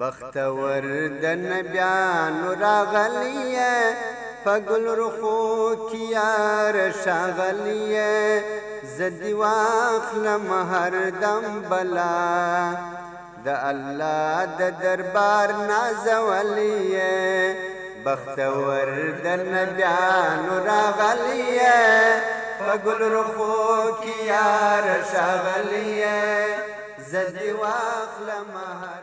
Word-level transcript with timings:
بختور 0.00 0.82
د 1.22 1.24
نبیانو 1.50 2.48
راغلیه 2.66 3.74
پګل 4.44 4.84
رخو 5.02 5.40
کیار 5.90 6.74
شغلیه 7.04 8.12
زدی 8.96 9.32
واخلم 9.42 10.46
هر 10.72 10.94
دم 11.22 11.44
بلا 11.68 12.40
د 13.46 13.60
الله 13.70 14.44
د 14.60 14.80
دربار 14.82 15.48
نازولیه 15.72 17.12
بختور 18.04 18.86
د 19.24 19.28
نبیانو 19.54 20.54
راغلیه 20.72 21.80
پګل 22.66 23.00
رخو 23.18 23.56
کیار 24.04 24.84
شغلیه 25.12 26.22
زدی 27.14 27.50
واخلم 27.62 28.50
هر 28.84 29.02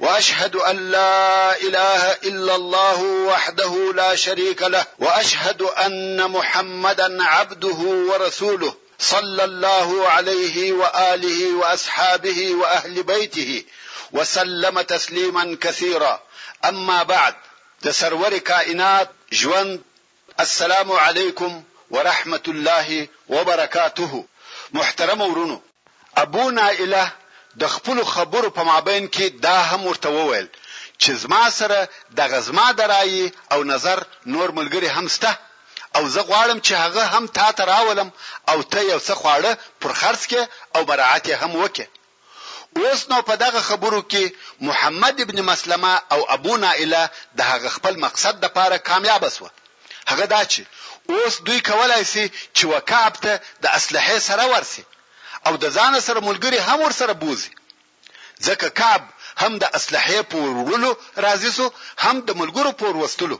واشهد 0.00 0.56
ان 0.56 0.76
لا 0.90 1.56
اله 1.56 2.12
الا 2.12 2.54
الله 2.54 3.02
وحده 3.02 3.92
لا 3.94 4.14
شريك 4.16 4.62
له 4.62 4.84
واشهد 4.98 5.62
ان 5.62 6.30
محمدا 6.30 7.22
عبده 7.24 7.76
ورسوله 8.10 8.74
صلى 8.98 9.44
الله 9.44 10.08
عليه 10.08 10.72
واله 10.72 11.54
واصحابه 11.56 12.54
واهل 12.54 13.02
بيته 13.02 13.62
وسلم 14.12 14.80
تسليما 14.80 15.56
كثيرا 15.60 16.22
اما 16.64 17.02
بعد 17.02 17.34
تسرور 17.82 18.38
كائنات 18.38 19.10
جوان 19.32 19.80
السلام 20.40 20.92
عليكم 20.92 21.62
ورحمه 21.90 22.42
الله 22.48 23.08
وبركاته 23.28 24.24
محترم 24.72 25.20
ورونو 25.20 25.60
ابونا 26.18 26.70
اله 26.72 27.12
د 27.60 27.62
خپل 27.74 27.98
خبرو 28.14 28.48
په 28.56 28.62
مابین 28.72 29.04
کې 29.14 29.26
دا 29.46 29.58
هم 29.70 29.80
ورته 29.90 30.08
وویل 30.18 30.46
چې 31.02 31.10
زما 31.22 31.44
سره 31.60 31.78
د 32.16 32.18
غزما 32.32 32.66
درایي 32.80 33.24
او 33.52 33.58
نظر 33.72 33.98
نور 34.34 34.48
ملګری 34.58 34.88
هم 34.96 35.06
سته 35.16 35.32
او 35.96 36.02
زه 36.14 36.20
غواړم 36.28 36.58
چې 36.66 36.72
هغه 36.84 37.02
هم 37.14 37.24
تا 37.36 37.46
ته 37.56 37.62
راولم 37.72 38.08
او 38.50 38.58
ته 38.72 38.80
یو 38.92 39.00
څه 39.06 39.12
خواړه 39.20 39.52
پر 39.80 39.92
خرڅ 40.00 40.20
کې 40.30 40.42
او 40.76 40.80
براعت 40.90 41.26
هم 41.42 41.52
وکې 41.62 41.86
اوس 42.80 43.00
نو 43.10 43.18
په 43.28 43.34
دغه 43.44 43.60
خبرو 43.68 44.00
کې 44.12 44.24
محمد 44.68 45.16
ابن 45.24 45.38
مسلمه 45.50 45.92
او 46.12 46.20
ابو 46.36 46.54
نائله 46.64 47.02
د 47.38 47.40
هغه 47.50 47.68
خپل 47.76 47.94
مقصد 48.04 48.34
د 48.40 48.46
پاره 48.56 48.78
کامیاب 48.88 49.22
شو 49.36 49.48
هغه 50.10 50.26
دا 50.34 50.40
چې 50.52 50.62
اوس 51.14 51.34
دوی 51.46 51.60
کولای 51.70 52.02
شي 52.12 52.24
چې 52.56 52.64
وکابته 52.74 53.32
د 53.62 53.64
اسلحې 53.78 54.18
سره 54.28 54.44
ورسي 54.54 54.84
او 55.46 55.54
د 55.62 55.66
ځان 55.76 55.92
سره 56.08 56.20
ملګری 56.28 56.58
هم 56.68 56.78
ور 56.86 56.92
سره 57.00 57.12
بوزي 57.22 57.50
ځکه 58.46 58.66
کعب 58.80 59.02
هم 59.42 59.52
د 59.62 59.64
اسلحې 59.78 60.20
پورولو 60.32 60.90
راضی 61.26 61.50
سو 61.58 61.66
هم 62.04 62.16
د 62.28 62.30
ملګرو 62.40 62.70
پور 62.80 62.94
وستلو 63.02 63.38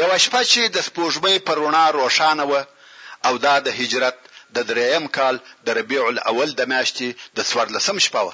یو 0.00 0.08
شپه 0.24 0.42
چې 0.52 0.62
د 0.74 0.78
سپوږمۍ 0.88 1.36
پرونا 1.46 1.84
روښانه 1.98 2.44
و 2.50 2.52
او 3.26 3.34
دا 3.46 3.54
د 3.66 3.68
هجرت 3.80 4.16
د 4.56 4.58
دریم 4.70 5.04
کال 5.16 5.34
د 5.66 5.68
ربيع 5.78 6.02
الاول 6.12 6.48
د 6.54 6.62
میاشتې 6.72 7.08
د 7.36 7.38
سوار 7.50 7.66
لسم 7.76 7.96
شپه 8.06 8.22
و 8.26 8.30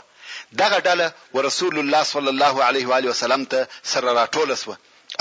دغه 0.63 0.79
ډله 0.87 1.07
ورسول 1.37 1.75
الله 1.83 2.03
صلی 2.13 2.31
الله 2.35 2.55
علیه 2.69 2.87
و 2.89 2.93
علیه 2.99 3.11
وسلم 3.15 3.43
ته 3.53 3.61
سره 3.93 4.09
راټول 4.21 4.49
سو 4.63 4.73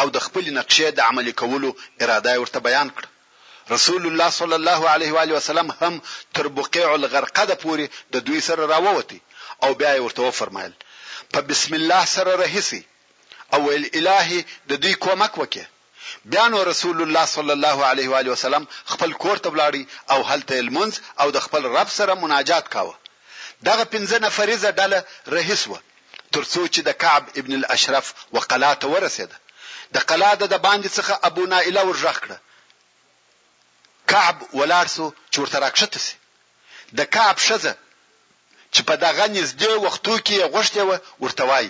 او 0.01 0.05
د 0.16 0.17
خپل 0.25 0.43
نقشې 0.59 0.88
د 0.93 0.99
عملي 1.09 1.33
کولو 1.41 1.69
اراده 2.03 2.33
ورته 2.39 2.59
بیان 2.67 2.88
کړ 2.97 3.03
رسول 3.72 4.05
الله 4.07 4.29
صلی 4.29 4.53
الله 4.53 4.89
علیه 4.89 5.13
و 5.13 5.17
علیه 5.17 5.35
وسلم 5.38 5.72
هم 5.81 6.01
تر 6.33 6.47
بقیع 6.47 6.91
الغرقده 6.94 7.55
پورې 7.55 8.13
د 8.13 8.17
دوی 8.23 8.41
سره 8.41 8.66
راووتی 8.67 9.22
او 9.63 9.73
بیا 9.73 9.95
یې 9.95 10.00
ورته 10.01 10.31
فرمایل 10.31 10.73
په 11.33 11.41
بسم 11.41 11.73
الله 11.73 12.05
سره 12.05 12.35
رهسي 12.44 12.85
او 13.53 13.72
الهي 13.72 14.45
د 14.69 14.73
دوی 14.73 14.94
کومک 14.94 15.33
وکړي 15.39 15.66
بیا 16.31 16.47
نو 16.47 16.63
رسول 16.63 17.01
الله 17.01 17.25
صلی 17.25 17.51
الله 17.57 17.85
علیه 17.89 18.09
و 18.09 18.16
علیه 18.19 18.31
وسلم 18.31 18.66
خپل 18.85 19.11
کور 19.23 19.38
ته 19.38 19.50
بلاړي 19.50 20.11
او 20.11 20.23
هلته 20.23 20.55
المنز 20.59 20.99
او 21.19 21.31
د 21.31 21.39
خپل 21.47 21.66
رب 21.78 21.89
سره 21.99 22.13
مناجات 22.23 22.69
کاوه 22.75 22.97
دغه 23.66 23.84
پنځه 23.84 24.19
نفریزه 24.25 24.72
ډله 24.72 25.05
رهسوه 25.35 25.79
ترڅو 26.34 26.67
چې 26.73 26.79
د 26.88 26.91
کعب 27.03 27.23
ابن 27.39 27.53
الاشرف 27.61 28.13
وقلاته 28.31 28.88
ورسېده 28.88 29.35
د 29.95 30.03
قلاده 30.09 30.45
د 30.47 30.57
باندې 30.61 30.89
څخه 30.97 31.19
ابو 31.29 31.45
نائله 31.53 31.84
ورژغ 31.88 32.17
کړه 32.23 32.38
کعب 34.12 34.38
ولاړ 34.59 34.88
سو 34.95 35.06
چې 35.31 35.38
ورته 35.41 35.57
راکښته 35.63 36.00
سي 36.06 36.16
د 37.00 37.09
کعب 37.16 37.38
شزه 37.47 37.73
چې 38.73 38.81
په 38.90 38.95
دغه 39.06 39.25
نږدې 39.35 39.72
وختو 39.85 40.13
کې 40.28 40.38
غوښته 40.53 40.81
و 40.90 40.91
ورته 41.25 41.44
وای 41.50 41.68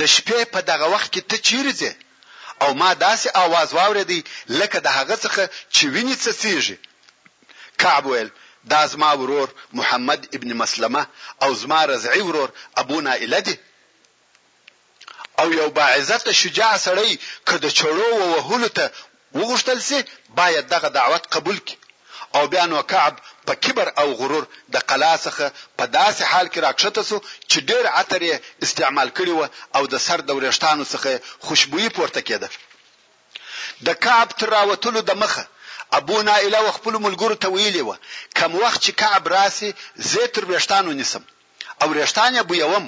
د 0.00 0.08
شپې 0.14 0.40
په 0.54 0.60
دغه 0.70 0.86
وخت 0.94 1.08
کې 1.14 1.20
ته 1.28 1.36
چیرې 1.48 1.72
ځې 1.80 1.92
او 2.62 2.70
ما 2.80 2.90
داسې 3.06 3.28
आवाज 3.44 3.68
واورېدی 3.76 4.20
لکه 4.60 4.78
د 4.86 4.88
هغه 4.98 5.16
څخه 5.24 5.42
چې 5.74 5.82
ویني 5.94 6.16
څه 6.22 6.30
سیږي 6.40 6.76
کعب 7.84 8.04
ویل 8.10 8.30
دا 8.72 8.80
زما 8.92 9.10
ورور 9.22 9.48
محمد 9.78 10.20
ابن 10.36 10.50
مسلمه 10.62 11.02
او 11.42 11.50
زما 11.62 11.80
رضعي 11.92 12.20
ورور 12.28 12.50
ابو 12.82 12.96
نائله 13.06 13.40
دي 13.48 13.56
او 15.40 15.46
یو 15.58 15.68
باعزت 15.78 16.24
شجاع 16.40 16.72
سړی 16.86 17.18
که 17.46 17.56
د 17.64 17.76
چړو 17.76 18.04
وهلو 18.32 18.68
ته 18.80 18.84
وغوښتل 19.40 19.78
سي 19.88 19.98
باید 20.38 20.64
دغه 20.74 20.88
دعوت 20.98 21.22
قبول 21.34 21.58
کړي 21.66 21.76
او 22.36 22.42
بیا 22.52 22.64
نو 22.70 22.76
کعب 22.92 23.14
په 23.46 23.52
کبر 23.64 23.86
او 24.00 24.08
غرور 24.20 24.44
د 24.74 24.76
قلا 24.90 25.14
څخه 25.26 25.44
په 25.78 25.84
داسې 25.98 26.22
حال 26.30 26.46
کې 26.52 26.58
راکښته 26.66 27.02
سو 27.10 27.16
چې 27.50 27.58
ډېر 27.68 27.84
عطر 28.00 28.20
یې 28.30 28.34
استعمال 28.64 29.08
کړی 29.16 29.32
و 29.36 29.42
او 29.76 29.82
د 29.92 29.94
سر 30.06 30.18
د 30.24 30.30
ورېشتانو 30.38 30.84
څخه 30.92 31.08
خوشبويي 31.46 31.88
پورته 31.96 32.20
کېده 32.28 32.48
د 33.86 33.88
کعب 34.04 34.28
تر 34.40 34.46
راوتلو 34.56 35.00
د 35.04 35.12
مخه 35.22 35.44
ابو 35.98 36.16
نائله 36.28 36.58
وخپل 36.68 36.94
ملګرو 37.06 37.36
ته 37.42 37.48
ویلی 37.54 37.82
و 37.84 37.90
کم 38.38 38.50
وخت 38.62 38.80
چې 38.84 38.92
کعب 39.00 39.22
راسي 39.36 39.70
زه 40.10 40.22
تر 40.34 40.42
ورېشتانو 40.48 40.90
نیسم 41.00 41.22
او 41.80 41.86
ورېشتانه 41.92 42.40
بو 42.48 42.54
یوم 42.64 42.84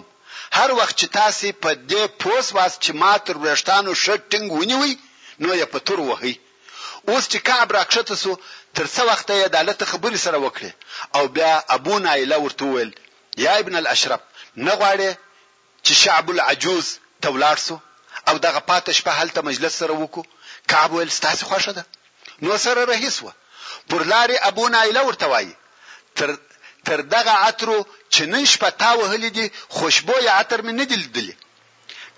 هر 0.58 0.68
وخت 0.80 0.94
چې 1.00 1.06
تاسو 1.18 1.46
په 1.62 1.70
دې 1.90 2.02
پوس 2.22 2.46
واس 2.56 2.72
چې 2.84 2.90
ما 3.02 3.12
تر 3.26 3.34
ورېشتانو 3.42 3.90
شټ 4.04 4.20
ټینګ 4.32 4.48
ونیوي 4.60 4.94
نو 5.40 5.54
یې 5.54 5.64
په 5.72 5.78
تور 5.86 6.00
وهي 6.06 6.34
اوس 7.08 7.28
چې 7.32 7.36
کعب 7.48 7.70
راکښته 7.76 8.14
سو 8.22 8.32
تر 8.78 8.86
څو 8.94 9.06
وخت 9.10 9.28
یې 9.30 9.44
عدالت 9.50 9.82
خبرې 9.92 10.16
سره 10.26 10.38
وکړي 10.38 10.70
او 11.16 11.28
بیا 11.36 11.52
ابو 11.76 11.98
نایله 12.04 12.38
ورته 12.44 12.64
ویل 12.72 12.90
یا 13.44 13.54
ابن 13.64 13.76
الاشرف 13.82 14.20
نه 14.68 14.72
غواړي 14.72 15.14
چې 15.84 15.92
شعب 16.02 16.30
العجوز 16.34 16.86
تولاړ 17.22 17.56
سو 17.66 17.76
او 18.28 18.34
دغه 18.46 18.58
پاتې 18.70 18.90
شپه 18.90 19.10
هلته 19.18 19.40
مجلس 19.50 19.76
سره 19.82 19.92
وکړو 19.92 20.26
کعب 20.72 20.92
ویل 20.98 21.10
ستاسو 21.20 21.46
خوښه 21.46 21.68
ده 21.68 21.86
نو 22.48 22.56
سره 22.66 22.84
رئیس 22.94 23.16
و 23.22 23.30
پر 23.92 24.02
لارې 24.12 24.38
ابو 24.52 24.68
نایله 24.74 25.02
ورته 25.08 25.26
وایي 25.32 25.52
تر 26.20 26.30
تر 26.88 27.00
دغه 27.16 27.30
عطرو 27.44 27.78
چې 28.14 28.20
نن 28.32 28.44
شپه 28.52 28.70
تا 28.82 28.90
وهلې 28.92 29.32
دي 29.38 29.52
خوشبو 29.76 30.16
یا 30.26 30.32
عطر 30.40 30.60
مې 30.66 30.72
نه 30.80 30.84
دي 30.84 30.96
لیدلې 30.96 31.34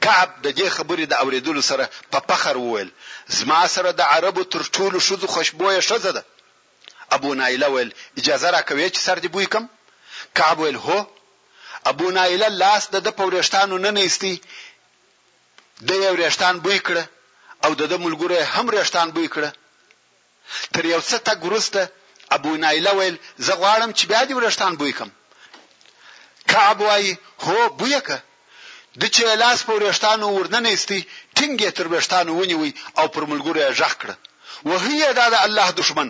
کعب 0.04 0.30
د 0.44 0.46
دې 0.58 0.68
خبرې 0.76 1.04
د 1.08 1.12
اوریدلو 1.22 1.62
سره 1.70 1.88
په 2.12 2.20
فخر 2.28 2.56
وویل 2.60 2.90
زما 3.38 3.62
سره 3.74 3.90
د 4.00 4.02
عربو 4.14 4.42
تر 4.52 4.62
ټولو 4.76 4.98
شذو 5.08 5.26
خوشبوې 5.34 5.76
شزه 5.88 6.10
ده 6.16 6.22
ابو 7.16 7.30
نایله 7.40 7.68
ول 7.74 7.90
اجازه 8.20 8.48
را 8.54 8.60
کوي 8.68 8.86
چې 8.94 9.00
سر 9.06 9.16
دې 9.24 9.28
بوی 9.34 9.46
کم 9.52 9.64
کعب 10.36 10.58
ول 10.64 10.76
هو 10.86 10.98
ابو 11.90 12.06
نایله 12.18 12.48
لاس 12.62 12.82
د 13.06 13.10
پورشتانو 13.18 13.76
نه 13.84 13.90
نیستی 13.98 14.34
د 15.88 15.90
یو 16.06 16.14
رشتان 16.22 16.54
بوی 16.64 16.78
کړه 16.86 17.04
او 17.64 17.70
د 17.80 17.92
ملګری 18.04 18.40
هم 18.54 18.66
رشتان 18.78 19.08
بوی 19.16 19.28
کړه 19.34 19.50
تر 20.74 20.84
یو 20.92 21.00
څه 21.10 21.16
تا 21.26 21.34
ګرسته 21.44 21.82
ابو 22.36 22.50
نایله 22.64 22.92
ویل 22.98 23.16
زه 23.46 23.52
غواړم 23.60 23.90
چې 23.98 24.04
بیا 24.10 24.22
دې 24.28 24.34
ورشتان 24.38 24.72
بوی 24.80 24.92
کم 24.98 25.10
کعب 26.52 26.78
وای 26.86 27.06
هو 27.46 27.58
بویکه 27.80 28.18
د 28.98 29.02
چې 29.14 29.22
لاس 29.42 29.58
په 29.68 29.72
ورشتانو 29.78 30.26
ورننېستي 30.38 31.00
ټینګه 31.36 31.70
تر 31.78 31.86
ورشتانو 31.92 32.30
ونیوي 32.40 32.72
او 32.98 33.04
پر 33.14 33.22
ملګری 33.30 33.62
ژغ 33.78 33.92
کړ 34.00 34.10
وهي 34.70 35.00
دا 35.20 35.26
د 35.34 35.36
الله 35.46 35.68
دشمن 35.80 36.08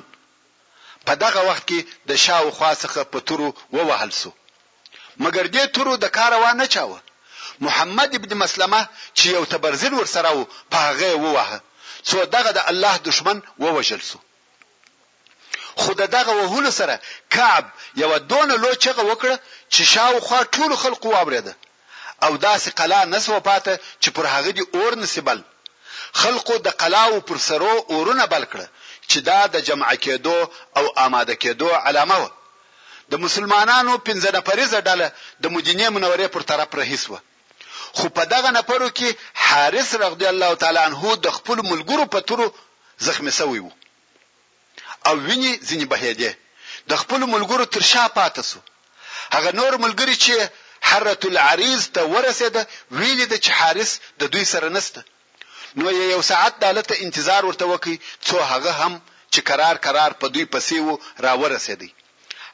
په 1.07 1.13
دغه 1.25 1.41
وخت 1.49 1.65
کې 1.69 1.81
د 2.11 2.11
شاو 2.25 2.51
خاصخه 2.59 3.03
په 3.13 3.19
تورو 3.27 3.49
ووهل 3.77 4.11
سو 4.21 4.31
مګر 5.25 5.45
دې 5.55 5.65
تورو 5.75 5.95
د 6.01 6.05
کار 6.17 6.33
وانه 6.43 6.67
چاوه 6.75 6.99
محمد 7.67 8.11
ابن 8.15 8.31
مسلمه 8.43 8.83
چې 9.19 9.27
یو 9.37 9.45
تبرزل 9.53 9.93
ورسره 9.97 10.31
وو 10.35 10.47
په 10.73 10.77
هغه 10.87 11.11
ووهه 11.25 11.59
څو 12.09 12.17
دغه 12.37 12.51
د 12.59 12.61
الله 12.71 12.95
دشمن 12.99 13.39
ووجل 13.63 14.01
سو 14.11 14.19
خود 15.83 15.97
دغه 16.17 16.33
وهلو 16.39 16.71
سره 16.81 16.95
کعب 17.35 17.67
یو 18.03 18.11
دونه 18.31 18.55
لوچغه 18.63 19.03
وکړه 19.13 19.37
چې 19.75 19.83
شاو 19.93 20.21
خوا 20.27 20.41
ټول 20.55 20.71
خلق 20.83 21.03
واوریده 21.07 21.55
او 22.23 22.37
داسې 22.39 22.69
قلا 22.79 23.05
نسو 23.05 23.41
پاته 23.41 23.79
چې 24.01 24.09
پر 24.15 24.27
هغه 24.27 24.51
دی 24.57 24.63
اور 24.77 24.95
نسبل 25.03 25.39
خلقو 26.23 26.57
د 26.67 26.69
قلاو 26.81 27.21
پر 27.29 27.39
سرو 27.47 27.75
اورونه 27.95 28.27
بل 28.27 28.45
کړ 28.45 28.67
چې 29.11 29.19
دا 29.29 29.41
د 29.55 29.57
جمع 29.69 29.95
کېدو 30.05 30.37
او 30.79 30.85
آماده 31.07 31.35
کېدو 31.35 31.69
علامه 31.87 32.17
و 32.21 32.29
د 33.11 33.15
مسلمانانو 33.25 33.93
پنځه 34.09 34.31
نفرې 34.39 34.67
ډله 34.89 35.07
د 35.43 35.47
مدینه 35.57 35.87
منورې 35.97 36.29
پر 36.35 36.41
طرف 36.51 36.75
رهیس 36.81 37.05
و 37.11 37.19
خو 37.99 38.07
په 38.17 38.25
دغه 38.33 38.51
نفرو 38.59 38.89
کې 38.91 39.15
حارث 39.45 39.95
رضی 40.07 40.27
الله 40.33 40.55
تعالی 40.63 40.79
عنه 40.89 41.17
د 41.27 41.29
خپل 41.39 41.59
ملګرو 41.71 42.07
په 42.15 42.19
تورو 42.29 42.47
زخمی 43.07 43.33
شوی 43.39 43.59
وو 43.63 43.71
او 45.07 45.15
ویني 45.27 45.53
ځنی 45.69 45.85
بهیده 45.93 46.33
د 46.91 46.93
خپل 47.03 47.21
ملګرو 47.35 47.67
تر 47.77 47.83
شا 47.93 48.03
پاتاسو 48.17 48.61
هغه 49.37 49.51
نور 49.61 49.73
ملګری 49.85 50.17
چې 50.25 50.35
حرۃ 50.89 51.25
العریض 51.31 51.83
ته 51.95 52.01
ورسېده 52.15 52.63
ویل 52.99 53.21
د 53.31 53.35
چې 53.45 53.51
حارس 53.59 53.91
د 54.21 54.33
دوی 54.35 54.45
سره 54.53 54.69
نسته 54.77 55.01
نو 55.81 55.87
یو 56.15 56.23
ساعت 56.31 56.55
د 56.61 56.65
حالت 56.71 56.91
انتظار 57.07 57.43
ورته 57.49 57.65
وکي 57.73 57.97
څو 58.29 58.37
هغه 58.53 58.73
هم 58.83 58.93
چې 59.33 59.41
قرار 59.51 59.77
قرار 59.87 60.11
په 60.23 60.27
دوی 60.35 60.45
پسې 60.55 60.77
وو 60.87 60.95
را 61.25 61.33
ورسېدی 61.43 61.91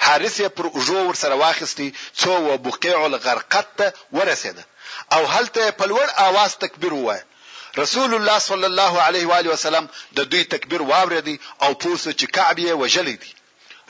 حارس 0.07 0.35
یې 0.43 0.49
پر 0.57 0.67
اوجو 0.75 0.99
ور 1.09 1.17
سره 1.23 1.35
واخستی 1.45 1.89
څو 2.25 2.33
و 2.49 2.59
بقيع 2.67 2.97
الغرقت 3.07 3.69
ته 3.79 3.87
ورسېده 4.19 4.65
او 5.15 5.23
هلته 5.35 5.63
په 5.81 5.85
لوړ 5.93 6.07
आवाज 6.29 6.51
تکبیر 6.67 6.95
وای 7.07 7.21
رسول 7.83 8.13
الله 8.17 8.39
صلی 8.49 8.67
الله 8.73 8.95
علیه 9.07 9.27
و 9.31 9.35
علیه 9.39 9.53
وسلم 9.57 9.89
د 10.19 10.29
دوی 10.35 10.45
تکبیر 10.53 10.83
واوریدي 10.91 11.37
او 11.65 11.71
پوسه 11.75 12.11
چې 12.21 12.27
کعبه 12.37 12.73
وجلې 12.83 13.15
دي 13.23 13.31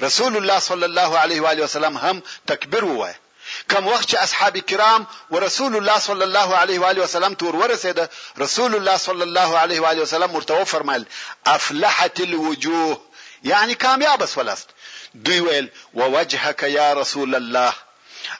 رسول 0.06 0.36
الله 0.36 0.58
صلی 0.70 0.86
الله 0.90 1.10
علیه 1.24 1.42
و 1.42 1.46
علیه 1.52 1.64
وسلم 1.68 1.94
هم 2.06 2.16
تکبیر 2.52 2.84
وای 2.88 3.14
کوم 3.70 3.88
وخت 3.88 4.08
چې 4.10 4.14
اصحاب 4.22 4.58
کرام 4.70 5.06
ورسول 5.30 5.76
الله 5.76 5.98
صلی 6.08 6.22
الله 6.28 6.56
علیه 6.60 6.80
و 6.84 6.90
آله 6.90 7.02
وسلم 7.06 7.34
تور 7.42 7.56
ورسېده 7.56 8.08
رسول 8.44 8.74
الله 8.78 8.96
صلی 9.06 9.22
الله 9.28 9.58
علیه 9.62 9.80
و 9.82 9.90
آله 9.92 10.02
وسلم 10.02 10.34
ورته 10.36 10.64
فرمایل 10.74 11.04
افلحت 11.54 12.20
الوجوه 12.20 13.00
یعنی 13.50 13.74
کامیاب 13.74 14.22
وسولست 14.22 14.70
دوی 15.24 15.40
ویل 15.40 15.68
ووجهك 15.94 16.62
یا 16.62 16.92
رسول 17.00 17.34
الله 17.34 17.72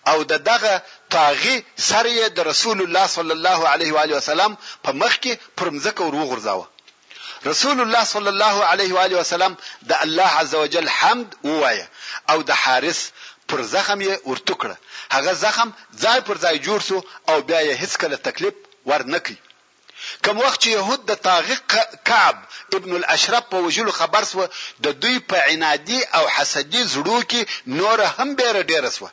او 0.09 0.23
د 0.25 0.33
دغه 0.51 0.83
طاغي 1.11 1.57
سر 1.77 2.05
یې 2.05 2.29
د 2.29 2.41
رسول 2.53 2.83
الله 2.83 3.07
صلی 3.19 3.31
الله 3.39 3.69
علیه 3.75 3.93
و 3.93 3.97
آله 3.99 4.17
وسلم 4.17 4.57
په 4.87 4.93
مخ 4.93 5.15
کې 5.15 5.63
پرمځکه 5.63 6.01
ورغورځاوه 6.01 6.67
رسول 7.47 7.81
الله 7.81 8.05
صلی 8.05 8.29
الله 8.29 8.65
علیه 8.67 8.95
و 8.95 8.99
آله 8.99 9.17
وسلم 9.21 9.57
د 9.89 9.93
الله 10.07 10.39
عز 10.41 10.55
وجل 10.55 10.89
حمد 10.89 11.37
ووایه 11.45 11.89
او 12.31 12.43
د 12.43 12.51
حارث 12.63 13.09
پر 13.49 13.61
زخم 13.75 13.99
یې 14.09 14.15
ورته 14.31 14.55
کړ 14.61 14.71
هغه 15.15 15.33
زخم 15.45 15.69
ځای 16.03 16.19
پر 16.27 16.37
ځای 16.45 16.57
جوړ 16.67 16.81
سو 16.89 16.97
او 17.31 17.37
بیا 17.49 17.61
یې 17.69 17.75
هیڅ 17.83 17.93
کله 18.03 18.17
تکلیف 18.27 18.55
ور 18.89 19.03
نکړ 19.15 19.35
کوم 20.25 20.37
وخت 20.47 20.61
يهود 20.77 21.01
د 21.07 21.13
طاغق 21.29 21.63
کعب 22.09 22.37
ابن 22.77 22.91
الاشرف 23.01 23.45
په 23.53 23.57
وجلو 23.67 23.93
خبر 24.01 24.23
سو 24.33 24.43
د 24.85 24.87
دوی 25.03 25.17
په 25.31 25.37
عنادي 25.53 26.01
او 26.19 26.25
حسدي 26.37 26.83
زړو 26.95 27.19
کې 27.31 27.41
نور 27.79 27.99
هم 28.17 28.29
بیره 28.39 28.61
ډیر 28.71 28.85
سو 28.97 29.07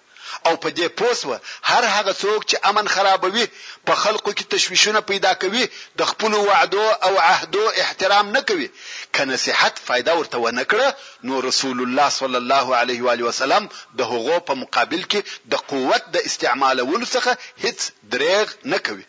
او 0.47 0.53
په 0.63 0.69
دې 0.77 0.87
پوسوه 0.99 1.37
هر 1.69 1.83
هغه 1.95 2.13
څوک 2.23 2.41
چې 2.49 2.55
امن 2.69 2.85
خرابوي 2.93 3.45
په 3.87 3.93
خلکو 4.03 4.29
کې 4.37 4.45
تشويشونه 4.55 4.99
پیدا 5.11 5.31
کوي 5.43 5.63
د 5.99 6.01
خپل 6.11 6.31
وعدو 6.49 6.85
او 7.07 7.13
عهدو 7.31 7.63
احترام 7.83 8.25
نه 8.35 8.41
کوي 8.49 8.67
کنه 9.15 9.35
صحت 9.45 9.73
فائدہ 9.87 10.11
ورته 10.19 10.37
ونه 10.45 10.63
کړه 10.71 10.87
نو 11.27 11.33
رسول 11.49 11.77
الله 11.85 12.07
صلی 12.19 12.39
الله 12.43 12.65
علیه 12.81 12.99
و 13.05 13.09
علیه 13.13 13.25
وسلم 13.31 13.63
د 13.99 14.11
هغو 14.11 14.37
په 14.47 14.53
مقابل 14.63 15.01
کې 15.11 15.21
د 15.51 15.53
قوت 15.71 16.03
د 16.15 16.17
استعمالولو 16.29 17.05
څخه 17.15 17.31
هیڅ 17.63 17.79
دریغ 18.13 18.45
نه 18.71 18.77
کوي 18.89 19.05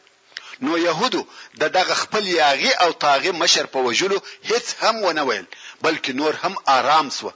نو 0.66 0.72
يهودو 0.86 1.22
د 1.62 1.62
دغه 1.78 1.94
خپل 2.02 2.24
یاغي 2.42 2.72
او 2.84 2.90
طاغي 3.04 3.32
مشر 3.42 3.64
په 3.74 3.78
وجلو 3.88 4.18
هیڅ 4.50 4.66
هم 4.82 4.94
ونه 5.06 5.22
ویل 5.28 5.46
بلکې 5.84 6.10
نور 6.20 6.32
هم 6.42 6.54
آرام 6.78 7.10
سو 7.18 7.28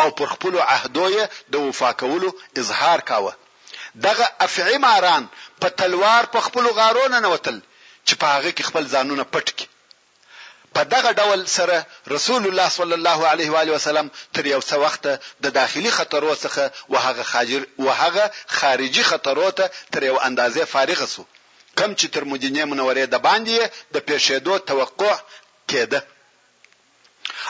او 0.00 0.08
پر 0.18 0.26
خپل 0.34 0.54
عهدوی 0.74 1.16
د 1.52 1.54
وفا 1.66 1.90
کولو 2.02 2.30
اظهار 2.60 3.00
کاوه 3.10 3.32
دغه 4.04 4.28
افعی 4.40 4.78
ماران 4.78 5.24
په 5.60 5.68
تلوار 5.68 6.24
په 6.32 6.40
خپل 6.46 6.64
غارونه 6.78 7.20
نوتل 7.20 7.60
چې 8.08 8.14
په 8.20 8.26
هغه 8.34 8.50
کې 8.56 8.62
خپل 8.68 8.84
ځانونه 8.94 9.24
پټ 9.32 9.46
کړي 9.56 9.68
په 10.74 10.82
دغه 10.94 11.10
ډول 11.20 11.40
سره 11.46 11.86
رسول 12.14 12.42
الله 12.48 12.68
صلی 12.68 12.94
الله 12.98 13.28
علیه 13.30 13.50
و 13.52 13.56
علیه 13.60 13.74
وسلم 13.76 14.08
تر 14.32 14.46
یو 14.46 14.60
څه 14.68 14.74
وخت 14.84 15.02
د 15.44 15.46
داخلي 15.58 15.90
خطرو 15.98 16.34
څخه 16.36 16.64
وهغه 16.88 17.22
خاجر 17.22 17.62
وهغه 17.78 18.24
خارجي 18.58 19.02
خطرو 19.10 19.50
ته 19.50 19.64
تر 19.92 20.02
یو 20.08 20.16
اندازې 20.18 20.58
فارغ 20.74 21.04
سو 21.14 21.24
کم 21.78 21.94
چې 21.96 22.06
تر 22.14 22.24
مدینه 22.32 22.64
منورې 22.72 23.06
د 23.06 23.16
باندې 23.18 23.68
د 23.94 23.96
پیښېدو 24.08 24.64
توقع 24.70 25.16
کېده 25.70 26.00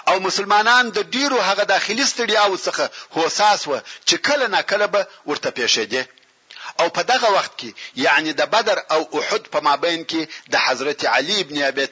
او 0.09 0.21
مسلمانان 0.21 0.91
د 0.91 0.99
ډیرو 1.15 1.39
هغه 1.49 1.65
داخلي 1.75 2.05
ستړیاو 2.07 2.57
څخه 2.67 2.89
هوساس 3.17 3.67
و 3.69 3.81
چې 4.09 4.15
کله 4.27 4.47
ناکله 4.47 4.87
به 4.87 5.03
ورته 5.27 5.51
پیښېده 5.59 6.03
او 6.83 6.87
په 6.97 7.03
دغه 7.13 7.29
وخت 7.37 7.53
کې 7.61 7.71
یعنی 8.07 8.31
د 8.41 8.43
بدر 8.55 8.79
او 8.95 9.01
احد 9.21 9.43
په 9.53 9.59
مابین 9.69 9.99
کې 10.11 10.23
د 10.53 10.55
حضرت 10.67 11.01
علی 11.17 11.37
ابن 11.47 11.57
ابي 11.71 11.87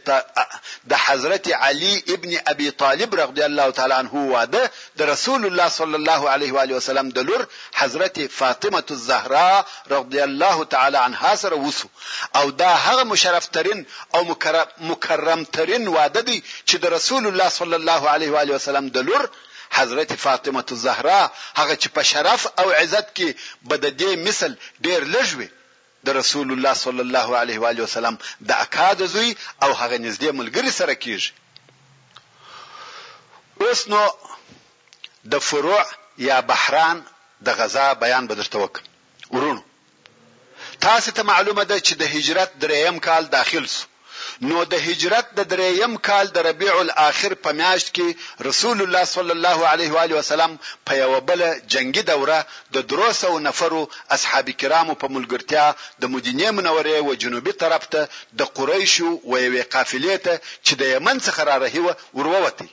د 0.90 0.92
حضرت 1.06 1.44
علی 1.68 1.94
ابن 2.14 2.30
ابي 2.52 2.68
طالب 2.82 3.10
رضی 3.22 3.42
الله 3.50 3.68
تعالی 3.78 3.94
عنه 4.02 4.14
واده 4.34 4.62
د 4.98 5.00
رسول 5.12 5.42
الله 5.48 5.68
صلی 5.78 5.96
الله 6.00 6.22
علیه 6.34 6.50
و 6.54 6.58
علیه 6.64 6.76
وسلم 6.80 7.06
د 7.16 7.18
لور 7.28 7.42
حضرت 7.80 8.16
فاطمه 8.40 8.84
الزهرا 8.96 9.50
رضی 9.96 10.20
الله 10.28 10.56
تعالی 10.74 10.98
عنها 11.08 11.32
سره 11.42 11.56
وسو 11.66 11.88
او 12.38 12.46
دا 12.62 12.70
هغه 12.86 13.04
مشرفترین 13.12 13.86
او 14.14 14.20
مکرمترین 14.90 15.84
واده 15.96 16.22
دی 16.28 16.38
چې 16.68 16.74
د 16.82 16.84
رسول 16.96 17.22
الله 17.26 17.48
صلی 17.58 17.76
الله 17.80 18.02
علیه 18.14 18.30
و 18.32 18.36
علیه 18.42 18.54
وسلم 18.58 18.86
د 18.88 18.98
لور 19.08 19.24
حضرت 19.74 20.12
فاطمه 20.14 20.66
الزهرا 20.72 21.22
هغه 21.58 21.76
چې 21.82 21.88
په 21.94 22.02
شرف 22.10 22.42
او 22.58 22.70
عزت 22.70 23.06
کې 23.16 23.28
بد 23.70 23.84
دې 24.00 24.10
مثل 24.28 24.56
ډیر 24.86 25.00
لږوي 25.14 25.48
د 26.06 26.08
رسول 26.20 26.48
الله 26.54 26.74
صلی 26.84 27.02
الله 27.06 27.26
علیه 27.42 27.58
و 27.62 27.64
وسلم 27.86 28.16
د 28.48 28.50
اکاد 28.66 28.98
زوی 29.14 29.30
او 29.62 29.70
هغه 29.80 29.96
نږدې 30.06 30.30
ملګری 30.40 30.70
سره 30.78 30.94
کیږي 31.04 31.30
اوس 33.62 33.80
نو 33.94 34.02
د 35.32 35.34
فروع 35.48 35.84
یا 36.28 36.36
بحران 36.52 36.96
د 37.48 37.50
غزا 37.62 37.86
بیان 38.04 38.24
بدرته 38.34 38.56
وک 38.62 38.74
ورونو 39.36 39.62
تاسو 40.86 41.08
ته 41.18 41.22
معلومه 41.32 41.62
ده 41.70 41.76
چې 41.78 41.92
د 42.04 42.06
هجرت 42.14 42.50
دریم 42.66 42.96
کال 43.10 43.22
داخل 43.38 43.64
سو 43.76 43.84
نو 44.48 44.58
د 44.72 44.74
هجرت 44.86 45.26
د 45.38 45.40
دریم 45.52 45.92
کال 46.08 46.26
د 46.32 46.38
ربيع 46.48 46.74
الاخر 46.80 47.34
په 47.44 47.50
میاشت 47.60 47.88
کې 47.96 48.06
رسول 48.48 48.78
الله 48.84 49.02
صلی 49.14 49.32
الله 49.36 49.58
علیه 49.72 49.90
و 49.94 49.98
علیه 50.02 50.16
وسلم 50.18 50.56
په 50.86 50.92
یو 51.02 51.20
بل 51.28 51.42
جنگي 51.74 52.02
دوره 52.12 52.38
د 52.76 52.86
دروسو 52.92 53.32
نفرو 53.46 53.82
اصحاب 54.16 54.50
کرامو 54.60 54.94
په 55.02 55.06
ملګرتیا 55.16 55.66
د 56.02 56.14
مدینه 56.14 56.50
منورې 56.58 56.96
او 57.02 57.14
جنوبي 57.24 57.52
طرف 57.62 57.86
ته 57.86 58.08
د 58.42 58.54
قریشو 58.56 59.10
و 59.30 59.32
یوې 59.36 59.62
قافلې 59.74 60.16
ته 60.24 60.34
چې 60.64 60.72
د 60.80 60.94
یمن 60.94 61.16
څخه 61.26 61.40
را 61.48 61.56
رهیوه 61.56 61.96
ورووتی 62.16 62.68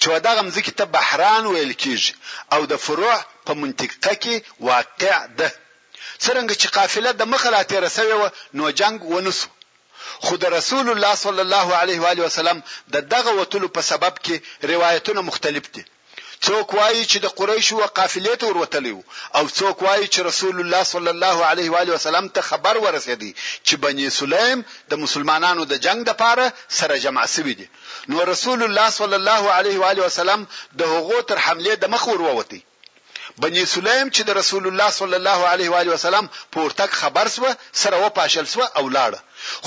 چې 0.00 0.20
دا 0.26 0.32
غمزکی 0.38 0.70
ته 0.78 0.84
بحران 0.96 1.46
ویل 1.46 1.72
کیږي 1.72 2.14
او 2.54 2.66
د 2.72 2.76
فروع 2.84 3.16
په 3.46 3.54
منطقه 3.62 4.12
کې 4.14 4.34
واقع 4.70 5.16
ده 5.38 5.48
څرنګه 6.24 6.54
چې 6.60 6.66
قافله 6.76 7.10
د 7.16 7.22
مخه 7.32 7.48
لا 7.54 7.62
تیر 7.70 7.88
سوی 7.96 8.12
و 8.12 8.26
نو 8.58 8.70
جنگ 8.80 9.00
ونسو 9.10 9.48
خو 10.26 10.32
د 10.42 10.44
رسول 10.58 10.86
الله 10.94 11.14
صلی 11.24 11.42
الله 11.46 11.68
علیه 11.82 11.98
و 12.02 12.06
علیه 12.12 12.24
وسلم 12.28 12.58
د 12.94 12.96
دغه 13.12 13.30
وتلو 13.40 13.68
په 13.76 13.82
سبب 13.90 14.14
کې 14.24 14.34
روایتونه 14.72 15.20
مختلف 15.30 15.64
دي 15.76 15.84
څوک 16.46 16.68
وایي 16.78 17.02
چې 17.10 17.18
د 17.24 17.26
قریش 17.38 17.68
او 17.76 17.80
قافلې 17.98 18.34
ته 18.40 18.44
ورتلی 18.56 18.92
او 19.38 19.44
څوک 19.58 19.76
وایي 19.86 20.06
چې 20.12 20.20
رسول 20.30 20.56
الله 20.62 20.82
صلی 20.94 21.10
الله 21.14 21.36
علیه 21.50 21.68
و 21.72 21.76
علیه 21.82 21.92
وسلم 21.98 22.26
ته 22.34 22.40
خبر 22.50 22.74
ورسېدی 22.84 23.32
چې 23.66 23.74
بني 23.84 24.06
سلیم 24.18 24.58
د 24.90 24.92
مسلمانانو 25.04 25.62
د 25.72 25.74
جنگ 25.86 26.00
لپاره 26.10 26.44
سره 26.78 27.00
جمع 27.04 27.24
شوی 27.34 27.54
دي 27.60 27.66
نو 28.08 28.24
رسول 28.32 28.60
الله 28.66 28.88
صلی 29.00 29.14
الله 29.20 29.42
علیه 29.56 29.76
و 29.80 29.84
علیه 29.90 30.04
وسلم 30.08 30.40
د 30.78 30.82
هغو 30.94 31.18
تر 31.28 31.38
حمله 31.46 31.72
د 31.78 31.84
مخ 31.94 32.04
وروتی 32.10 32.60
بني 33.36 33.64
سلیم 33.66 34.08
چې 34.14 34.22
د 34.26 34.30
رسول 34.40 34.64
الله 34.66 34.90
صلی 34.90 35.16
الله 35.20 35.40
علیه 35.52 35.70
و 35.70 35.74
علیه 35.80 35.92
وسلم 35.92 36.28
پورتک 36.52 36.90
خبر 37.00 37.28
سو 37.28 37.52
سره 37.72 37.96
و 37.96 38.08
پاشل 38.18 38.44
سو 38.52 38.60
او 38.62 38.84
لاړه 38.96 39.18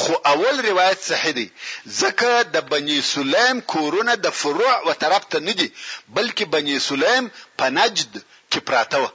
خو 0.01 0.13
اول 0.33 0.59
روایت 0.69 0.99
صحیح 1.03 1.31
دی 1.39 1.47
ځکه 1.99 2.29
د 2.55 2.67
بني 2.73 2.99
سلیم 3.11 3.61
کورونه 3.73 4.15
د 4.25 4.29
فروع 4.41 4.73
و 4.87 4.93
طرف 5.03 5.25
ته 5.35 5.39
نه 5.47 5.51
دي 5.61 5.69
بلکې 6.15 6.41
بني 6.57 6.79
سلیم 6.89 7.29
په 7.57 7.69
نجد 7.77 8.19
کې 8.51 8.57
پراته 8.57 8.97
و 8.99 9.07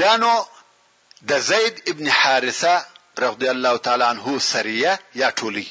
بیا 0.00 0.16
نو 0.24 0.32
د 1.30 1.38
زید 1.50 1.82
ابن 1.92 2.08
حارثه 2.08 2.74
رضی 3.22 3.48
الله 3.48 3.76
تعالی 3.86 4.04
عنه 4.04 4.38
سریه 4.50 4.92
یا 5.14 5.30
ټولی 5.30 5.66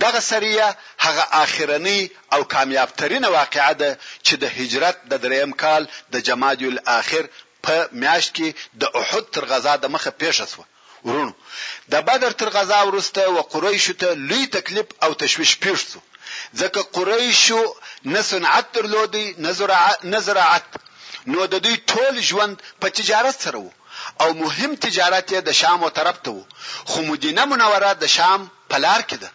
دغه 0.00 0.20
سریه 0.20 0.76
هغه 0.98 1.24
اخرنی 1.32 2.10
او 2.32 2.44
کامیاب 2.54 2.90
ترینه 2.98 3.28
واقعه 3.28 3.74
ده 3.74 3.98
چې 4.26 4.34
د 4.42 4.44
هجرت 4.58 4.96
د 5.10 5.14
دریم 5.24 5.52
کال 5.62 5.82
د 6.12 6.20
جمادی 6.26 6.66
الاخر 6.72 7.24
په 7.64 7.76
میاشت 8.02 8.32
کې 8.36 8.48
د 8.80 8.84
احد 9.00 9.26
تر 9.34 9.44
غزا 9.50 9.74
د 9.76 9.84
مخه 9.94 10.10
پیښه 10.22 10.44
شوه 10.52 10.66
ورونو 11.06 11.32
د 11.92 12.02
بدر 12.08 12.32
تر 12.40 12.48
غزا 12.56 12.80
ورسته 12.88 13.22
و 13.36 13.42
قریش 13.52 13.86
ته 14.00 14.08
لوی 14.28 14.46
تکلیف 14.56 14.86
او 15.04 15.10
تشویش 15.22 15.52
پیښ 15.64 15.78
شو 15.90 16.00
ځکه 16.60 16.80
قریش 16.96 17.44
نه 18.14 18.22
صنعت 18.32 18.66
درلودي 18.74 19.26
نه 20.12 20.20
زراعت 20.28 20.66
نو 21.34 21.46
د 21.52 21.64
دوی 21.64 21.76
ټول 21.90 22.14
ژوند 22.30 22.56
په 22.80 22.86
تجارت 22.98 23.36
سره 23.46 23.58
وو 23.58 23.72
او 24.22 24.28
مهم 24.42 24.72
تجارت 24.86 25.26
یې 25.34 25.40
د 25.44 25.50
شام 25.60 25.80
او 25.84 25.90
طرف 25.98 26.16
ته 26.24 26.30
وو 26.30 26.44
خو 26.90 26.98
مدینه 27.12 27.44
منوره 27.52 27.92
د 28.02 28.14
شام 28.16 28.40
په 28.68 28.76
لار 28.84 29.00
کې 29.10 29.18
ده 29.22 29.30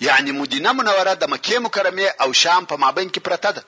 یعنی 0.00 0.32
مدینه 0.32 0.72
منوره 0.72 1.14
د 1.14 1.24
مکه 1.30 1.58
مکرمه 1.64 2.08
او 2.22 2.30
شام 2.42 2.62
په 2.70 2.76
مابین 2.84 3.08
کې 3.14 3.20
پرته 3.26 3.50
ده 3.56 3.62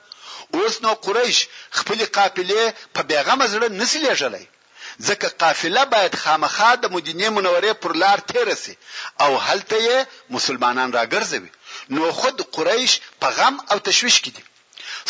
اوس 0.57 0.73
نو 0.81 0.93
قریش 1.05 1.37
خپل 1.77 1.99
قافلې 2.15 2.65
په 2.95 3.01
پیغام 3.11 3.39
زړه 3.53 3.67
نسی 3.79 3.99
لېږلې 4.05 4.45
ځکه 5.07 5.27
قافله 5.41 5.83
باید 5.93 6.13
خامخا 6.21 6.71
د 6.75 6.85
مدینه 6.95 7.29
منوره 7.37 7.73
پر 7.81 7.91
لار 8.01 8.19
تیرسي 8.31 8.75
او 9.23 9.31
هلته 9.47 9.77
یې 9.89 9.97
مسلمانان 10.35 10.89
راګرځوي 10.97 11.51
نو 11.95 12.11
خود 12.19 12.37
قریش 12.55 12.93
په 13.21 13.27
غم 13.37 13.55
او 13.71 13.77
تشويش 13.87 14.17
کې 14.23 14.31
دي 14.35 14.43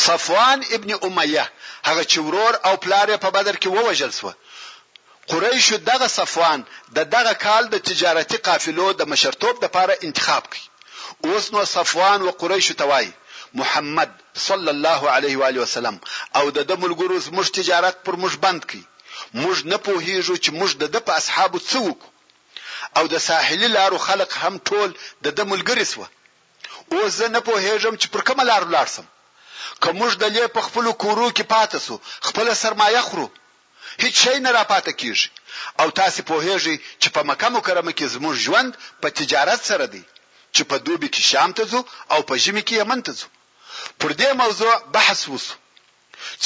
صفوان 0.06 0.60
ابن 0.76 0.92
امیه 1.08 1.46
هغه 1.88 2.04
چې 2.12 2.18
ورور 2.28 2.54
او 2.68 2.74
پلار 2.84 3.18
په 3.26 3.30
بدر 3.36 3.56
کې 3.62 3.68
ووجل 3.72 4.12
سو 4.20 4.34
قریش 5.32 5.68
دغه 5.90 6.08
صفوان 6.18 6.60
د 6.98 7.00
دغه 7.16 7.34
کال 7.46 7.64
د 7.70 7.76
تجارتي 7.90 8.38
قافلو 8.48 8.88
د 9.00 9.02
مشرتوب 9.12 9.56
لپاره 9.66 9.94
انتخاب 10.08 10.44
کړ 10.54 10.60
اوس 11.26 11.54
نو 11.54 11.66
صفوان 11.66 12.22
او 12.22 12.32
قریش 12.32 12.68
ته 12.68 12.84
وای 12.86 13.12
محمد 13.54 14.12
صلی 14.48 14.70
الله 14.76 15.10
علیه 15.10 15.38
و 15.40 15.44
علیه 15.44 15.62
وسلم 15.62 16.00
او 16.36 16.52
د 16.52 16.58
دمل 16.70 16.94
ګروز 16.96 17.30
مش 17.36 17.50
تجارت 17.58 18.04
پر 18.06 18.14
مش 18.24 18.34
بند 18.42 18.62
کی 18.66 18.84
مش 19.34 19.58
نه 19.72 19.78
پوهیږو 19.88 20.36
چې 20.44 20.50
مش 20.60 20.72
د 20.76 20.96
په 21.08 21.12
اصحابو 21.20 21.60
څوک 21.60 21.98
او 22.98 23.04
د 23.14 23.18
ساحلی 23.28 23.68
لارو 23.68 23.98
خلق 24.08 24.36
هم 24.42 24.58
ټول 24.70 24.90
د 25.24 25.28
دمل 25.38 25.62
ګریس 25.70 25.98
و 25.98 26.02
او 26.92 27.10
زه 27.18 27.28
نه 27.36 27.40
پوهیږم 27.40 27.96
چې 28.02 28.08
پر 28.12 28.22
کوم 28.28 28.42
لار 28.50 28.64
لارسم 28.76 29.06
کومج 29.86 30.12
د 30.18 30.36
لې 30.36 30.48
په 30.58 30.62
خپل 30.68 30.92
کورو 31.06 31.30
کې 31.30 31.44
پاتاسو 31.54 31.98
خپل 32.28 32.54
سرمایه 32.64 33.02
خورو 33.08 33.28
هیڅ 34.00 34.16
شي 34.24 34.38
نه 34.46 34.52
را 34.58 34.64
پاتې 34.64 34.92
کیږي 35.00 35.30
او 35.82 35.90
تاسو 36.02 36.24
په 36.30 36.36
هیږي 36.46 36.76
چې 37.02 37.08
په 37.16 37.22
مکه 37.32 37.50
مکرمه 37.58 37.94
کې 37.98 38.06
زموږ 38.14 38.34
ژوند 38.46 38.78
په 39.02 39.10
تجارت 39.22 39.66
سره 39.72 39.88
دی 39.96 40.04
چې 40.58 40.64
په 40.72 40.78
دوبي 40.86 41.10
کې 41.16 41.22
شام 41.32 41.50
ته 41.58 41.64
ځو 41.72 41.82
او 42.14 42.20
په 42.30 42.34
ژمي 42.44 42.64
کې 42.68 42.76
یمن 42.82 43.00
ته 43.08 43.12
ځو 43.20 43.28
پر 44.00 44.12
دې 44.20 44.30
موضوع 44.42 44.74
بحث 44.96 45.22
وسو 45.34 45.56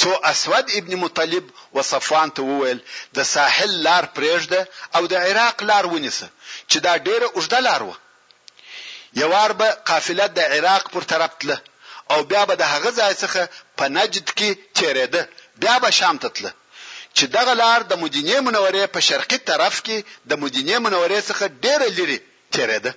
څو 0.00 0.10
اسود 0.32 0.66
ابن 0.78 0.92
مطلب 1.04 1.44
و 1.76 1.82
صفوان 1.92 2.28
ته 2.36 2.40
وویل 2.50 2.80
د 3.16 3.28
ساحل 3.34 3.72
لار 3.86 4.04
پرېږده 4.16 4.60
او 4.96 5.02
د 5.12 5.14
عراق 5.26 5.58
لار 5.70 5.84
ونیسه 5.94 6.26
چې 6.70 6.78
دا 6.86 6.94
ډیره 7.06 7.26
اوږده 7.36 7.58
لار 7.68 7.82
و 7.90 7.92
یوار 9.22 9.50
به 9.60 9.68
قافله 9.88 10.26
د 10.38 10.40
عراق 10.56 10.84
پر 10.92 11.02
طرف 11.12 11.32
تله 11.40 11.58
او 12.12 12.18
بیا 12.30 12.42
به 12.48 12.54
د 12.60 12.64
هغه 12.74 12.90
ځای 13.00 13.14
څخه 13.22 13.40
په 13.78 13.84
نجد 13.96 14.26
کې 14.38 14.48
تیرېده 14.80 15.22
بیا 15.62 15.74
به 15.82 15.90
شام 16.00 16.16
ته 16.22 16.28
تله 16.36 16.52
چې 17.16 17.24
دغه 17.36 17.52
لار 17.62 17.80
د 17.90 18.02
مدینه 18.02 18.36
منورې 18.46 18.84
په 18.94 19.00
شرقي 19.08 19.38
طرف 19.50 19.74
کې 19.86 19.96
د 20.30 20.42
مدینه 20.42 20.74
منورې 20.84 21.20
څخه 21.28 21.44
ډیره 21.64 21.86
لري 21.98 22.18
تیرېده 22.54 22.92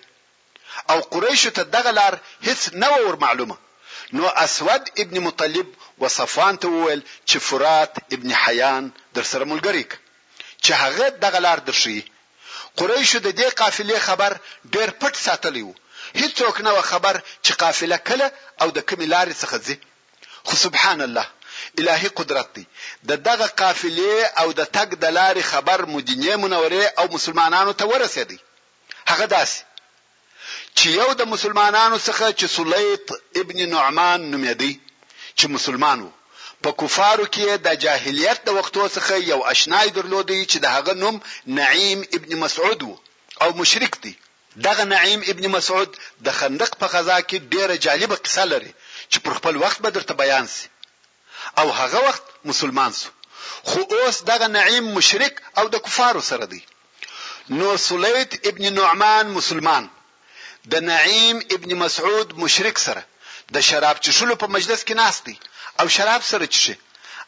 او 0.89 0.99
قریش 1.11 1.43
ته 1.55 1.63
دغه 1.75 1.91
لار 1.97 2.15
هیڅ 2.47 2.61
نه 2.81 2.89
ور 3.05 3.15
معلومه 3.25 3.57
نو 4.15 4.25
اسود 4.45 4.83
ابن 5.01 5.15
مطلب 5.27 5.67
وصفان 6.01 6.53
ته 6.61 6.67
وویل 6.73 7.01
چې 7.29 7.37
فرات 7.49 7.93
ابن 8.13 8.29
حیان 8.43 8.83
در 9.15 9.23
سره 9.31 9.43
ملګری 9.51 9.85
چې 10.65 10.71
هغه 10.83 11.07
دغه 11.23 11.39
لار 11.47 11.59
درشي 11.69 11.99
قریشو 12.79 13.19
د 13.27 13.29
دې 13.39 13.47
قافلې 13.61 13.97
خبر 14.07 14.31
ډېر 14.73 14.89
پټ 15.01 15.15
ساتلی 15.25 15.63
وو 15.67 15.75
هیڅوک 16.21 16.55
نه 16.67 16.71
خبر 16.91 17.15
چې 17.45 17.51
قافله 17.63 17.97
کله 18.07 18.27
او 18.61 18.67
د 18.77 18.79
کوم 18.89 19.01
لارې 19.13 19.35
څخه 19.43 19.57
ځي 19.67 19.77
خو 20.47 20.55
سبحان 20.65 21.01
الله 21.07 21.25
الهي 21.79 22.09
قدرت 22.19 22.47
دی 22.55 22.63
د 23.09 23.21
دغه 23.27 23.47
قافلې 23.61 24.13
او 24.41 24.47
د 24.59 24.67
تګ 24.75 24.89
د 25.03 25.15
لارې 25.19 25.43
خبر 25.51 25.79
مدینه 25.95 26.35
منوره 26.43 26.83
او 26.99 27.05
مسلمانانو 27.15 27.73
ته 27.79 27.85
ورسېدی 27.91 28.37
هغه 29.11 29.25
داسې 29.37 29.57
چې 30.79 30.87
یو 30.99 31.09
د 31.19 31.21
مسلمانانو 31.33 31.97
څخه 32.07 32.25
چې 32.39 32.45
سلیط 32.57 33.05
ابن 33.41 33.57
نعمان 33.75 34.19
نومېدی 34.31 34.73
چې 35.37 35.45
مسلمان 35.55 35.97
وو 36.03 36.11
په 36.63 36.69
کفارو 36.79 37.25
کې 37.33 37.43
د 37.65 37.69
جاهلیت 37.83 38.39
د 38.45 38.49
وختو 38.57 38.83
څخه 38.97 39.13
یو 39.31 39.39
آشنای 39.53 39.87
درلودي 39.97 40.39
چې 40.51 40.57
د 40.63 40.65
هغه 40.75 40.93
نوم 41.01 41.15
نعیم 41.59 41.99
ابن 42.17 42.31
مسعود 42.43 42.79
وو 42.87 42.95
او 43.43 43.49
مشرک 43.61 43.93
دی 44.03 44.13
دغه 44.67 44.83
نعیم 44.93 45.19
ابن 45.31 45.43
مسعود 45.55 45.89
د 46.25 46.27
خندق 46.39 46.71
په 46.81 46.85
غزا 46.93 47.17
کې 47.27 47.37
ډیره 47.53 47.75
جالبه 47.85 48.15
قصه 48.25 48.43
لري 48.53 48.71
چې 49.11 49.17
پر 49.23 49.31
خپل 49.37 49.53
وخت 49.63 49.77
به 49.83 49.89
درته 49.95 50.13
بیان 50.21 50.45
سي 50.55 50.67
او 51.59 51.67
هغه 51.79 51.99
وخت 52.07 52.23
مسلمان 52.49 52.91
سو 53.01 53.07
خو 53.69 53.79
اوس 53.95 54.15
دغه 54.31 54.47
نعیم 54.57 54.85
مشرک 54.97 55.33
او 55.59 55.65
د 55.73 55.75
کفارو 55.85 56.21
سره 56.31 56.45
دی 56.53 56.61
نو 57.57 57.67
سلیت 57.89 58.31
ابن 58.49 58.63
نعمان 58.79 59.25
مسلمان 59.39 59.83
د 60.67 60.75
نعیم 60.83 61.37
ابن 61.51 61.73
مسعود 61.79 62.33
مشرک 62.43 62.79
سره 62.85 63.03
د 63.55 63.57
شراب 63.69 63.97
چښلو 64.05 64.35
په 64.43 64.47
مجلس 64.55 64.81
کې 64.83 64.93
ناشتي 65.01 65.35
او 65.79 65.85
شراب 65.95 66.21
سره 66.31 66.45
چښي 66.53 66.75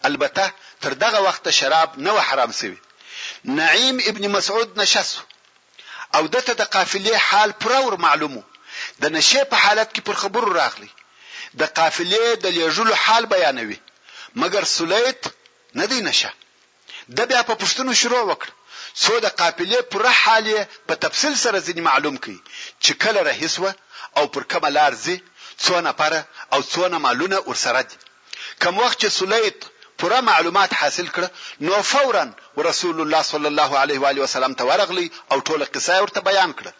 البته 0.09 0.43
تر 0.83 0.93
دغه 1.03 1.19
وخت 1.27 1.49
شراب 1.59 1.89
نه 2.05 2.11
و 2.15 2.19
حرام 2.27 2.51
سوی 2.59 2.77
نعیم 3.57 3.97
ابن 4.11 4.23
مسعود 4.35 4.79
نشس 4.81 5.09
او 6.17 6.23
دته 6.35 6.51
د 6.61 6.63
قافلې 6.75 7.13
حال 7.27 7.49
پرور 7.61 7.93
معلومو 8.05 8.43
د 9.01 9.05
نشه 9.17 9.43
په 9.51 9.55
حالت 9.63 9.89
کې 9.95 10.01
پر 10.07 10.13
خبرو 10.21 10.53
راغلی 10.59 10.89
د 11.53 11.65
قافلې 11.77 12.25
د 12.43 12.45
لیږلو 12.55 12.93
حال 13.05 13.23
بیانوي 13.33 13.79
مګر 14.41 14.63
سلیت 14.75 15.21
نه 15.79 15.85
دی 15.91 16.01
نشه 16.09 16.31
د 17.17 17.19
بیا 17.29 17.41
په 17.49 17.55
پښتنو 17.63 17.91
شروع 18.01 18.23
وکړ 18.31 18.49
څو 19.03 19.13
د 19.25 19.27
قافلې 19.39 19.79
پوره 19.91 20.13
حالې 20.25 20.59
په 20.87 20.93
تفصیل 21.03 21.35
سره 21.43 21.61
ځینې 21.65 21.79
معلوم 21.89 22.15
کړي 22.23 22.37
چې 22.85 22.91
کله 23.03 23.19
رهیسوه 23.29 23.71
او 24.17 24.27
پر 24.33 24.43
کومه 24.51 24.69
لار 24.77 24.93
ځي 25.03 25.15
څو 25.63 25.75
نفره 25.87 26.19
او 26.53 26.59
څو 26.71 26.81
مالونه 27.05 27.37
ورسره 27.49 27.81
دي 27.89 27.95
کوم 28.61 28.75
وخت 28.83 28.97
چې 29.01 29.07
سلیط 29.19 29.57
پوره 29.99 30.17
معلومات 30.31 30.71
حاصل 30.81 31.07
کړه 31.15 31.27
نو 31.67 31.75
فورا 31.93 32.25
رسول 32.69 32.97
الله 33.03 33.21
صلی 33.31 33.47
الله 33.53 33.71
علیه 33.83 33.99
و 34.01 34.05
علیه 34.09 34.21
وسلم 34.25 34.53
ته 34.59 34.63
ورغلی 34.69 35.07
او 35.31 35.37
ټوله 35.47 35.65
قصه 35.75 35.93
ورته 36.01 36.19
بیان 36.29 36.51
کړه 36.59 36.71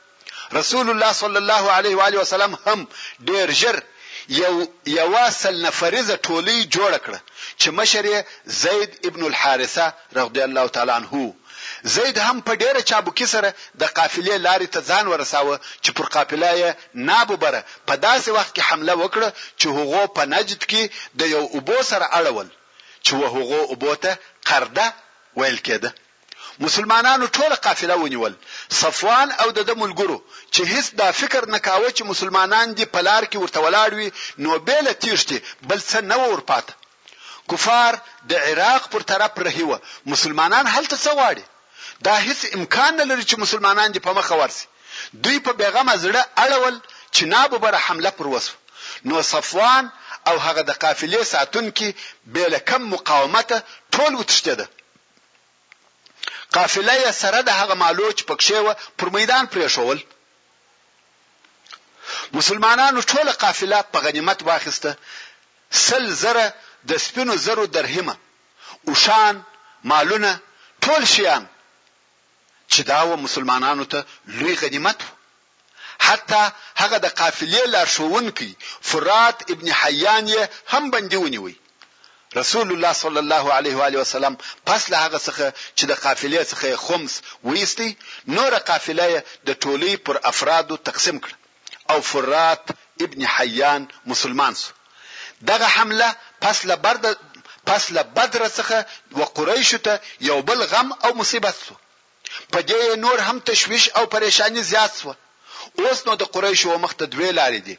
رسول 0.60 0.88
الله 0.92 1.12
صلی 1.22 1.38
الله 1.44 1.64
علیه 1.78 1.96
و 1.98 2.02
علیه 2.08 2.20
وسلم 2.24 2.52
هم 2.66 2.80
ډیر 3.30 3.48
ژر 3.62 3.78
یو 4.42 4.54
یواسل 4.98 5.56
نفریزه 5.66 6.16
ټولی 6.28 6.58
جوړ 6.76 6.92
کړه 7.06 7.20
چې 7.60 7.68
مشر 7.80 8.06
زید 8.64 8.92
ابن 9.08 9.22
الحارثه 9.32 9.86
رضی 10.20 10.42
الله 10.50 10.66
تعالی 10.76 10.92
عنه 11.00 11.34
زید 11.96 12.18
هم 12.28 12.38
په 12.48 12.54
ډیره 12.62 12.82
چابکی 12.90 13.28
سره 13.34 13.50
د 13.82 13.84
قافلې 13.98 14.36
لارې 14.48 14.68
ته 14.74 14.80
ځان 14.90 15.06
ورساوه 15.12 15.56
چې 15.84 15.90
پر 15.98 16.06
قافله 16.16 16.50
یې 16.62 16.70
نابوبره 17.10 17.62
په 17.88 17.94
داسې 18.08 18.30
وخت 18.38 18.52
کې 18.56 18.64
حمله 18.70 18.94
وکړه 19.02 19.30
چې 19.60 19.68
هغو 19.78 20.04
په 20.16 20.24
نجد 20.34 20.62
کې 20.72 20.84
د 21.20 21.24
یو 21.36 21.44
اوبو 21.56 21.78
سره 21.92 22.06
اړول 22.20 22.48
چې 23.06 23.12
هغو 23.36 23.60
اوبو 23.74 23.94
ته 24.04 24.12
قرده 24.50 24.88
ویل 25.40 25.58
کېده 25.68 25.90
مسلمانانو 26.66 27.26
ټول 27.38 27.52
قافله 27.66 27.96
ونیول 28.04 28.34
صفوان 28.82 29.28
او 29.42 29.48
د 29.58 29.72
ملګرو 29.82 30.18
چې 30.54 30.62
هیڅ 30.74 30.86
دا 31.02 31.08
فکر 31.22 31.42
نکاوه 31.56 31.90
چې 31.98 32.04
مسلمانان 32.14 32.68
دی 32.78 32.86
په 32.96 33.00
لار 33.08 33.24
کې 33.32 33.38
ورته 33.44 33.60
ولاړ 33.66 33.90
وي 34.00 34.08
نو 34.44 34.52
به 34.68 34.78
له 34.86 34.94
تیښتې 35.04 35.38
بل 35.70 35.80
څه 35.90 35.98
نه 36.10 36.18
ورپات 36.32 36.68
کفار 37.52 37.94
د 38.32 38.34
عراق 38.50 38.84
پر 38.94 39.02
طرف 39.12 39.32
رهیوه 39.48 39.78
مسلمانان 40.14 40.66
هلته 40.76 40.96
څه 41.06 41.12
واړي 41.20 41.46
دا 42.06 42.16
هیڅ 42.28 42.40
امکان 42.58 42.92
نه 42.98 43.04
لري 43.12 43.24
چې 43.24 43.36
مسلمانان 43.44 43.92
دې 43.92 44.00
په 44.08 44.12
مخه 44.18 44.36
ورسي 44.42 44.66
دوی 45.26 45.38
په 45.46 45.52
پیغام 45.62 45.90
زړه 46.04 46.22
اړول 46.46 46.76
چې 47.16 47.24
نابو 47.32 47.58
بره 47.64 47.78
حمله 47.86 48.10
پر 48.20 48.28
وسو 48.34 48.54
نو 49.08 49.22
صفوان 49.32 49.90
او 50.30 50.36
هغه 50.46 50.62
د 50.70 50.72
قافلې 50.84 51.24
ساتونکي 51.34 51.90
به 52.34 52.48
له 52.54 52.60
کم 52.70 52.82
مقاومت 52.96 53.54
ټول 53.96 54.12
وتشتده 54.20 54.68
قافله 56.54 56.94
یې 57.06 57.12
سره 57.22 57.42
د 57.50 57.58
هغه 57.62 57.74
مالوچ 57.82 58.24
پکښې 58.24 58.52
و 58.52 58.74
پر 58.98 59.10
میدان 59.18 59.48
پرې 59.48 59.68
شول 59.78 60.00
مسلمانانو 62.38 63.02
ټول 63.02 63.30
قافله 63.44 63.82
په 63.92 64.00
غنیمت 64.06 64.44
واخیسته 64.48 64.96
سل 65.88 66.10
زره 66.24 66.46
د 66.90 66.98
سپینو 67.06 67.36
زرو 67.46 67.66
درهمه 67.76 68.18
او 68.88 68.94
شان 69.04 69.44
مالونه 69.92 70.40
ټول 70.86 71.04
شیان 71.14 71.46
چې 72.74 72.80
دا 72.92 73.02
و 73.12 73.16
مسلمانانو 73.26 73.86
ته 73.92 74.00
لوی 74.38 74.56
غنیمت 74.64 75.00
و 75.04 75.06
حتی 76.08 76.44
هغه 76.82 76.98
د 77.06 77.08
قافلې 77.22 77.64
لارښوونکی 77.74 78.50
فرات 78.92 79.38
ابن 79.54 79.68
حیان 79.82 80.24
یې 80.36 80.44
هم 80.72 80.84
بندي 80.94 81.18
ونیوي 81.26 81.56
رسول 82.40 82.68
الله 82.74 82.94
صلی 83.04 83.20
الله 83.26 83.46
علیه 83.58 83.76
و 83.80 83.84
علیه 83.88 84.00
وسلم 84.04 84.34
پس 84.68 84.82
له 84.92 84.98
هغه 85.06 85.20
څخه 85.28 85.46
چې 85.78 85.84
د 85.92 85.94
قافلې 86.06 86.42
څخه 86.52 86.68
خمس 86.86 87.14
وېستي 87.50 87.90
نور 88.36 88.52
قافلې 88.70 89.14
د 89.48 89.50
ټولي 89.64 89.94
پر 90.06 90.16
افرادو 90.32 90.76
تقسیم 90.88 91.18
کړ 91.24 91.32
او 91.92 91.98
فرات 92.12 92.66
ابن 93.06 93.22
حیان 93.36 93.82
مسلمان 94.12 94.54
سو 94.62 94.70
دغه 95.50 95.68
حمله 95.76 96.10
پس 96.44 96.58
له 96.70 96.76
برد 96.86 97.04
پس 97.68 97.84
له 97.96 98.02
بدر 98.18 98.42
څخه 98.60 98.78
و 99.20 99.22
قریش 99.38 99.72
ته 99.86 99.94
یو 100.30 100.38
بل 100.50 100.60
غم 100.72 100.88
او 101.06 101.10
مصیبت 101.22 101.56
سو 101.68 101.76
په 102.52 102.60
دې 102.72 102.96
نور 103.04 103.20
هم 103.28 103.40
تشويش 103.40 103.86
او 103.98 104.06
پریشانی 104.16 104.62
زیات 104.72 104.94
شو 105.02 105.14
اوس 105.84 106.00
نو 106.08 106.14
د 106.22 106.30
قریشو 106.36 106.76
مخ 106.84 106.94
ته 107.00 107.06
دوی 107.14 107.30
لارې 107.32 107.60
دي 107.68 107.76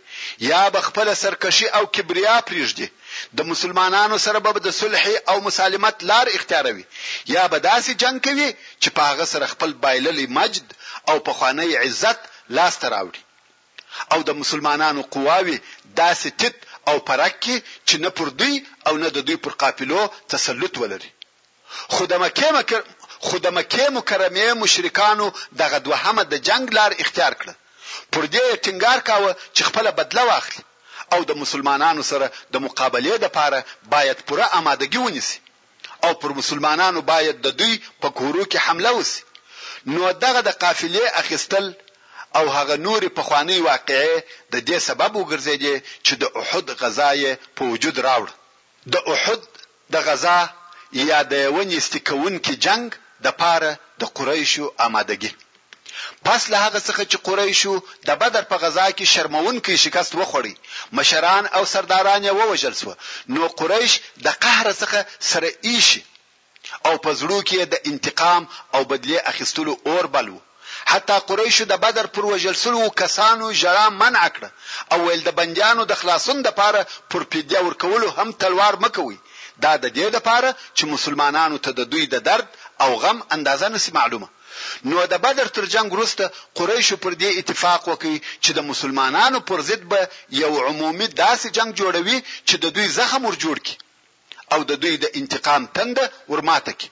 یا 0.53 0.63
بخپل 0.77 1.11
سرکشي 1.21 1.67
او 1.79 1.83
کبریا 1.99 2.35
پریږدي 2.51 2.89
د 3.41 3.49
مسلمانانو 3.53 4.19
سره 4.27 4.39
به 4.47 4.53
د 4.67 4.75
صلح 4.81 5.05
او 5.33 5.37
مسالمت 5.47 6.03
لار 6.11 6.27
اختیاروي 6.35 6.85
یا 7.35 7.47
به 7.55 7.59
داسې 7.69 7.95
جنگ 8.03 8.21
کوي 8.29 8.49
چې 8.83 8.91
په 8.99 9.05
هغه 9.11 9.25
سره 9.33 9.47
خپل 9.55 9.73
بایللی 9.87 10.27
مجد 10.41 10.75
او 11.13 11.17
په 11.29 11.33
خوانی 11.39 11.71
عزت 11.85 12.29
لاس 12.61 12.77
ته 12.85 12.93
راوړي 12.97 14.17
او 14.17 14.23
د 14.29 14.39
مسلمانانو 14.43 15.03
قواوي 15.17 15.59
داسې 15.59 16.39
تت 16.43 16.57
او 16.91 16.97
پرکه 17.09 17.61
چې 17.89 17.95
نه 18.05 18.09
پر 18.21 18.35
دوی 18.43 18.55
او 18.87 18.97
نه 19.03 19.09
د 19.17 19.27
دوی 19.31 19.37
پر 19.47 19.53
قافلو 19.65 20.05
تسلط 20.37 20.79
ولري 20.85 21.13
خو 21.89 22.07
د 22.13 22.21
مکه 22.25 22.53
مکه 22.59 22.77
خو 23.27 23.37
د 23.45 23.47
مکه 23.57 23.87
مکرمه 23.99 24.47
مشرکانو 24.63 25.27
دغه 25.61 25.79
دوهمه 25.87 26.23
د 26.33 26.35
جنگ 26.49 26.65
لار 26.79 26.91
اختیار 27.03 27.33
کړه 27.41 27.55
پر 28.13 28.25
دې 28.35 28.47
ټینګار 28.65 28.99
کاوه 29.09 29.31
چې 29.57 29.63
خپل 29.69 29.85
بدله 29.99 30.23
واخلي 30.31 30.63
او 31.15 31.21
د 31.29 31.33
مسلمانانو 31.43 32.03
سره 32.11 32.27
د 32.53 32.55
مقابله 32.67 33.13
لپاره 33.25 33.59
باید 33.95 34.19
پوره 34.29 34.47
آمادګي 34.59 35.01
ونیسي 35.07 35.39
او 36.05 36.13
پر 36.21 36.31
مسلمانانو 36.41 37.01
باید 37.13 37.37
د 37.47 37.49
دوی 37.61 37.75
په 38.03 38.09
کورو 38.19 38.43
کې 38.51 38.59
حمله 38.67 38.91
وسی 38.99 39.21
نو 39.93 40.01
دغه 40.25 40.41
د 40.45 40.51
قافلې 40.63 41.05
اخیستل 41.23 41.67
او 42.39 42.45
هغه 42.57 42.75
نور 42.87 43.03
په 43.17 43.23
خوانی 43.29 43.59
واقعې 43.69 44.11
د 44.53 44.57
دې 44.69 44.79
سبب 44.89 45.13
وګرځیدې 45.17 45.75
چې 46.07 46.13
د 46.23 46.25
احد 46.43 46.67
غزای 46.81 47.25
په 47.57 47.63
وجود 47.73 47.97
راوړ 48.09 48.29
د 48.93 48.97
احد 49.15 49.41
د 49.93 49.97
غزا 50.07 50.39
یا 51.11 51.21
د 51.33 51.35
ونی 51.57 51.77
استکون 51.83 52.35
کې 52.45 52.55
جنگ 52.65 52.87
د 53.25 53.27
پاره 53.41 53.73
د 54.01 54.03
قریشو 54.19 54.67
آمادګي 54.87 55.33
پس 56.27 56.43
له 56.53 56.59
هغه 56.65 56.81
څخه 56.89 57.03
چې 57.11 57.17
قریشو 57.27 57.75
د 58.09 58.11
بدر 58.23 58.43
په 58.51 58.57
غزا 58.63 58.87
کې 58.97 59.07
شرمونکې 59.13 59.75
شکست 59.85 60.13
وخوړي 60.21 60.55
مشران 60.99 61.45
او 61.57 61.63
سرداران 61.75 62.21
یې 62.29 62.33
ووژل 62.39 62.75
سو 62.81 62.91
نو 63.35 63.43
قریش 63.61 63.93
د 64.27 64.29
قهر 64.43 64.67
څخه 64.83 64.99
سره 65.31 65.49
ایشي 65.69 66.03
او 66.87 66.95
په 67.05 67.11
زړه 67.21 67.39
کې 67.49 67.59
د 67.73 67.75
انتقام 67.91 68.43
او 68.75 68.81
بدلی 68.91 69.17
اخیستلو 69.31 69.73
اور 69.89 70.07
بلو 70.15 70.39
حتی 70.91 71.17
قریشو 71.29 71.65
د 71.69 71.75
بدر 71.85 72.07
پر 72.15 72.25
وجلسلو 72.33 72.83
کسانو 73.03 73.47
جرا 73.63 73.87
منع 74.03 74.27
کړ 74.35 74.45
او 74.93 74.99
ول 75.07 75.21
د 75.25 75.29
بندیانو 75.39 75.83
د 75.91 75.93
خلاصون 76.01 76.39
د 76.43 76.49
پاره 76.59 76.81
پر 77.11 77.23
پیډیا 77.33 77.61
ورکولو 77.67 78.09
هم 78.19 78.29
تلوار 78.41 78.75
مکوي 78.85 79.19
دا 79.65 79.73
د 79.85 79.87
دې 79.97 80.07
لپاره 80.17 80.49
چې 80.77 80.83
مسلمانانو 80.95 81.57
ته 81.65 81.71
د 81.79 81.81
دوی 81.93 82.05
د 82.11 82.15
درد 82.29 82.47
او 82.81 82.97
غم 82.97 83.23
اندازه 83.31 83.69
نسی 83.69 83.91
معلومه 83.95 84.29
نو 84.85 85.07
د 85.07 85.15
بدر 85.25 85.47
تر 85.57 85.67
جنگ 85.75 85.93
وروسته 85.93 86.25
قریش 86.59 86.93
پر 87.03 87.13
دې 87.21 87.31
اتفاق 87.41 87.83
وکړي 87.91 88.17
چې 88.45 88.51
د 88.55 88.59
مسلمانانو 88.71 89.41
پر 89.49 89.61
ضد 89.69 89.81
به 89.93 90.09
یو 90.31 90.55
عمومي 90.67 91.07
داسې 91.07 91.47
جنگ 91.57 91.71
جوړوي 91.81 92.19
چې 92.49 92.55
د 92.63 92.65
دوی 92.75 92.87
زخم 92.99 93.25
ور 93.25 93.37
جوړ 93.45 93.57
کړي 93.67 93.77
او 94.53 94.61
د 94.71 94.73
دوی 94.83 94.97
د 94.97 95.07
انتقام 95.21 95.67
تنده 95.67 96.05
ورماته 96.29 96.73
کړي 96.81 96.91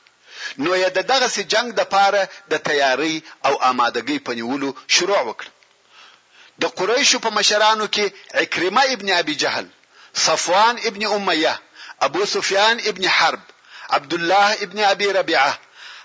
نو 0.62 0.70
یې 0.82 0.88
د 0.96 1.00
دغه 1.10 1.42
جنگ 1.52 1.72
د 1.76 1.80
پاره 1.94 2.22
د 2.52 2.54
تیاری 2.68 3.16
او 3.46 3.52
آمادګۍ 3.70 4.18
په 4.26 4.32
نیولو 4.38 4.70
شروع 4.96 5.20
وکړ 5.28 5.46
د 6.62 6.64
قریشو 6.78 7.18
په 7.26 7.30
مشرانو 7.38 7.86
کې 7.94 8.06
عکرمه 8.42 8.82
ابن 8.94 9.08
ابي 9.20 9.34
جهل 9.42 9.66
صفوان 10.24 10.76
ابن 10.88 11.06
امیه 11.06 11.54
ابو 12.06 12.22
سفیان 12.34 12.76
ابن 12.90 13.08
حرب 13.16 13.42
عبد 13.90 14.14
الله 14.14 14.48
ابن 14.64 14.78
ابي 14.92 15.08
ربيعه 15.18 15.58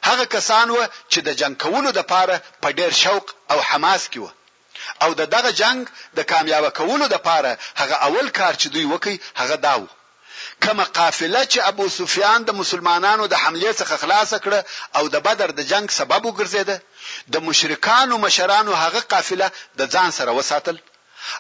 هغه 0.08 0.24
کسان 0.26 0.70
و 0.70 0.88
چې 1.12 1.18
د 1.28 1.30
جنگ 1.40 1.54
کولو 1.64 1.90
د 1.98 2.02
پاره 2.12 2.36
په 2.62 2.72
ډیر 2.78 2.92
شوق 3.04 3.26
او 3.52 3.58
حماس 3.70 4.08
کې 4.14 4.18
و 4.18 4.30
او 5.04 5.10
د 5.20 5.26
دغه 5.34 5.52
جنگ 5.62 5.88
د 6.18 6.26
کامیاب 6.32 6.66
کولو 6.80 7.08
د 7.14 7.18
پاره 7.28 7.52
هغه 7.82 7.96
اول 8.08 8.30
کار 8.40 8.54
چې 8.62 8.68
دوی 8.74 8.86
وکي 8.94 9.16
هغه 9.42 9.56
داو 9.66 9.88
کما 10.64 10.84
قافله 10.84 11.42
چې 11.52 11.60
ابو 11.72 11.90
سفیان 11.98 12.44
د 12.46 12.52
مسلمانانو 12.62 13.28
د 13.28 13.34
حمله 13.44 13.74
څخه 13.74 13.96
خلاص 14.04 14.34
کړه 14.36 14.60
او 14.98 15.08
د 15.08 15.16
بدر 15.28 15.52
د 15.60 15.68
جنگ 15.72 15.90
سبب 16.00 16.22
وګرځیده 16.28 16.78
د 17.34 17.46
مشرکانو 17.48 18.18
مشرانو 18.26 18.74
هغه 18.84 19.00
قافله 19.00 19.52
د 19.80 19.92
ځان 19.94 20.12
سره 20.20 20.32
وساتل 20.40 20.78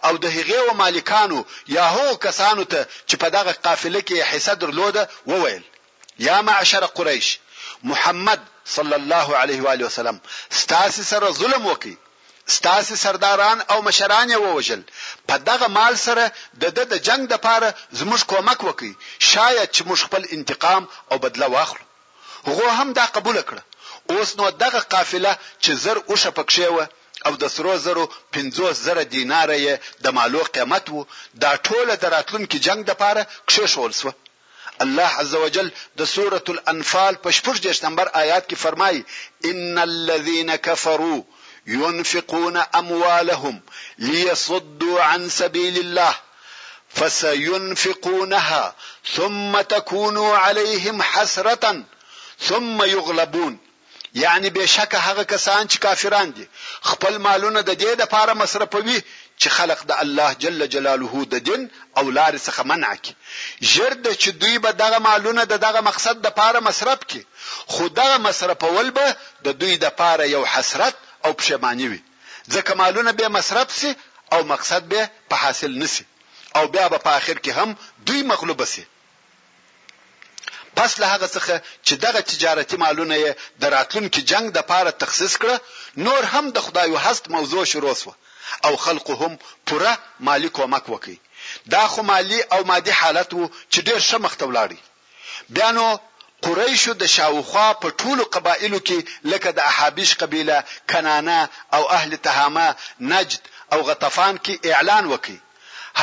او 0.08 0.17
د 0.24 0.26
هغه 0.38 0.60
و 0.67 0.74
مالکانو 0.82 1.43
یا 1.76 1.84
هو 1.95 2.15
کسانو 2.26 2.63
ته 2.63 2.80
چې 3.08 3.15
په 3.21 3.28
دغه 3.38 3.52
قافله 3.65 4.02
کې 4.02 4.17
حصہ 4.32 4.54
درلوده 4.62 5.10
وویل 5.28 5.63
یا 6.28 6.41
معشر 6.47 6.86
قریش 7.00 7.38
محمد 7.89 8.41
صلی 8.65 8.93
الله 8.93 9.36
علیه 9.36 9.62
و 9.63 9.67
علیه 9.67 9.86
وسلم 9.88 10.21
ستاسو 10.50 11.04
سره 11.04 11.32
ظلم 11.32 11.65
وکي 11.65 11.97
ستاسو 12.58 12.95
سرداران 12.95 13.62
او 13.74 13.82
مشران 13.82 14.30
یې 14.34 14.38
ووجل 14.38 14.82
په 15.28 15.38
دغه 15.38 15.67
مال 15.67 15.95
سره 15.97 16.32
د 16.60 16.63
د 16.91 16.95
جنگ 17.08 17.28
د 17.30 17.34
پاره 17.45 17.69
زموږ 18.00 18.21
کومک 18.32 18.60
وکي 18.63 18.93
شاید 19.32 19.67
چې 19.76 19.82
موږ 19.89 20.00
خپل 20.08 20.21
انتقام 20.36 20.84
او 21.12 21.17
بدله 21.19 21.47
واخلو 21.54 21.86
هغه 22.47 22.71
هم 22.80 22.89
دا 22.93 23.06
قبول 23.15 23.41
کړ 23.50 23.58
اوس 24.12 24.30
نو 24.39 24.45
دغه 24.63 24.80
قافله 24.93 25.32
چې 25.63 25.71
زر 25.84 25.97
اوشه 26.10 26.32
پکښې 26.38 26.65
و 26.74 26.80
او 27.26 27.34
د 27.41 27.43
سرو 27.56 27.78
زرو 27.78 28.04
50 28.32 28.74
زره 28.86 29.04
دیناره 29.15 29.56
د 30.04 30.06
مالو 30.17 30.41
قیمت 30.56 30.86
وو 30.89 31.06
دا 31.43 31.52
ټوله 31.65 31.93
دراتلونکو 32.04 32.58
جنگ 32.65 32.80
د 32.86 32.91
پاره 33.02 33.24
کښې 33.50 33.65
شول 33.74 33.91
سو 34.00 34.10
الله 34.82 35.04
عزوجل 35.18 35.68
د 35.98 36.02
سوره 36.16 36.44
الانفال 36.56 37.14
په 37.24 37.30
14 37.32 37.86
نمبر 37.86 38.08
آیات 38.24 38.50
کې 38.50 38.56
فرمایي 38.64 39.04
ان 39.46 39.78
الذين 39.80 40.56
كفروا 40.56 41.22
ينفقون 41.68 42.58
اموالهم 42.58 43.60
ليصدوا 43.98 45.02
عن 45.04 45.30
سبيل 45.30 45.78
الله 45.80 46.14
فسينفقونها 46.94 48.76
ثم 49.16 49.62
تكون 49.62 50.18
عليهم 50.44 51.02
حسره 51.02 51.84
ثم 52.40 52.84
يغلبون 52.84 53.60
یعنی 54.14 54.50
بشک 54.50 54.96
هغه 55.02 55.24
کسان 55.24 55.68
چې 55.68 55.78
کافران 55.78 56.32
دي 56.32 56.46
خپل 56.82 57.18
مالونه 57.18 57.62
د 57.62 57.70
دې 57.70 57.96
د 57.98 58.06
پاره 58.16 58.34
مصرفوي 58.34 59.02
چې 59.42 59.48
خلق 59.58 59.80
د 59.90 59.92
الله 60.04 60.32
جل 60.44 60.60
جلاله 60.74 61.14
د 61.34 61.36
دین 61.48 61.62
او 62.00 62.06
لار 62.18 62.34
څخه 62.48 62.62
منع 62.72 62.92
کی 63.04 63.14
ژر 63.72 63.92
د 64.06 64.08
چې 64.22 64.30
دوی 64.42 64.56
به 64.64 64.70
دغه 64.84 64.98
مالونه 65.08 65.44
د 65.48 65.54
دغه 65.66 65.82
مقصد 65.90 66.16
د 66.26 66.28
پاره 66.40 66.60
مصرف 66.70 67.00
کی 67.12 67.22
خو 67.72 67.84
دغه 68.00 68.18
مصرفول 68.28 68.88
به 68.98 69.08
د 69.46 69.48
دوی 69.62 69.74
د 69.84 69.86
پاره 70.00 70.26
یو 70.36 70.44
حسرت 70.54 70.96
او 71.26 71.32
پښیمانی 71.40 71.88
وي 71.92 72.02
ځکه 72.56 72.72
مالونه 72.82 73.12
به 73.20 73.28
مصرف 73.38 73.68
سي 73.80 73.92
او 74.34 74.40
مقصد 74.54 74.82
به 74.92 75.02
په 75.30 75.36
حاصل 75.44 75.72
نسی 75.82 76.06
او 76.58 76.64
بیا 76.74 76.86
به 76.92 76.98
په 77.06 77.12
اخر 77.20 77.38
کې 77.44 77.52
هم 77.60 77.70
دوی 78.08 78.22
مغلوب 78.32 78.62
سي 78.74 78.84
پس 80.78 80.92
له 81.02 81.06
هغه 81.14 81.28
څخه 81.36 81.54
چې 81.86 81.94
دغه 82.06 82.20
تجارتي 82.32 82.76
مالونه 82.84 83.16
یې 83.26 83.32
د 83.62 83.64
راتلونکو 83.76 84.20
جنگ 84.32 84.46
د 84.54 84.60
پاره 84.72 84.92
تخصیص 85.04 85.34
کړه 85.42 85.56
نور 86.06 86.24
هم 86.34 86.46
د 86.56 86.58
خدایو 86.66 86.98
حست 87.06 87.24
موضوع 87.36 87.64
شروع 87.72 87.90
وسوه 87.92 88.14
او 88.64 88.78
خلقو 88.78 89.16
هم 89.24 89.38
پوره 89.68 89.94
مالی 90.28 90.50
کومک 90.58 90.86
وکړي 90.94 91.18
دا 91.74 91.84
خو 91.92 92.00
مالی 92.10 92.40
او 92.54 92.60
مادي 92.72 92.92
حالت 93.00 93.30
وو 93.38 93.46
چې 93.72 93.80
ډېر 93.88 94.00
ښه 94.10 94.18
مخته 94.26 94.46
ولاړی 94.50 94.80
بیا 95.56 95.70
نو 95.78 95.86
قریشو 96.46 96.94
د 96.94 97.04
شاوخوا 97.16 97.68
په 97.82 97.88
ټولو 98.02 98.24
قبایلو 98.36 98.80
کې 98.88 99.00
لکه 99.32 99.50
د 99.52 99.60
احابیش 99.72 100.12
قبیله 100.22 100.58
کنانه 100.90 101.40
او 101.76 101.84
اهل 101.98 102.12
تهامه 102.26 102.68
نجد 103.00 103.42
او 103.74 103.80
غطفان 103.90 104.34
کې 104.46 104.54
اعلان 104.76 105.06
وکړي 105.14 105.38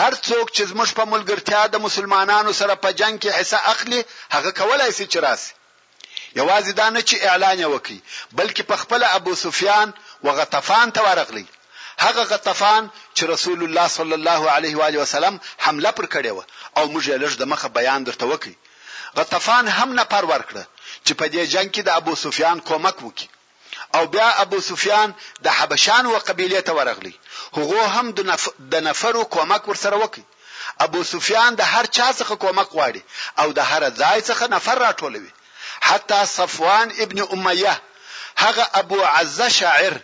هر 0.00 0.12
څوک 0.26 0.46
چې 0.56 0.62
زموږ 0.70 0.88
په 0.98 1.04
ملګرتیا 1.12 1.62
د 1.72 1.76
مسلمانانو 1.86 2.52
سره 2.60 2.74
په 2.82 2.88
جنگ 3.00 3.14
کې 3.22 3.30
حصہ 3.38 3.58
اخلي 3.72 4.00
هغه 4.34 4.50
کولای 4.60 4.90
شي 4.98 5.06
چې 5.12 5.18
راسي 5.26 5.50
یوازې 6.40 6.72
دا 6.80 6.86
نه 6.94 7.00
چې 7.08 7.16
اعلان 7.30 7.58
وکړي 7.72 7.98
بلکې 8.38 8.62
په 8.70 8.76
خپل 8.82 9.00
ابو 9.16 9.32
سفیان 9.44 9.88
وغطفان 10.26 10.86
ته 10.92 11.00
ورغلی 11.06 11.46
هغه 11.98 12.22
غطفان 12.22 12.90
چې 13.18 13.22
رسول 13.22 13.62
الله 13.64 13.88
صلی 13.88 14.12
الله 14.12 14.50
علیه 14.50 14.76
و 14.78 14.82
علیه 14.82 15.00
وسلم 15.00 15.38
حمله 15.58 15.90
پر 15.90 16.06
کړې 16.14 16.26
و 16.32 16.44
او 16.76 16.84
موږ 16.92 17.02
یې 17.10 17.18
لږ 17.24 17.32
د 17.40 17.44
مخه 17.52 17.68
بیان 17.68 18.04
درته 18.04 18.26
وکړي 18.26 18.54
غطفان 19.16 19.68
هم 19.68 19.92
نه 19.92 20.04
پر 20.04 20.24
ورکړه 20.32 20.64
چې 21.06 21.12
په 21.18 21.26
دې 21.34 21.42
جنگ 21.54 21.68
کې 21.74 21.80
د 21.84 21.88
ابو 22.00 22.14
سفیان 22.24 22.60
کومک 22.60 22.96
وکړي 23.02 23.28
او 23.94 24.06
بیا 24.14 24.28
ابو 24.44 24.60
سفیان 24.60 25.14
د 25.44 25.48
حبشان 25.58 26.06
و 26.06 26.18
قبیله 26.18 26.60
ته 26.60 26.72
ورغلی 26.78 27.14
هغه 27.56 27.86
هم 27.94 28.06
د 28.12 28.20
نف... 28.30 28.48
نفرو 28.88 29.24
کومک 29.24 29.68
ورسره 29.68 29.96
وکړي 30.04 30.24
ابو 30.86 31.04
سفیان 31.12 31.54
د 31.54 31.60
هر 31.72 31.86
چا 31.86 32.08
څخه 32.18 32.34
کومک 32.44 32.68
غواړي 32.76 33.00
او 33.38 33.52
د 33.58 33.60
هر 33.70 33.82
ځای 34.00 34.18
څخه 34.30 34.48
نفر 34.56 34.76
راټولوي 34.90 35.32
حتی 35.88 36.18
صفوان 36.26 36.88
ابن 37.04 37.18
امیه 37.34 37.74
هغه 38.42 38.64
ابو 38.80 39.02
عزه 39.04 39.48
شاعر 39.48 39.94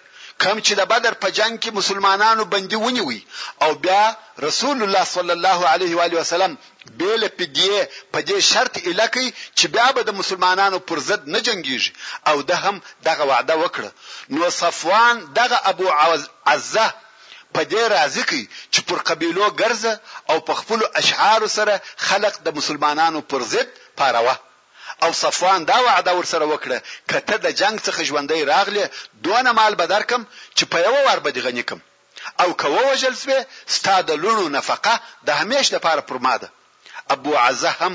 کم 0.44 0.58
چې 0.66 0.72
د 0.80 0.82
بدر 0.92 1.14
په 1.22 1.28
جنگ 1.38 1.52
کې 1.62 1.70
مسلمانانو 1.80 2.42
بندي 2.54 2.78
ونیوي 2.84 3.20
او 3.64 3.70
بیا 3.84 4.04
رسول 4.48 4.78
الله 4.86 5.04
صلی 5.16 5.32
الله 5.38 5.60
علیه 5.74 5.92
و 5.98 6.02
علیه 6.06 6.18
وسلم 6.22 6.52
بیل 7.00 7.22
پدیه 7.38 7.80
په 8.12 8.18
دې 8.28 8.38
شرط 8.50 8.74
الکه 8.90 9.22
چې 9.58 9.64
بیا 9.74 9.86
به 9.96 10.02
د 10.08 10.16
مسلمانانو 10.20 10.78
پر 10.90 10.98
ضد 11.08 11.22
نه 11.34 11.38
جنگیږي 11.46 11.90
او 12.30 12.36
ده 12.48 12.56
هم 12.64 12.76
دغه 13.08 13.24
وعده 13.30 13.54
وکړه 13.62 13.90
نو 14.34 14.50
صفوان 14.60 15.16
دغه 15.40 15.58
ابو 15.72 15.86
عزه 16.52 16.86
په 17.54 17.60
دې 17.70 17.82
راځي 17.94 18.22
کې 18.30 18.42
چې 18.72 18.80
پر 18.88 18.98
قبيلو 19.08 19.44
ګرځه 19.62 19.92
او 20.30 20.36
په 20.48 20.54
خپل 20.60 20.80
اشعار 21.02 21.46
سره 21.58 21.74
خلق 22.08 22.34
د 22.46 22.56
مسلمانانو 22.58 23.20
پر 23.30 23.42
ضد 23.52 23.68
پاروه 23.98 24.36
او 25.02 25.12
صفوان 25.22 25.62
دا 25.70 25.76
وعده 25.86 26.12
ورسره 26.18 26.44
وکړه 26.52 26.78
کته 27.10 27.36
د 27.44 27.46
جنگ 27.60 27.76
څخه 27.86 28.00
ژوندۍ 28.08 28.40
راغله 28.52 28.84
دونه 29.24 29.50
مال 29.58 29.74
به 29.80 29.86
درکم 29.92 30.22
چې 30.56 30.64
په 30.70 30.78
یو 30.86 30.96
وار 31.06 31.18
به 31.24 31.30
دی 31.34 31.40
غنی 31.46 31.64
کم 31.70 31.80
او 32.42 32.48
کوه 32.62 32.80
وجل 32.90 33.14
سپه 33.22 33.38
ستاد 33.76 34.06
لونو 34.22 34.44
نفقه 34.56 34.94
د 35.26 35.28
همیش 35.40 35.66
لپاره 35.76 36.00
پر 36.08 36.18
ماده 36.26 36.48
ابو 37.14 37.32
عزه 37.46 37.70
هم 37.80 37.92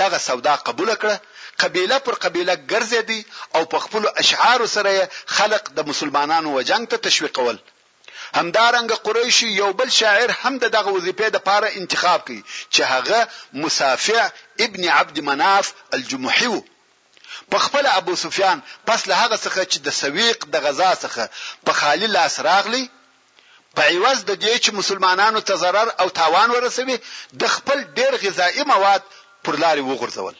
دغه 0.00 0.18
سودا 0.28 0.54
قبول 0.68 0.90
کړه 1.02 1.16
قبیله 1.62 1.96
پر 2.06 2.14
قبیله 2.24 2.54
ګرځېدی 2.72 3.18
او 3.54 3.62
په 3.72 3.78
خپل 3.84 4.02
اشعار 4.22 4.60
سره 4.76 4.92
خلق 5.36 5.62
د 5.76 5.78
مسلمانانو 5.90 6.48
وجنګ 6.58 6.84
ته 6.90 6.96
تشویقول 7.06 7.58
همدارنګه 8.34 8.94
قریشی 8.94 9.48
یو 9.48 9.72
بل 9.72 9.88
شاعر 9.88 10.30
هم 10.30 10.58
دغه 10.58 10.90
وظیفه 10.96 11.28
د 11.30 11.36
پاره 11.48 11.68
انتخاب 11.80 12.20
کړي 12.28 12.40
چې 12.74 12.80
هغه 12.92 13.28
مسافع 13.52 14.28
ابن 14.60 14.82
عبد 14.98 15.16
مناف 15.28 15.72
الجمحي 15.96 16.46
وو 16.52 16.62
په 17.50 17.58
خپل 17.64 17.86
ابو 17.86 18.16
سفیان 18.24 18.58
پس 18.86 19.00
له 19.08 19.14
هغه 19.22 19.36
څخه 19.44 19.60
چې 19.72 19.78
د 19.86 19.88
سویق 20.00 20.38
د 20.52 20.56
غزا 20.64 20.90
څخه 21.04 21.22
په 21.66 21.72
خالی 21.80 22.06
لاس 22.06 22.40
راغلی 22.48 22.84
په 23.76 23.82
عوض 23.82 24.18
د 24.24 24.32
دې 24.42 24.64
چې 24.64 24.70
مسلمانانو 24.80 25.40
ته 25.48 25.54
zarar 25.62 25.88
او 26.02 26.08
تاوان 26.20 26.50
ورسوي 26.50 26.96
د 27.40 27.42
خپل 27.54 27.78
ډیر 27.98 28.12
غذایی 28.24 28.62
مواد 28.72 29.02
پر 29.44 29.54
لارې 29.62 29.82
وغورځول 29.88 30.34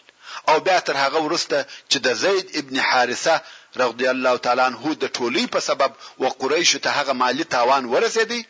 او 0.49 0.57
بیا 0.67 0.79
تر 0.87 0.97
هغه 1.05 1.19
ورسته 1.25 1.57
چې 1.91 1.97
د 2.07 2.09
زید 2.23 2.47
ابن 2.61 2.77
حارثه 2.89 3.35
رضی 3.77 4.07
الله 4.13 4.37
تعالی 4.45 4.61
عنہ 4.69 4.83
د 4.95 5.05
ټولي 5.19 5.45
په 5.53 5.59
سبب 5.69 5.91
و 6.23 6.29
قریش 6.41 6.71
ته 6.85 6.91
هغه 6.97 7.13
مالی 7.23 7.45
تاوان 7.55 7.85
ورسېدی 7.93 8.43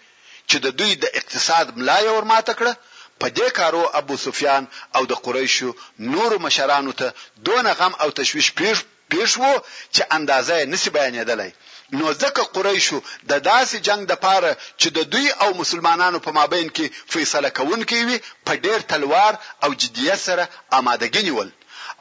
چې 0.48 0.56
د 0.64 0.76
دوی 0.78 0.92
د 0.94 1.04
اقتصاد 1.20 1.66
ملای 1.78 2.04
ورماته 2.16 2.52
کړه 2.59 2.72
په 3.20 3.26
دې 3.37 3.48
کارو 3.59 3.83
ابو 4.00 4.16
سفیان 4.26 4.62
او 4.96 5.02
د 5.11 5.14
قریشو 5.24 5.70
نور 6.14 6.38
مشرانو 6.44 6.92
ته 7.00 7.09
دون 7.48 7.66
غم 7.78 7.92
او 8.02 8.09
تشویش 8.20 8.48
پیښ 8.61 8.76
پیښ 9.12 9.30
وو 9.42 9.54
چې 9.94 10.02
اندازې 10.16 10.56
نسی 10.72 10.88
بیانېدلای 10.96 11.50
نو 11.98 12.06
ځکه 12.22 12.42
قریشو 12.56 12.98
د 13.30 13.33
داسې 13.50 13.76
جنگ 13.88 14.02
د 14.09 14.14
پاره 14.24 14.56
چې 14.80 14.88
د 14.96 15.11
دوی 15.12 15.28
او 15.44 15.48
مسلمانانو 15.62 16.18
په 16.26 16.30
مابین 16.38 16.66
کې 16.76 16.87
فیصله 17.14 17.48
کوونکی 17.59 18.04
وي 18.04 18.18
په 18.46 18.52
ډیر 18.64 18.80
تلوار 18.92 19.33
او 19.64 19.70
جدیت 19.83 20.20
سره 20.28 20.48
آمادګی 20.78 21.22
نیول 21.28 21.50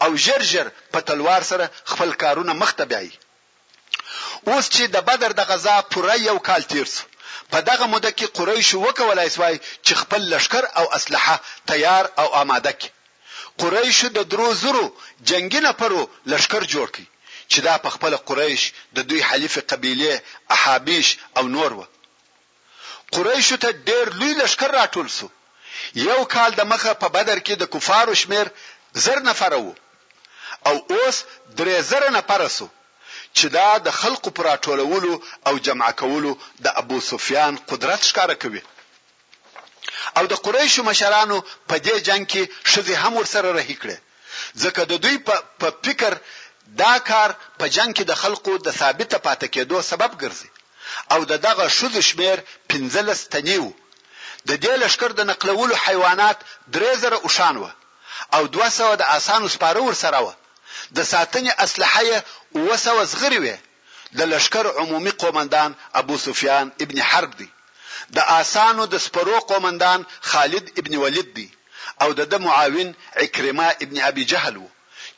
او 0.03 0.17
ژر 0.17 0.41
ژر 0.51 0.67
په 0.93 0.99
تلوار 1.07 1.41
سره 1.51 1.65
خپل 1.91 2.09
کارونه 2.21 2.53
مخته 2.61 2.85
بیایي 2.91 3.13
اوس 4.47 4.65
چې 4.75 4.83
د 4.95 4.97
بدر 5.09 5.31
د 5.35 5.41
غزا 5.49 5.77
پوره 5.91 6.15
یو 6.29 6.37
کال 6.47 6.61
تیر 6.71 6.87
شو 6.95 7.05
په 7.51 7.59
دغه 7.69 7.85
موده 7.93 8.11
کې 8.17 8.27
قریش 8.37 8.69
وکولای 8.85 9.29
سوای 9.35 9.55
چې 9.85 9.93
خپل 10.01 10.21
لشکر 10.33 10.63
او 10.79 10.85
اسلحه 10.97 11.37
تیار 11.69 12.05
او 12.21 12.27
آماده 12.43 12.71
کړي 12.79 12.89
قریش 13.61 13.99
د 14.17 14.19
درو 14.31 14.49
زرو 14.63 14.85
جنگي 15.29 15.59
نفرو 15.67 16.01
لشکر 16.31 16.63
جوړ 16.73 16.87
کړي 16.95 17.07
چې 17.51 17.59
دا 17.67 17.75
په 17.83 17.89
خپل 17.95 18.11
قریش 18.27 18.61
د 18.95 18.97
دوی 19.09 19.21
حلیف 19.29 19.53
قبيله 19.71 20.13
احابیش 20.55 21.07
او 21.37 21.43
نور 21.55 21.71
و 21.77 21.81
قریش 23.13 23.47
ته 23.63 23.69
ډېر 23.87 24.05
لوی 24.19 24.33
لشکر 24.41 24.69
راټول 24.79 25.07
سو 25.17 25.27
یو 26.09 26.19
کال 26.33 26.51
د 26.55 26.61
مخه 26.73 26.93
په 27.03 27.07
بدر 27.15 27.37
کې 27.45 27.53
د 27.57 27.63
کفارو 27.75 28.15
شمیر 28.23 28.47
زر 29.05 29.19
نفر 29.29 29.53
وو 29.63 29.73
او 30.67 30.85
اوس 30.89 31.17
درې 31.57 31.77
زره 31.89 32.09
نفر 32.17 32.41
سو 32.57 32.67
چې 33.37 33.45
دا 33.57 33.69
د 33.85 33.89
خلقو 34.01 34.29
پر 34.37 34.47
اټولولو 34.55 35.13
او 35.47 35.53
جمع 35.67 35.91
کولو 36.01 36.31
د 36.65 36.67
ابو 36.81 36.97
سفیان 37.09 37.53
قدرت 37.71 38.01
ښکاره 38.09 38.33
کوي 38.43 38.61
او 40.17 40.23
د 40.31 40.35
قریشو 40.45 40.83
مشرانو 40.89 41.37
په 41.69 41.75
دې 41.87 41.95
جنگ 42.07 42.25
کې 42.27 42.43
شذې 42.71 42.95
هم 43.03 43.13
ورسره 43.17 43.49
رهي 43.57 43.75
کړې 43.81 43.97
ځکه 44.63 44.81
د 44.83 44.93
دوی 45.03 45.17
په 45.17 45.43
فکر 45.85 46.17
دا 46.81 46.93
کار 47.09 47.29
په 47.59 47.65
جنگ 47.75 47.93
کې 47.97 48.03
د 48.07 48.13
خلقو 48.21 48.57
د 48.57 48.69
ثابته 48.79 49.17
پاتې 49.27 49.47
کېدو 49.53 49.81
سبب 49.91 50.11
ګرځي 50.23 50.49
او 51.13 51.19
د 51.31 51.33
دغه 51.47 51.65
شذ 51.77 51.99
شمیر 52.09 52.37
15 52.73 53.23
تنیو 53.35 53.71
د 54.49 54.51
دې 54.63 54.75
لشکره 54.83 55.13
د 55.19 55.29
نقلولو 55.31 55.75
حیوانات 55.85 56.37
3000 56.77 57.13
اوشان 57.25 57.57
و 57.61 57.69
او 58.35 58.43
200 58.59 58.93
د 59.01 59.09
اسانو 59.17 59.47
سپاره 59.55 59.79
ورسره 59.87 60.19
و 60.25 60.29
د 60.95 60.97
ساتنې 61.13 61.51
اسلحه 61.65 62.01
یې 62.09 62.17
وسو 62.67 62.97
زغری 63.13 63.39
وي 63.43 63.55
د 64.17 64.19
لشکر 64.33 64.65
عمومي 64.79 65.13
قومندان 65.23 65.69
ابو 66.01 66.15
سفیان 66.27 66.65
ابن 66.83 66.97
حرب 67.09 67.31
دی 67.39 67.47
د 68.15 68.17
آسانو 68.39 68.83
د 68.93 68.95
سپرو 69.05 69.37
قومندان 69.51 69.99
خالد 70.29 70.65
ابن 70.79 70.93
ولید 71.03 71.29
دی 71.37 71.47
او 72.01 72.09
د 72.19 72.21
د 72.31 72.33
معاون 72.45 72.89
عکرمه 73.23 73.67
ابن 73.83 73.97
ابي 74.09 74.23
جهل 74.31 74.55
وو 74.61 74.69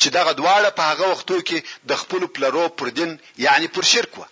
چې 0.02 0.08
دغه 0.18 0.32
دواړه 0.40 0.70
په 0.78 0.84
هغه 0.92 1.06
وختو 1.12 1.38
کې 1.48 1.58
د 1.90 1.92
خپل 2.02 2.22
پلرو 2.36 2.66
پر 2.78 2.88
دین 2.98 3.12
یعنی 3.46 3.68
پر 3.76 3.84
شرک 3.92 4.12
وو 4.18 4.26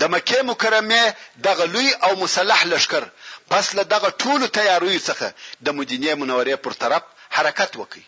د 0.00 0.02
مکه 0.14 0.38
مکرمه 0.50 1.02
دغه 1.48 1.64
لوی 1.74 1.88
او 2.06 2.10
مسلح 2.24 2.60
لشکر 2.72 3.04
پس 3.50 3.66
له 3.76 3.82
دغه 3.94 4.08
ټولو 4.22 4.44
تیاریو 4.58 5.06
څخه 5.08 5.26
د 5.64 5.66
مدینه 5.78 6.10
منورې 6.20 6.54
پر 6.64 6.72
طرف 6.82 7.02
حرکت 7.36 7.70
وکړي 7.80 8.04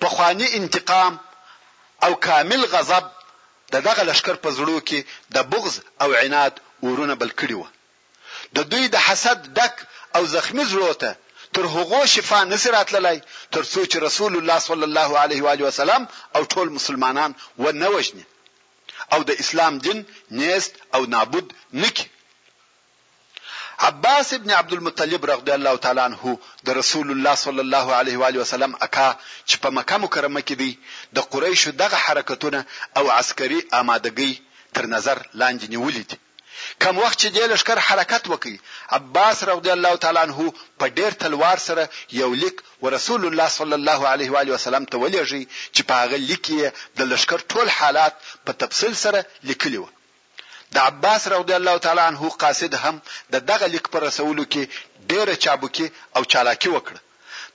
په 0.00 0.08
خواني 0.14 0.48
انتقام 0.58 1.12
او 2.04 2.12
کامل 2.26 2.62
غضب 2.74 3.04
د 3.72 3.74
دغه 3.86 4.02
لشکر 4.10 4.36
په 4.44 4.48
زړه 4.58 4.76
کې 4.88 4.98
د 5.34 5.36
بغض 5.52 5.74
او 6.02 6.08
عناد 6.24 6.54
ورونه 6.86 7.14
بل 7.22 7.30
کړی 7.40 7.56
و 7.60 7.64
د 8.56 8.58
دوی 8.70 8.84
د 8.90 8.96
حسد 9.06 9.38
ډک 9.56 9.74
او 10.16 10.22
زخمی 10.34 10.64
زړه 10.72 10.90
ته 11.02 11.10
تر 11.54 11.64
هغو 11.76 12.00
شفا 12.14 12.40
نصرات 12.52 12.88
للی 12.96 13.18
تر 13.54 13.62
څو 13.72 13.80
چې 13.90 13.96
رسول 14.06 14.32
الله 14.38 14.58
صلی 14.68 14.84
الله 14.88 15.10
علیه 15.22 15.40
و 15.44 15.48
علیه 15.54 15.66
وسلم 15.70 16.02
او 16.36 16.42
ټول 16.52 16.66
مسلمانان 16.78 17.30
و 17.62 17.64
نه 17.82 17.88
وجني 17.94 18.24
او 19.14 19.20
د 19.28 19.30
اسلام 19.42 19.72
دین 19.86 19.98
نیست 20.40 20.72
او 20.94 21.00
نابود 21.14 21.46
نکي 21.82 22.06
عباس 23.78 24.34
ابن 24.34 24.50
عبد 24.50 24.72
المطلب 24.72 25.24
رضی 25.30 25.52
الله 25.52 25.76
تعالی 25.84 26.00
عنہ 26.06 26.28
د 26.68 26.70
رسول 26.80 27.06
الله 27.14 27.34
صلی 27.46 27.62
الله 27.66 27.86
علیه 28.00 28.16
و 28.20 28.24
وسلم 28.42 28.72
اکا 28.86 29.06
چې 29.48 29.56
په 29.64 29.68
مکه 29.78 29.96
مکرمه 30.04 30.40
کې 30.48 30.54
دی 30.60 30.70
د 31.18 31.26
قریشو 31.32 31.70
دغه 31.82 31.96
حرکتونه 32.06 32.60
او 33.00 33.04
عسکري 33.20 33.60
آمادګي 33.80 34.32
تر 34.78 34.86
نظر 34.94 35.18
لاندې 35.40 35.66
نیولې 35.74 36.04
دي 36.12 36.16
کم 36.84 36.98
وخت 37.04 37.18
چې 37.22 37.28
د 37.36 37.52
لشکر 37.54 37.78
حرکت 37.88 38.24
وکړي 38.32 38.56
عباس 39.00 39.42
رضی 39.50 39.70
الله 39.76 39.96
تعالی 40.06 40.20
عنہ 40.24 40.48
په 40.82 40.86
ډیر 41.00 41.10
تلوار 41.24 41.58
سره 41.66 41.88
یو 42.20 42.30
لیک 42.44 42.62
ورسول 42.86 43.26
الله 43.30 43.48
صلی 43.56 43.74
الله 43.80 44.08
علیه 44.12 44.30
و 44.36 44.46
وسلم 44.54 44.84
ته 44.94 45.02
ولېږي 45.02 45.42
چې 45.74 45.82
په 45.82 45.94
هغه 46.02 46.16
لیک 46.16 46.46
د 47.02 47.12
لشکر 47.14 47.38
ټول 47.52 47.68
حالات 47.80 48.14
په 48.48 48.52
تفصیل 48.64 48.96
سره 49.04 49.24
لیکلی 49.52 49.76
و 49.84 49.88
د 50.74 50.78
عباس 50.88 51.22
رضی 51.34 51.54
الله 51.60 51.76
تعالی 51.84 52.00
عنه 52.10 52.28
قاصد 52.42 52.74
هم 52.84 53.00
د 53.32 53.34
دغه 53.50 53.66
لیک 53.74 53.86
پر 53.92 54.00
رسولو 54.08 54.44
کې 54.52 54.62
ډېره 55.10 55.34
چابکی 55.44 55.86
او 56.16 56.22
چالاکی 56.32 56.70
وکړه 56.76 57.00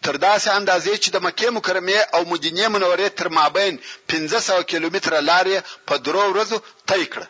تر 0.06 0.14
داسې 0.28 0.50
اندازې 0.60 0.94
چې 1.04 1.10
د 1.12 1.18
مکه 1.26 1.48
مکرمه 1.58 2.00
او 2.16 2.22
مدینه 2.34 2.66
منورې 2.74 3.08
تر 3.20 3.28
مابین 3.40 3.76
1500 4.14 4.64
کیلومتر 4.72 5.12
لارې 5.30 5.58
په 5.88 5.96
درو 6.06 6.24
ورځو 6.32 6.58
طی 6.92 7.04
کړه 7.14 7.28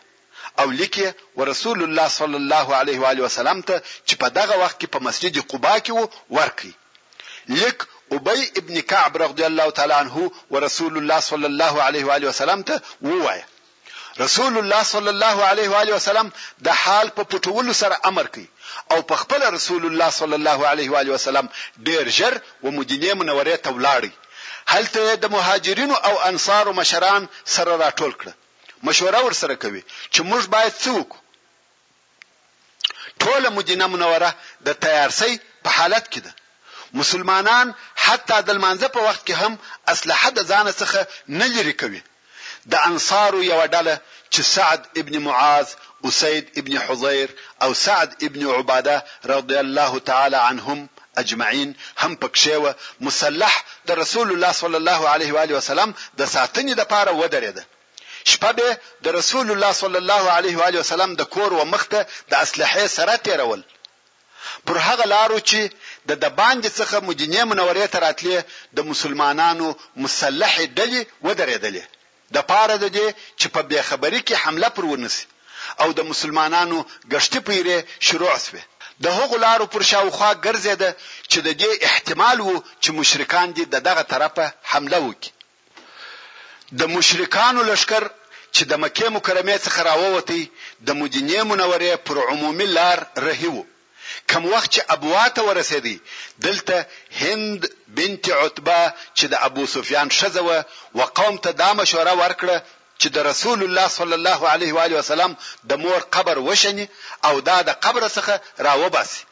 او 0.60 0.70
لیکي 0.80 1.06
ورسول 1.38 1.82
الله 1.84 2.08
صلی 2.08 2.38
الله 2.42 2.66
علیه 2.80 2.98
و 3.00 3.06
علیه 3.10 3.24
وسلم 3.26 3.58
ته 3.68 3.76
چې 4.06 4.14
په 4.20 4.28
دغه 4.38 4.54
وخت 4.62 4.76
کې 4.80 4.86
په 4.94 4.98
مسجد 5.06 5.34
قباء 5.52 5.78
کې 5.84 5.90
وو 5.90 6.08
ورکی 6.38 6.72
لیک 7.60 7.78
ابي 8.16 8.40
ابن 8.60 8.80
كعب 8.80 9.16
رضي 9.22 9.44
الله 9.46 9.70
تعالى 9.76 9.94
عنه 10.02 10.30
ورسول 10.50 10.96
الله 10.98 11.20
صلى 11.20 11.46
الله 11.46 11.82
عليه 11.86 12.04
واله 12.04 12.28
وسلم 12.28 12.62
ته 12.62 12.80
ووایه 13.02 13.46
رسول 14.20 14.58
الله 14.58 14.82
صلی 14.82 15.08
الله 15.08 15.44
علیه 15.44 15.68
و 15.70 15.74
علیه 15.74 15.94
وسلم 15.94 16.30
د 16.64 16.68
حال 16.68 17.08
په 17.18 17.22
پټولو 17.32 17.72
سره 17.76 18.00
امر 18.10 18.26
کوي 18.34 18.48
او 18.96 19.02
په 19.12 19.16
خپل 19.20 19.40
رسول 19.56 19.86
الله 19.90 20.10
صلی 20.16 20.34
الله 20.38 20.66
علیه 20.72 20.90
و 20.94 20.98
علیه 21.00 21.14
وسلم 21.14 21.48
ډیر 21.90 22.08
ژر 22.16 22.36
و 22.62 22.70
مدینه 22.78 23.14
منورې 23.14 23.56
ته 23.66 23.72
ولاړی 23.76 24.12
هلته 24.72 25.14
د 25.22 25.32
مهاجرینو 25.36 25.94
او 26.10 26.12
انصارو 26.28 26.72
مشران 26.80 27.28
سره 27.44 27.72
راټول 27.84 28.14
کړ 28.20 28.28
مشوره 28.90 29.20
ورسره 29.28 29.54
کوي 29.64 29.82
چې 30.10 30.20
موږ 30.20 30.46
باید 30.46 30.74
څوک 30.78 31.08
ټول 33.24 33.48
مدینه 33.60 33.86
منوره 33.94 34.30
د 34.68 34.72
تیارسي 34.84 35.32
په 35.64 35.70
حالت 35.78 36.12
کې 36.12 36.18
ده 36.28 36.34
مسلمانان 37.00 37.74
حتی 38.04 38.40
د 38.50 38.62
منځ 38.62 38.84
په 38.94 39.00
وخت 39.10 39.26
کې 39.26 39.32
هم 39.32 39.58
اسلحه 39.96 40.30
د 40.38 40.48
ځان 40.52 40.72
څخه 40.72 41.06
نه 41.42 41.46
لري 41.56 41.72
کوي 41.84 42.02
د 42.72 42.74
انصارو 42.90 43.40
یو 43.50 43.60
ډله 43.74 43.94
چې 44.34 44.40
سعد 44.54 44.80
ابن 45.00 45.14
معاذ 45.26 45.66
اسید 46.08 46.44
ابن 46.60 46.74
حضير 46.86 47.28
او 47.62 47.70
سعد 47.84 48.08
ابن 48.26 48.42
عباده 48.56 48.96
رضی 49.34 49.58
الله 49.64 49.92
تعالی 50.10 50.40
عنهم 50.50 50.80
اجمعين 51.22 51.70
هم 52.02 52.12
پکښه 52.22 52.74
مسلح 53.06 53.54
د 53.88 53.90
رسول 54.02 54.28
الله 54.32 54.52
صلی 54.52 54.76
الله 54.82 55.00
علیه 55.14 55.30
و 55.34 55.38
علیه 55.44 55.56
وسلم 55.60 55.90
د 56.20 56.22
ساتنې 56.34 56.72
لپاره 56.80 57.10
ودرېده 57.20 57.62
شپه 58.32 58.50
به 58.58 58.68
د 59.04 59.06
رسول 59.18 59.46
الله 59.52 59.72
صلی 59.82 59.98
الله 60.02 60.24
علیه 60.38 60.54
و 60.58 60.62
علیه 60.68 60.80
وسلم 60.80 61.10
د 61.14 61.22
کور 61.34 61.52
و 61.52 61.62
مخته 61.72 62.00
د 62.30 62.32
اسلحې 62.44 62.86
سره 62.96 63.14
تیرول 63.26 63.62
پر 64.66 64.76
هغه 64.86 65.04
لارو 65.14 65.38
چې 65.50 65.60
د 66.08 66.10
د 66.22 66.26
باندې 66.40 66.68
څخه 66.78 66.96
مدینه 67.08 67.40
منورې 67.50 67.86
ته 67.92 67.98
راتلې 68.06 68.36
د 68.76 68.78
مسلمانانو 68.90 69.66
مسلح 70.04 70.54
ډلې 70.78 71.00
ودرېدلې 71.26 71.84
د 72.34 72.36
پاره 72.50 72.76
د 72.84 72.86
دې 72.96 73.08
چې 73.40 73.46
په 73.54 73.60
بیخبري 73.70 74.20
کې 74.26 74.36
حمله 74.42 74.68
پر 74.76 74.84
ونسي 74.90 75.24
او 75.82 75.88
د 75.98 76.00
مسلمانانو 76.10 76.78
غشتي 77.12 77.40
پیره 77.48 77.76
شروع 78.06 78.30
شوه 78.46 78.62
د 79.04 79.06
هغو 79.18 79.36
لارو 79.44 79.66
پر 79.74 79.82
شاوخوا 79.90 80.30
ګرځیده 80.46 80.90
چې 81.30 81.38
د 81.46 81.48
دې 81.60 81.72
احتمال 81.88 82.38
وو 82.46 82.56
چې 82.82 82.88
مشرکان 83.00 83.46
دي 83.56 83.64
دغه 83.88 84.02
طرفه 84.12 84.44
حمله 84.70 84.98
وکړي 85.06 85.30
د 86.80 86.82
مشرکانو 86.96 87.60
لشکر 87.70 88.02
چې 88.54 88.62
د 88.70 88.72
مکه 88.82 89.06
مکرمه 89.16 89.56
څخه 89.66 89.80
راووتی 89.88 90.42
د 90.86 90.88
مدینه 91.00 91.38
منورې 91.50 91.92
پر 92.06 92.16
عمومي 92.30 92.66
لار 92.76 92.98
رهیو 93.26 93.56
کم 94.30 94.44
وخت 94.54 94.70
چې 94.74 94.80
ابوا 94.94 95.28
ته 95.28 95.42
ورسېدی 95.42 96.00
دلته 96.38 96.86
هند 97.20 97.68
بنت 97.96 98.30
عتبه 98.40 98.78
چې 99.16 99.24
د 99.32 99.34
ابو 99.48 99.66
سفیان 99.74 100.10
شزوه 100.18 100.62
وقوم 100.98 101.36
ته 101.44 101.50
دا 101.62 101.70
مشوره 101.80 102.12
ورکړه 102.22 102.56
چې 103.00 103.06
د 103.16 103.26
رسول 103.30 103.62
الله 103.66 103.88
صلی 103.98 104.14
الله 104.20 104.48
علیه 104.52 104.74
و 104.74 104.78
علیه 104.84 104.98
وسلم 104.98 105.36
د 105.70 105.82
مور 105.84 106.00
قبر 106.16 106.38
وشني 106.48 106.86
او 107.24 107.34
دا 107.48 107.58
د 107.68 107.78
قبر 107.84 108.08
څخه 108.16 108.34
راوباسي 108.58 109.24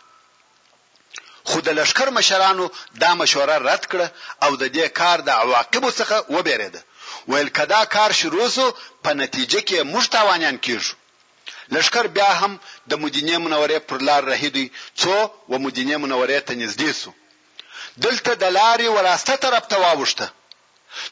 خو 1.48 1.60
د 1.66 1.78
لشکر 1.80 2.08
مشرانو 2.18 2.70
دا 3.02 3.10
مشوره 3.20 3.56
رد 3.70 3.84
کړه 3.92 4.06
او 4.44 4.56
د 4.62 4.64
دې 4.72 4.88
کار 5.00 5.20
د 5.28 5.30
عواقب 5.40 5.90
څخه 6.00 6.16
وبېریده 6.34 6.80
ویل 7.28 7.48
کدا 7.58 7.84
کار 7.94 8.12
شروع 8.20 8.48
سو 8.56 8.66
په 9.04 9.10
نتیجه 9.22 9.60
کې 9.66 9.86
مشتاوانیان 9.96 10.56
کیږي 10.66 10.94
لشکر 11.72 12.06
بیا 12.16 12.30
هم 12.40 12.52
د 12.90 12.92
مدینه 13.04 13.34
منورې 13.44 13.78
پر 13.88 13.98
لار 14.08 14.22
رهیدي 14.32 14.66
څو 15.00 15.14
و 15.50 15.54
مدینه 15.64 15.96
منورې 16.02 16.38
ته 16.46 16.52
نږدې 16.62 16.90
سو 17.00 17.10
دلته 18.04 18.30
د 18.42 18.46
لارې 18.58 18.88
وراسته 18.96 19.34
طرف 19.44 19.64
ته 19.72 19.76
واوښته 19.84 20.26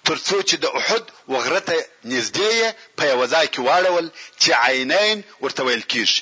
ترڅو 0.09 0.37
چې 0.49 0.57
د 0.65 0.67
احد 0.81 1.05
وغرته 1.35 1.75
نږدې 2.13 2.55
په 2.99 3.03
یو 3.13 3.21
ځای 3.33 3.47
کې 3.53 3.61
واړول 3.69 4.07
چې 4.43 4.49
عینین 4.67 5.17
ورته 5.45 5.63
ویل 5.67 5.85
کیږي 5.93 6.21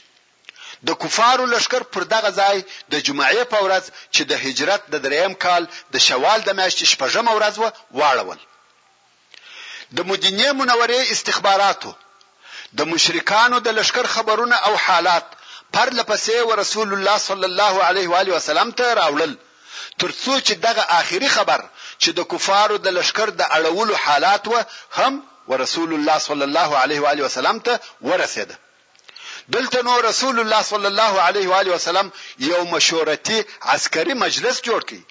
د 0.89 0.97
کفارو 1.03 1.45
لشکر 1.55 1.83
پر 1.93 2.03
دغه 2.15 2.31
ځای 2.41 2.57
د 2.93 2.95
جمعې 3.07 3.45
په 3.53 3.59
ورځ 3.65 3.85
چې 4.15 4.23
د 4.31 4.43
هجرت 4.45 4.83
د 4.93 5.05
دریم 5.05 5.33
کال 5.45 5.63
د 5.95 5.97
شوال 6.07 6.41
د 6.47 6.51
میاشتې 6.61 6.85
شپږمه 6.93 7.33
ورځ 7.39 7.55
و 7.59 7.65
واړول 7.99 8.41
د 9.97 10.09
مدینه 10.11 10.47
منورې 10.61 10.99
استخباراتو 11.15 11.93
د 12.79 12.81
مشرکانو 12.93 13.57
د 13.67 13.69
لشکر 13.79 14.07
خبرونه 14.15 14.57
او 14.67 14.73
حالات 14.85 15.27
پرله 15.75 16.03
پسې 16.11 16.35
و 16.49 16.51
رسول 16.63 16.91
الله 16.95 17.19
صلی 17.29 17.47
الله 17.51 17.75
علیه 17.89 18.07
و 18.11 18.15
علیه 18.21 18.35
وسلم 18.37 18.71
ته 18.79 18.87
راوړل 19.01 19.33
ترڅو 20.03 20.35
چې 20.47 20.53
دغه 20.67 20.83
آخري 21.01 21.29
خبر 21.37 21.61
چې 22.03 22.11
د 22.19 22.21
کفارو 22.33 22.77
د 22.87 22.89
لشکر 22.99 23.29
د 23.41 23.43
اړولو 23.57 23.95
حالات 24.05 24.45
و 24.53 24.57
هم 24.99 25.13
ورسول 25.51 25.91
الله 25.95 26.19
صلی 26.29 26.45
الله 26.49 26.71
علیه 26.83 27.01
و 27.05 27.09
علیه 27.13 27.25
وسلم 27.27 27.59
ته 27.67 27.73
ورسېده 28.09 28.57
دلته 29.55 29.79
نو 29.89 29.95
رسول 30.11 30.37
الله 30.41 30.63
صلی 30.73 30.87
الله 30.93 31.13
علیه 31.27 31.47
و 31.51 31.55
علیه 31.61 31.75
وسلم 31.75 32.09
یو 32.51 32.61
مشورتي 32.75 33.39
عسکري 33.73 34.15
مجلس 34.25 34.61
جوړ 34.69 34.81
کړي 34.89 35.03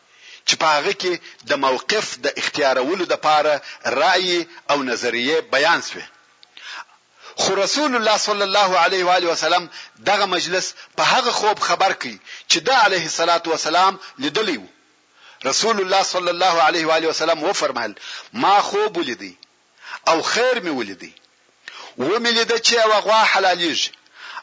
چې 0.47 0.53
په 0.61 0.67
هغه 0.77 0.93
کې 1.01 1.13
د 1.49 1.53
موقف 1.65 2.07
د 2.25 2.27
اختیارولو 2.41 3.03
د 3.11 3.15
پاره 3.27 3.55
رأی 4.01 4.35
او 4.71 4.83
نظریه 4.91 5.37
بیان 5.55 5.79
شوه 5.89 6.05
خو 7.35 7.55
رسول 7.55 7.95
الله 7.95 8.17
صلی 8.17 8.41
الله 8.41 8.77
علیه 8.77 9.05
و 9.05 9.09
علیه 9.09 9.27
وسلم 9.29 9.69
دغه 10.05 10.25
مجلس 10.25 10.73
په 10.97 11.03
هغه 11.03 11.31
خوب 11.31 11.59
خبر 11.59 11.93
کړي 11.93 12.17
چې 12.49 12.57
د 12.61 12.69
علیه 12.69 13.03
الصلاۃ 13.03 13.47
والسلام 13.47 13.99
لیدلی 14.19 14.57
وو 14.57 14.67
رسول 15.45 15.81
الله 15.81 16.03
صلی 16.03 16.29
الله 16.29 16.61
علیه 16.61 16.87
و 16.87 16.91
علیه 16.91 17.07
وسلم 17.09 17.43
و 17.43 17.53
فرمایل 17.53 17.95
ما 18.33 18.61
خوب 18.61 18.97
ولیدی 18.97 19.37
او 20.07 20.21
خیر 20.21 20.59
می 20.59 20.69
ولیدی 20.69 21.13
و 21.97 22.03
می 22.19 22.31
لیده 22.31 22.57
چې 22.59 22.73
واغوا 22.73 23.25
حلالیږي 23.25 23.89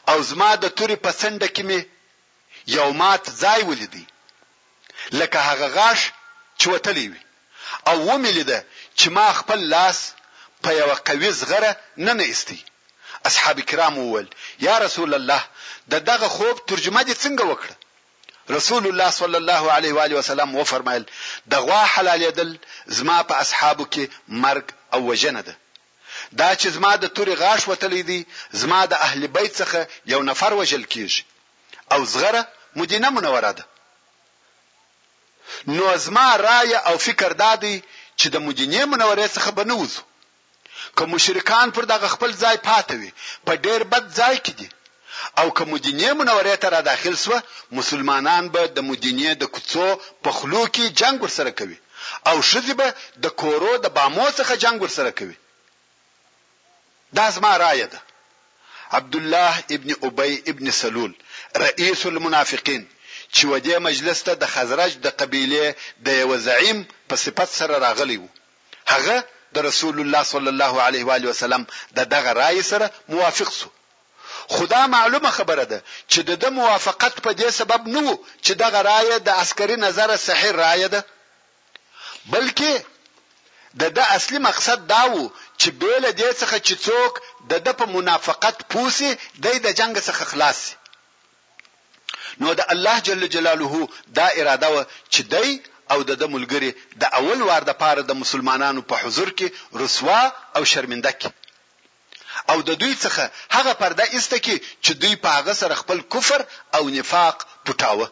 او 0.09 0.21
زما 0.23 0.55
د 0.55 0.65
توري 0.67 0.95
په 0.95 1.11
سند 1.11 1.45
کې 1.47 1.59
می 1.59 1.85
یو 2.77 2.91
مات 2.93 3.27
ځای 3.43 3.63
ولیدی 3.69 4.05
لکه 5.11 5.37
هغه 5.49 5.67
غاش 5.75 6.11
چې 6.61 6.67
وتلی 6.67 7.07
وي 7.07 7.19
او 7.87 7.95
و 8.07 8.17
می 8.17 8.31
لیده 8.31 8.63
چې 8.97 9.07
ما 9.15 9.27
خپل 9.39 9.59
لاس 9.75 10.11
په 10.63 10.71
یو 10.73 10.85
قوي 11.05 11.31
زغره 11.31 11.75
نه 11.97 12.13
نه 12.13 12.23
استی 12.23 12.63
اصحاب 13.25 13.59
کرام 13.67 13.97
وویل 13.97 14.27
یا 14.67 14.77
رسول 14.83 15.13
الله 15.13 15.43
د 15.93 16.03
دغه 16.09 16.27
خوب 16.37 16.65
ترجمه 16.71 17.03
دې 17.09 17.15
څنګه 17.23 17.43
وکړه 17.51 17.75
رسول 18.57 18.83
الله 18.91 19.09
صلی 19.17 19.37
الله 19.41 19.63
علیه 19.77 19.93
و 19.97 20.03
علیه 20.05 20.17
وسلم 20.21 20.55
و 20.55 20.63
فرمایل 20.71 21.05
د 21.53 21.67
غوا 21.67 21.81
حلالېدل 21.93 22.57
زما 22.99 23.17
په 23.31 23.35
اصحابو 23.43 23.85
کې 23.93 24.03
مرګ 24.45 24.65
او 24.97 25.03
وجنه 25.11 25.41
ده 25.49 25.55
دا 26.41 26.49
چې 26.55 26.67
زما 26.77 26.95
د 27.01 27.05
توري 27.19 27.35
غاښ 27.43 27.63
وتلې 27.71 28.03
دي 28.11 28.61
زما 28.63 28.83
د 28.93 29.03
اهل 29.09 29.27
بیت 29.39 29.53
څخه 29.61 29.87
یو 30.15 30.23
نفر 30.31 30.53
وجل 30.61 30.83
کیږي 30.83 31.21
او 31.97 32.05
زغره 32.15 32.45
مدینه 32.81 33.09
منوره 33.19 33.51
ده 33.51 33.65
نو 35.67 35.97
زما 36.07 36.27
رائے 36.47 36.77
او 36.91 36.97
فکر 37.07 37.33
دادی 37.45 37.75
چې 38.19 38.27
د 38.35 38.47
مدینه 38.47 38.85
منورې 38.85 39.27
څخه 39.35 39.51
بنوځو 39.59 40.01
که 40.97 41.05
مشرکان 41.05 41.71
پر 41.71 41.81
دغه 41.81 42.07
خپل 42.13 42.31
ځای 42.43 42.57
پاتې 42.67 42.95
وي 42.99 43.11
په 43.45 43.51
ډیر 43.65 43.81
بد 43.91 44.03
ځای 44.19 44.37
کې 44.45 44.53
دي 44.59 44.67
او 45.41 45.47
که 45.57 45.63
مدینه 45.71 46.09
منورې 46.19 46.55
ته 46.61 46.67
را 46.73 46.81
داخل 46.89 47.15
سو 47.23 47.39
مسلمانان 47.71 48.43
به 48.53 48.61
د 48.75 48.79
مدینه 48.89 49.29
د 49.37 49.43
کوڅو 49.55 49.87
په 50.23 50.29
خلو 50.37 50.63
کې 50.73 50.85
جنگ 51.01 51.17
ورسره 51.23 51.51
کوي 51.59 51.77
او 52.29 52.37
شذې 52.49 52.73
به 52.79 52.87
د 53.23 53.27
کورو 53.41 53.73
د 53.77 53.85
بامو 53.97 54.27
څخه 54.37 54.53
جنگ 54.63 54.77
ورسره 54.83 55.11
کوي 55.19 55.35
دا 57.17 57.25
زما 57.35 57.53
رائے 57.63 57.87
ده 57.93 57.99
عبد 58.99 59.15
الله 59.21 59.53
ابن 59.75 59.89
ابي 60.07 60.33
ابن 60.51 60.71
سلول 60.81 61.13
رئیس 61.65 62.05
المنافقین 62.05 62.83
چې 63.33 63.43
ودې 63.51 63.75
مجلس 63.87 64.19
ته 64.27 64.33
د 64.41 64.45
خزرج 64.53 64.93
د 65.01 65.07
قبيله 65.21 65.73
د 66.05 66.07
یو 66.21 66.37
زعیم 66.47 66.79
په 67.07 67.15
صفت 67.25 67.49
سره 67.59 67.75
راغلی 67.85 68.17
وو 68.21 68.29
هغه 68.93 69.17
د 69.53 69.57
رسول 69.69 69.95
الله 70.03 70.21
صلی 70.33 70.49
الله 70.55 70.73
علیه 70.87 71.03
و 71.07 71.11
علیه 71.17 71.29
وسلم 71.33 71.63
د 71.97 72.09
دغه 72.13 72.31
رائے 72.41 72.61
سره 72.71 72.85
موافق 73.13 73.49
سو 73.59 73.67
خدا 74.55 74.79
معلومه 74.95 75.31
خبره 75.39 75.65
ده 75.71 75.79
چې 76.11 76.19
د 76.43 76.57
موافقت 76.59 77.15
په 77.25 77.31
دې 77.39 77.47
سبب 77.59 77.81
نه 77.95 78.01
وو 78.05 78.15
چې 78.45 78.51
دغه 78.63 78.79
رائے 78.89 79.17
د 79.27 79.41
عسکري 79.43 79.75
نظر 79.85 80.09
صحیح 80.27 80.53
رائے 80.63 80.87
ده 80.95 81.01
بلکې 82.33 82.73
د 83.81 83.93
د 83.97 84.11
اصلي 84.17 84.39
مقصد 84.47 84.79
دا 84.93 85.01
وو 85.11 85.23
چې 85.61 85.69
بیل 85.81 86.03
دې 86.19 86.29
څخه 86.39 86.57
چې 86.67 86.75
څوک 86.85 87.13
د 87.53 87.63
د 87.69 87.79
په 87.81 87.85
منافقت 87.95 88.57
پوسی 88.73 89.09
د 89.43 89.47
د 89.65 89.67
جنگ 89.79 89.95
څخه 90.07 90.23
خلاص 90.31 90.59
نو 92.41 92.49
د 92.59 92.71
الله 92.73 92.95
جل 93.07 93.21
جلاله 93.35 93.77
دا 94.19 94.27
اراده 94.39 94.67
و 94.75 94.77
چې 95.13 95.23
دی 95.33 95.49
او 95.93 95.99
د 96.09 96.11
د 96.21 96.23
ملګری 96.35 96.69
د 97.01 97.03
اول 97.19 97.39
وار 97.49 97.61
د 97.65 97.71
پاره 97.81 98.01
د 98.05 98.11
مسلمانانو 98.21 98.81
په 98.89 98.95
حضور 99.03 99.29
کې 99.37 99.47
رسوا 99.83 100.21
او 100.55 100.63
شرمنده 100.71 101.11
کې 101.21 101.29
او 102.51 102.57
د 102.69 102.71
دوی 102.81 102.93
څخه 103.03 103.23
هغه 103.55 103.73
پرده 103.81 104.05
ایسته 104.15 104.37
کې 104.45 104.55
چې 104.85 104.91
دوی 105.01 105.13
په 105.23 105.29
هغه 105.37 105.53
سره 105.61 105.73
خپل 105.81 105.97
کفر 106.13 106.41
او 106.77 106.83
نفاق 106.97 107.35
پټاوه 107.65 108.07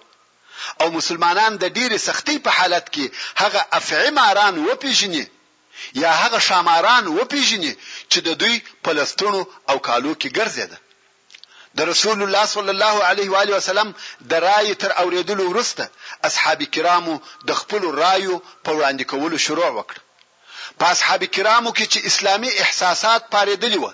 او 0.82 0.88
مسلمانان 0.98 1.52
د 1.58 1.66
ډیره 1.78 1.98
سختی 2.08 2.36
په 2.46 2.52
حالت 2.58 2.86
کې 2.96 3.06
هغه 3.42 3.62
افعماران 3.80 4.56
وپیژني 4.68 5.26
یا 6.04 6.12
هغه 6.24 6.40
شاماران 6.50 7.04
وپیژني 7.18 7.74
چې 8.12 8.20
د 8.28 8.30
دوی 8.42 8.56
پلستونو 8.84 9.42
او 9.72 9.76
کالو 9.88 10.12
کې 10.22 10.30
ګرځیدل 10.38 10.82
د 11.78 11.80
رسول 11.92 12.18
الله 12.26 12.46
صلی 12.56 12.70
الله 12.76 12.96
علیه 13.10 13.28
و 13.32 13.36
علیه 13.44 13.56
وسلم 13.58 13.90
د 14.30 14.34
رای 14.48 14.76
تر 14.82 14.92
اوریدلو 15.02 15.44
وروسته 15.52 15.84
اصحاب 16.28 16.60
کرامو 16.76 17.16
د 17.48 17.52
خپل 17.62 17.82
رایو 18.04 18.36
په 18.66 18.72
وړاندې 18.78 19.04
کولو 19.12 19.38
شروع 19.46 19.70
وکړ 19.78 19.98
په 20.80 20.86
اصحاب 20.96 21.22
کرامو 21.36 21.72
کې 21.78 21.86
چې 21.94 22.00
اسلامی 22.10 22.50
احساسات 22.64 23.22
پارېدلی 23.34 23.80
و 23.84 23.88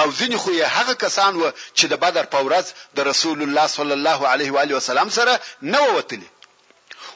او 0.00 0.06
ځینې 0.18 0.36
خو 0.42 0.50
یې 0.58 0.66
هغه 0.76 0.94
کسان 1.04 1.32
و 1.36 1.42
چې 1.78 1.84
د 1.92 1.94
بدر 2.04 2.24
په 2.34 2.38
ورځ 2.46 2.66
د 2.96 2.98
رسول 3.10 3.38
الله 3.46 3.66
صلی 3.76 3.94
الله 3.98 4.20
علیه 4.32 4.50
و 4.52 4.58
علیه 4.64 4.74
وسلم 4.78 5.08
سره 5.18 5.32
نه 5.72 5.80
ووتلی 5.88 6.28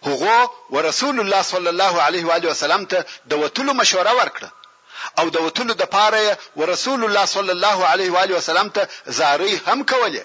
هغه 0.08 0.38
ورسول 0.76 1.16
الله 1.20 1.42
صلی 1.52 1.70
الله 1.74 1.94
علیه 2.06 2.24
و 2.28 2.32
علیه 2.36 2.48
وسلم 2.50 2.82
ته 2.92 2.98
د 3.30 3.32
وتلو 3.42 3.72
مشوره 3.80 4.12
ورکړه 4.20 4.48
او 5.18 5.26
د 5.34 5.36
وتلو 5.44 5.74
د 5.82 5.84
پاره 5.96 6.22
ورسول 6.60 7.00
الله 7.06 7.24
صلی 7.36 7.52
الله 7.56 7.78
علیه 7.92 8.10
و 8.14 8.18
علیه 8.24 8.36
وسلم 8.40 8.68
ته 8.76 8.82
زاری 9.18 9.52
هم 9.66 9.78
کوله 9.92 10.24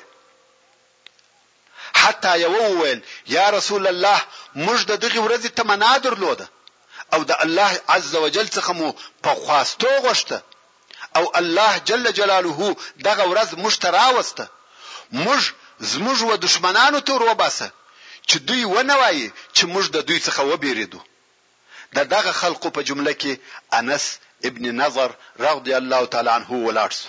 حتی 2.03 2.33
یو 2.45 2.55
ویل 2.81 2.99
یا 3.35 3.45
رسول 3.57 3.83
الله 3.93 4.19
موږ 4.65 4.79
د 4.91 4.93
دغه 5.03 5.19
ورځې 5.25 5.49
تمنا 5.59 5.93
درلوده 6.05 6.45
او 7.13 7.19
د 7.29 7.31
الله 7.45 7.71
عز 7.95 8.09
وجل 8.23 8.47
څخه 8.57 8.71
مو 8.79 8.87
په 9.23 9.31
خواستو 9.43 9.89
غوښته 10.05 10.37
او 11.17 11.23
الله 11.41 11.71
جل 11.89 12.05
جلاله 12.19 12.59
دغه 13.07 13.23
ورځ 13.31 13.49
موږ 13.63 13.73
ته 13.81 13.87
راوسته 13.99 14.45
موږ 15.25 15.41
زموږ 15.93 16.17
و 16.29 16.31
دشمنانو 16.45 16.99
ته 17.07 17.11
وروباسه 17.13 17.67
چې 18.29 18.35
دوی 18.47 18.63
ونه 18.65 18.95
وایي 19.01 19.27
چې 19.55 19.63
موږ 19.73 19.85
د 19.95 19.97
دوی 20.07 20.19
څخه 20.27 20.41
وبېریدو 20.51 20.99
د 21.95 21.97
دغه 22.13 22.31
خلقو 22.41 22.67
په 22.75 22.81
جمله 22.89 23.11
کې 23.21 23.31
انس 23.79 24.05
ابن 24.45 24.71
نظر 24.71 25.09
رضی 25.39 25.73
الله 25.73 26.05
تعالی 26.05 26.29
عنه 26.29 26.51
ولارس 26.65 27.05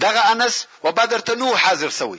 دغه 0.00 0.30
انس 0.30 0.66
و 0.84 0.92
بدر 0.92 1.18
ته 1.18 1.34
نو 1.34 1.54
حاضر 1.56 1.90
سوی 1.90 2.18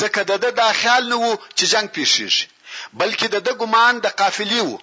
ځکه 0.00 0.20
د 0.28 0.32
د 0.44 0.54
داخل 0.62 1.08
نو 1.10 1.20
چې 1.56 1.64
جنگ 1.72 1.88
پیښیږي 1.96 2.46
بلکې 3.00 3.26
د 3.28 3.36
د 3.46 3.48
ګمان 3.60 3.94
د 4.00 4.06
قافلې 4.20 4.60
وو 4.60 4.78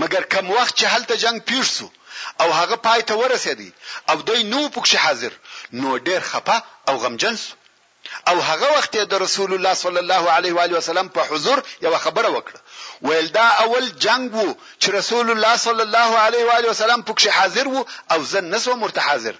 مګر 0.00 0.22
کم 0.34 0.50
وخت 0.50 0.74
چې 0.80 0.84
هلته 0.94 1.14
جنگ 1.24 1.38
پیښ 1.50 1.66
سو 1.76 1.88
او 2.42 2.48
هغه 2.60 2.76
پای 2.86 3.02
ته 3.08 3.14
ورسېدی 3.16 3.70
او 4.10 4.16
دوی 4.28 4.42
نو 4.52 4.60
پکښ 4.74 4.94
حاضر 5.04 5.32
نو 5.80 5.98
ډیر 6.08 6.20
خپه 6.30 6.56
او 6.88 6.94
غمجن 7.02 7.36
سو 7.42 7.52
او 8.28 8.38
هغه 8.48 8.72
وخت 8.78 8.96
د 8.96 9.14
رسول 9.24 9.50
الله 9.54 9.74
صلی 9.84 9.98
الله 10.04 10.24
علیه 10.36 10.52
و 10.52 10.76
وسلم 10.78 11.06
په 11.14 11.20
حضور 11.30 11.58
یو 11.86 11.94
خبره 12.04 12.28
وکړه 12.36 12.58
ویل 13.08 13.28
دا 13.38 13.46
اول 13.64 13.84
جنگ 14.04 14.24
وو 14.38 14.48
چې 14.82 14.88
رسول 14.98 15.26
الله 15.34 15.54
صلی 15.66 15.82
الله 15.88 16.10
علیه 16.26 16.44
و 16.48 16.70
وسلم 16.72 17.00
پکې 17.08 17.28
حاضر 17.38 17.66
وو 17.68 17.84
او 18.12 18.18
زه 18.30 18.40
نسو 18.52 18.72
مرته 18.82 19.00
حاضر 19.08 19.34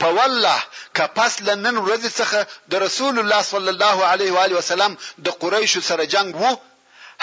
په 0.00 0.08
والله 0.18 0.58
کپس 0.98 1.34
لنن 1.48 1.76
ورځ 1.86 2.02
څخه 2.20 2.38
د 2.72 2.74
رسول 2.86 3.14
الله 3.18 3.42
صلی 3.42 3.70
الله 3.74 3.96
علیه 4.14 4.30
و 4.32 4.38
وسلم 4.58 4.92
د 5.26 5.28
قریش 5.42 5.78
سره 5.90 6.04
جنگ 6.14 6.30
وو 6.42 6.52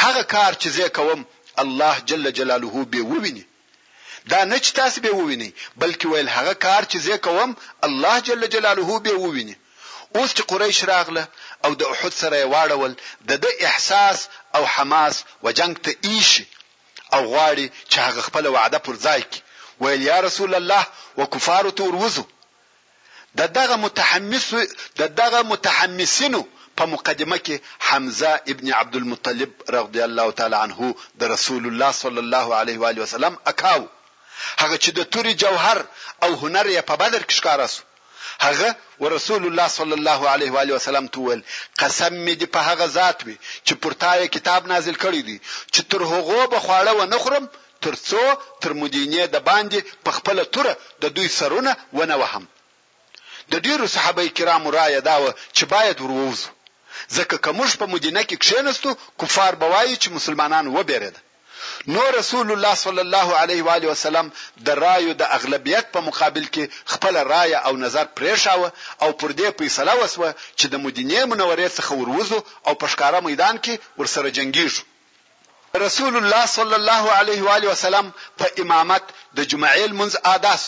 هغه 0.04 0.22
کار 0.36 0.52
چې 0.62 0.68
زه 0.78 0.88
کوم 1.00 1.26
الله 1.64 1.96
جل 2.10 2.26
جلاله 2.38 2.86
به 2.94 3.02
وویني 3.12 3.46
دا 4.32 4.40
نه 4.52 4.58
چې 4.64 4.72
تاسو 4.80 5.02
به 5.02 5.12
وویني 5.16 5.50
بلکې 5.82 6.06
ویل 6.08 6.30
هغه 6.38 6.54
کار 6.66 6.82
چې 6.92 6.98
زه 7.06 7.16
کوم 7.28 7.56
الله 7.88 8.16
جل 8.28 8.42
جلاله 8.56 9.00
به 9.06 9.14
وویني 9.24 9.56
اوس 10.16 10.30
چې 10.38 10.42
قریش 10.52 10.80
راغله 10.94 11.24
او 11.66 11.72
د 11.80 11.82
احد 11.94 12.14
سره 12.22 12.38
واړول 12.54 12.94
د 13.30 13.32
د 13.44 13.46
احساس 13.68 14.20
او 14.58 14.64
حماس 14.76 15.16
و 15.44 15.48
جنگ 15.60 15.74
ته 15.86 15.92
ایشي 16.10 16.46
او 17.16 17.22
غواړي 17.34 17.68
چې 17.92 17.98
هغه 18.08 18.22
خپل 18.28 18.44
وعده 18.56 18.80
پر 18.86 18.96
ځای 19.06 19.22
کړي 19.32 19.40
ویل 19.82 20.02
یا 20.12 20.18
رسول 20.28 20.52
الله 20.60 20.84
وکفار 21.20 21.66
تور 21.80 21.94
وزو 22.04 22.24
د 23.40 23.42
دغه 23.58 23.76
متحمس 23.86 24.48
د 25.02 25.04
دغه 25.22 25.40
متحمسینو 25.52 26.42
په 26.78 26.84
مقدمه 26.94 27.38
کې 27.46 27.56
حمزه 27.88 28.32
ابن 28.52 28.68
عبد 28.80 28.96
المطلب 29.00 29.52
رضی 29.78 30.02
الله 30.08 30.28
تعالی 30.38 30.58
عنه 30.66 30.80
د 31.22 31.22
رسول 31.36 31.64
الله 31.70 31.92
صلی 32.04 32.22
الله 32.26 32.46
علیه 32.62 32.78
و 32.80 32.86
علیه 32.90 33.04
وسلم 33.06 33.34
اکاو 33.52 33.82
هغه 34.62 34.76
چې 34.84 34.90
د 34.98 35.00
توري 35.14 35.34
جوهر 35.44 35.80
او 36.24 36.30
هنر 36.42 36.66
یې 36.76 36.82
په 36.90 36.96
بدر 37.02 37.22
کې 37.28 37.34
ښکارا 37.40 37.68
سو 37.76 37.82
هغه 38.40 38.76
ورسول 39.00 39.46
الله 39.48 39.68
صلی 39.68 39.92
الله 39.94 40.22
علیه 40.30 40.52
و 40.52 40.58
علیه 40.58 40.76
وسلم 40.76 41.08
تول 41.08 41.44
قسم 41.80 42.16
مې 42.26 42.34
دی 42.40 42.46
په 42.54 42.60
هغه 42.70 42.88
ذات 42.98 43.20
وي 43.28 43.38
چې 43.66 43.74
پورتای 43.82 44.28
کتاب 44.36 44.62
نازل 44.72 44.96
کړی 45.04 45.22
دی 45.28 45.38
چې 45.74 45.82
تر 45.92 46.00
هغه 46.14 46.40
به 46.52 46.60
خواړه 46.66 46.92
و 47.00 47.04
نه 47.14 47.18
خورم 47.24 47.46
ترڅو 47.86 48.22
تر 48.62 48.72
مدینه 48.82 49.22
د 49.28 49.36
باندې 49.50 49.80
په 50.06 50.12
خپل 50.18 50.38
توره 50.54 50.74
د 51.02 51.06
دوی 51.16 51.28
سرونه 51.40 51.72
و 51.98 52.06
نه 52.12 52.16
وهم 52.22 52.46
د 53.52 53.54
ډیرو 53.66 53.86
صحابه 53.96 54.24
کرامو 54.38 54.72
رایه 54.78 55.00
دا 55.08 55.16
و 55.24 55.28
چې 55.56 55.64
باید 55.74 55.98
ورووزو 56.02 56.50
ځکه 57.18 57.36
کومش 57.46 57.72
په 57.82 57.86
مدینه 57.94 58.22
کې 58.30 58.38
کښینستو 58.44 58.90
کفار 59.22 59.54
بوایي 59.64 59.96
چې 60.02 60.08
مسلمانان 60.18 60.66
وبېرېدل 60.76 61.18
نو 61.88 62.04
رسول 62.18 62.52
الله 62.52 62.76
صلی 62.76 63.00
الله 63.00 63.36
علیه 63.36 63.64
و 63.64 63.70
علیه 63.70 63.90
وسلم 63.92 64.30
د 64.70 64.80
رایو 64.84 65.14
د 65.18 65.22
اغلبیت 65.38 65.86
په 65.98 66.02
مقابل 66.08 66.46
کې 66.56 66.72
خپل 66.94 67.16
رای 67.32 67.56
او 67.56 67.74
نظر 67.82 68.06
پریښاوه 68.20 68.70
او 69.04 69.10
پر 69.24 69.32
دې 69.40 69.48
فیصله 69.60 69.94
وسوه 70.02 70.30
چې 70.60 70.66
د 70.76 70.82
مدینه 70.86 71.26
منورې 71.32 71.68
څخه 71.78 71.94
وروزو 72.00 72.40
او 72.68 72.74
په 72.76 72.88
ښکارا 72.94 73.20
میدان 73.28 73.56
کې 73.58 73.80
ورسره 74.02 74.32
جنگیږو 74.40 74.82
رسول 75.86 76.16
الله 76.22 76.46
صلی 76.56 76.76
الله 76.80 77.12
علیه 77.22 77.44
و 77.50 77.54
علیه 77.58 77.70
وسلم 77.74 78.12
په 78.40 78.52
امامت 78.66 79.04
د 79.14 79.40
جمعې 79.50 79.80
المنز 79.92 80.16
آداس 80.34 80.66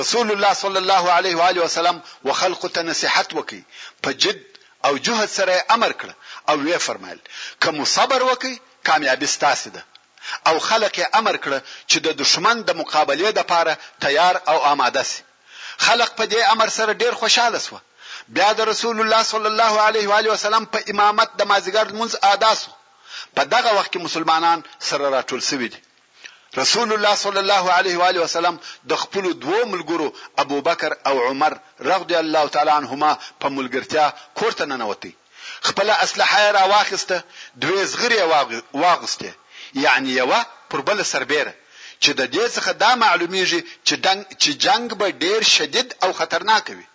رسول 0.00 0.32
الله 0.36 0.54
صلی 0.64 0.76
الله 0.84 1.10
علیه 1.20 1.36
و 1.42 1.46
علیه 1.50 1.62
وسلم 1.68 2.02
وخلق 2.30 2.66
ته 2.78 2.82
نصيحت 2.90 3.34
وکي 3.42 3.62
په 4.02 4.10
جد 4.26 4.40
او 4.88 4.96
جهد 4.98 5.28
سره 5.38 5.62
امر 5.78 5.92
کړ 6.02 6.10
او 6.50 6.58
وی 6.66 6.78
فرمایل 6.88 7.18
کوم 7.64 7.84
صبر 7.98 8.22
وکي 8.32 8.58
کامیابی 8.88 9.26
ستاسو 9.38 9.70
ده 9.78 9.84
او 10.48 10.56
خلک 10.68 10.92
یې 11.00 11.06
امر 11.20 11.36
کړ 11.44 11.54
چې 11.90 11.98
د 12.06 12.08
دشمن 12.22 12.56
د 12.62 12.70
مقابله 12.80 13.30
لپاره 13.40 13.72
تیار 14.04 14.34
او 14.50 14.56
آماده 14.72 15.02
شي 15.10 15.22
خلق 15.86 16.10
په 16.18 16.24
دې 16.32 16.40
امر 16.54 16.68
سره 16.78 16.92
ډیر 17.02 17.12
خوشاله 17.20 17.58
شو 17.66 17.78
بیا 18.36 18.48
د 18.58 18.60
رسول 18.72 18.96
الله 19.00 19.22
صلی 19.32 19.48
الله 19.52 19.72
علیه 19.86 20.06
و 20.08 20.12
علیه 20.18 20.32
وسلم 20.34 20.64
په 20.74 20.78
امامت 20.92 21.28
د 21.36 21.42
مازیګر 21.50 21.86
منځ 21.98 22.12
ادا 22.32 22.52
شو 22.62 22.70
په 23.36 23.42
دغه 23.54 23.70
وخت 23.76 23.90
کې 23.92 23.98
مسلمانان 24.06 24.58
سره 24.88 25.04
راټول 25.20 25.40
شوي 25.50 25.68
دي 25.72 25.80
رسول 26.60 26.88
الله 26.94 27.14
صلی 27.24 27.38
الله 27.44 27.64
علیه 27.76 27.94
و 27.98 28.02
آله 28.10 28.20
وسلم 28.24 28.56
د 28.90 28.92
خپل 29.02 29.24
دوو 29.44 29.60
ملګرو 29.72 30.08
ابو 30.42 30.58
بکر 30.68 30.92
او 31.08 31.14
عمر 31.26 31.52
رضی 31.90 32.14
الله 32.24 32.44
تعالی 32.54 32.70
عنهما 32.80 33.12
په 33.40 33.46
ملګرتیا 33.56 34.06
کوړه 34.38 34.60
ننوتی 34.70 35.12
خپل 35.68 35.90
اسلحه 36.04 36.50
را 36.56 36.64
واخسته 36.74 37.16
دوی 37.62 37.82
زغری 37.92 38.18
واغسته 38.82 39.32
یعنی 39.74 40.08
یو 40.10 40.32
پر 40.70 40.78
بل 40.80 41.02
سربیره 41.04 41.52
چې 42.04 42.10
د 42.20 42.30
دې 42.34 42.46
څخه 42.56 42.72
دا 42.82 42.90
معلومیږي 43.04 43.60
چې 43.86 43.94
جنگ 44.04 44.20
چې 44.42 44.50
جنگ 44.66 44.88
به 44.98 45.12
ډیر 45.24 45.42
شدید 45.56 45.88
او 46.06 46.12
خطرناک 46.20 46.66
وي 46.76 46.86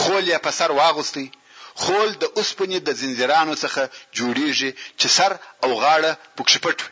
خول 0.00 0.22
یې 0.32 0.38
په 0.46 0.50
سر 0.58 0.70
واغوستي 0.78 1.26
خول 1.74 2.08
د 2.22 2.24
اوسپنې 2.38 2.78
د 2.86 2.88
زنجیرانو 3.00 3.54
څخه 3.62 3.82
جوړیږي 4.16 4.70
چې 5.00 5.06
سر 5.16 5.32
او 5.64 5.70
غاړه 5.82 6.12
پکښ 6.36 6.54
پټ 6.64 6.78
وي 6.82 6.90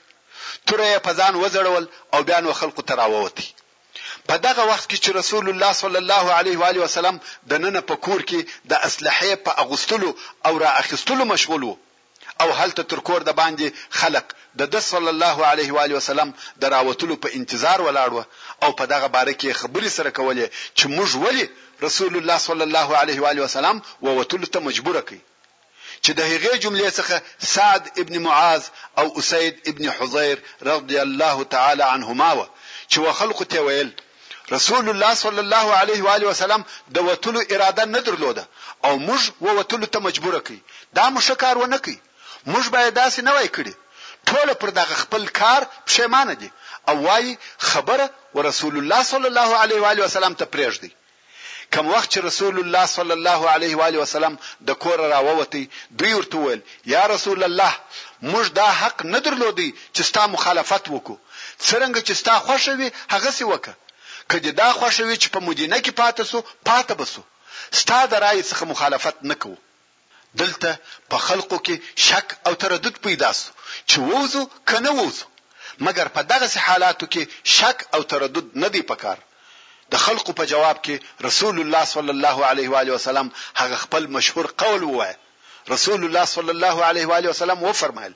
تورې 0.67 0.93
په 1.09 1.13
ځان 1.21 1.35
وزړول 1.43 1.85
او 2.17 2.21
بیا 2.31 2.39
نو 2.47 2.51
خلکو 2.61 2.83
تراووتی 2.91 3.49
په 4.27 4.35
دغه 4.47 4.63
وخت 4.71 4.87
کې 4.91 4.99
چې 5.05 5.11
رسول 5.21 5.45
الله 5.53 5.73
صلی 5.83 5.99
الله 6.05 6.25
علیه 6.39 6.57
و 6.61 6.69
علیه 6.71 6.83
وسلم 6.87 7.17
د 7.51 7.65
نن 7.65 7.77
په 7.91 7.95
کور 8.07 8.21
کې 8.31 8.41
د 8.71 8.87
اسلحې 8.89 9.33
په 9.45 9.53
اغوستلو 9.67 10.11
او 10.51 10.55
را 10.65 10.71
اخیستلو 10.85 11.25
مشغول 11.35 11.63
وو 11.65 11.75
او 12.41 12.51
هلته 12.53 12.83
تر 12.91 13.01
کور 13.09 13.21
د 13.27 13.31
باندې 13.41 13.69
خلق 14.01 14.27
د 14.61 14.69
د 14.75 14.83
صلی 14.91 15.11
الله 15.15 15.39
علیه 15.53 15.71
و 15.75 15.79
علیه 15.85 15.97
وسلم 16.01 16.33
د 16.63 16.75
راوتلو 16.77 17.15
په 17.25 17.29
انتظار 17.39 17.79
ولاړو 17.87 18.23
او 18.65 18.71
په 18.81 18.85
دغه 18.93 19.09
باره 19.15 19.35
کې 19.41 19.51
خبرې 19.61 19.91
سره 19.97 20.11
کولې 20.19 20.47
چې 20.79 20.85
موږ 20.97 21.11
ولی 21.25 21.45
رسول 21.87 22.13
الله 22.19 22.39
صلی 22.49 22.65
الله 22.69 22.89
علیه 23.03 23.19
و 23.23 23.27
علیه 23.33 23.45
وسلم 23.49 23.77
ووتلو 24.05 24.47
ته 24.55 24.59
مجبور 24.69 24.97
کړي 25.07 25.21
چې 26.05 26.13
د 26.19 26.29
هغې 26.33 26.55
جملې 26.65 26.91
څخه 26.99 27.17
سعد 27.55 27.83
ابن 28.03 28.15
معاذ 28.27 28.63
او 29.01 29.07
اسید 29.21 29.55
ابن 29.71 29.85
حضیر 29.99 30.37
رضی 30.73 30.99
الله 31.05 31.45
تعالی 31.55 31.83
عنهما 31.91 32.31
و 32.39 32.43
چې 32.93 32.99
وخلق 33.07 33.43
ته 33.55 33.61
ویل 33.69 33.91
رسول 34.57 34.89
الله 34.91 35.15
صلی 35.23 35.43
الله 35.47 35.67
علیه 35.83 36.03
و 36.07 36.11
آله 36.17 36.27
وسلم 36.33 36.65
د 36.99 37.09
وتلو 37.09 37.41
اراده 37.53 37.85
نه 37.95 38.01
درلوده 38.11 38.45
او 38.89 38.93
موږ 39.07 39.23
ووتلو 39.49 39.87
ته 39.97 40.05
مجبور 40.09 40.39
کړي 40.47 40.59
دا 40.99 41.07
مشکار 41.17 41.59
ونه 41.63 41.79
کړي 41.87 41.97
موږ 42.53 42.67
باید 42.75 42.93
داسې 43.01 43.21
نه 43.29 43.33
وای 43.37 43.49
کړی 43.57 43.75
ټول 44.31 44.49
پر 44.61 44.69
دغه 44.81 44.95
خپل 45.03 45.23
کار 45.41 45.63
پښیمانه 45.89 46.35
دي 46.43 46.51
او 46.91 46.97
وايي 47.07 47.33
خبره 47.71 48.07
ورسول 48.37 48.75
الله 48.81 49.01
صلی 49.13 49.29
الله 49.33 49.51
علیه 49.63 49.81
و 49.85 49.89
علیه 49.93 50.05
وسلم 50.09 50.35
ته 50.43 50.47
پرېږدي 50.55 50.91
کوم 51.75 51.87
وخت 51.95 52.09
چې 52.15 52.19
رسول 52.29 52.57
الله 52.63 52.85
صلی 52.97 53.15
الله 53.19 53.41
علیه 53.55 53.75
و 53.79 53.83
علیه 53.89 54.03
وسلم 54.07 54.35
د 54.69 54.79
کور 54.83 54.99
راووتی 55.15 55.63
دوی 56.03 56.13
ورته 56.19 56.37
ویل 56.45 56.61
یا 56.95 57.03
رسول 57.15 57.41
الله 57.49 57.73
موږ 58.31 58.47
دا 58.61 58.69
حق 58.83 58.99
نه 59.15 59.19
درلودي 59.29 59.69
چې 59.95 60.03
ستا 60.11 60.27
مخالفت 60.37 60.85
وکړو 60.95 61.17
څنګه 61.69 62.01
چې 62.07 62.13
ستا 62.21 62.35
خوشوي 62.49 62.89
هغه 63.15 63.31
سی 63.39 63.45
وکړه 63.53 63.75
کله 64.35 64.51
دا 64.63 64.69
خوشوي 64.81 65.17
چې 65.23 65.29
په 65.35 65.41
مدینه 65.49 65.77
کې 65.85 65.93
پاتې 66.01 66.23
سو 66.31 66.39
پاتې 66.69 66.93
بسو 67.01 67.23
ستا 67.81 67.99
د 68.13 68.27
رائے 68.27 68.43
څخه 68.51 68.63
مخالفت 68.75 69.17
نکوه 69.31 69.59
دلته 70.41 70.71
په 71.11 71.17
خلقو 71.27 71.59
کې 71.67 71.75
شک 72.09 72.27
او 72.47 72.53
تردد 72.65 72.95
پیدا 73.07 73.31
سو 73.41 73.49
چې 73.89 73.97
ووزو 74.09 74.43
کنه 74.71 74.91
ووزو 74.99 75.27
مګر 75.87 76.07
په 76.17 76.21
دغه 76.33 76.47
حالاتو 76.67 77.07
کې 77.13 77.23
شک 77.57 77.79
او 77.95 78.01
تردد 78.13 78.47
نه 78.63 78.69
دی 78.75 78.83
پکار 78.91 79.19
د 79.93 79.95
خلقو 80.05 80.33
په 80.39 80.45
جواب 80.53 80.77
کې 80.85 80.95
رسول 81.29 81.57
الله 81.63 81.85
صلی 81.95 82.13
الله 82.17 82.37
علیه 82.51 82.69
و 82.73 82.77
علیه 82.83 82.95
وسلم 82.99 83.27
هغه 83.61 83.77
خپل 83.85 84.03
مشهور 84.17 84.47
قول 84.63 84.83
ووایه 84.91 85.17
رسول 85.75 86.05
الله 86.07 86.25
صلی 86.37 86.53
الله 86.57 86.77
علیه 86.91 87.07
و 87.11 87.15
علیه 87.19 87.31
وسلم 87.35 87.61
و 87.69 87.73
فرمایل 87.83 88.13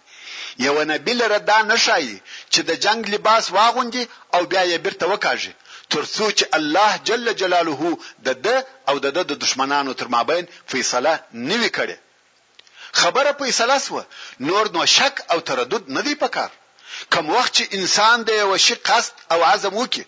یو 0.67 0.75
نبی 0.93 1.13
لره 1.21 1.39
دا 1.51 1.59
نشای 1.73 2.13
چې 2.53 2.61
د 2.69 2.81
جنگ 2.85 3.03
لباس 3.15 3.45
واغوندي 3.57 4.05
او 4.35 4.41
بیا 4.53 4.65
یې 4.73 4.79
برته 4.87 5.05
وکاږي 5.13 5.53
ترڅو 5.95 6.27
چې 6.39 6.45
الله 6.59 6.91
جل 7.05 7.33
جلاله 7.41 7.99
د 8.25 8.29
ده 8.45 8.57
او 8.89 8.99
د 9.05 9.17
ده 9.17 9.23
د 9.31 9.43
دشمنانو 9.45 9.93
تر 10.03 10.07
مابین 10.17 10.49
فیصله 10.75 11.15
نوي 11.53 11.69
کړي 11.79 11.97
خبره 13.01 13.33
په 13.39 13.45
اصلاص 13.53 13.85
و 13.93 14.01
نور 14.49 14.65
نو 14.75 14.83
شک 14.97 15.15
او 15.33 15.39
تردد 15.51 15.83
نه 15.97 16.03
دی 16.07 16.15
پکار 16.25 16.51
کوم 17.13 17.27
وخت 17.37 17.53
چې 17.57 17.65
انسان 17.77 18.17
د 18.29 18.31
یو 18.43 18.53
شي 18.67 18.75
قصد 18.89 19.13
او 19.33 19.39
عزم 19.53 19.75
وکي 19.83 20.05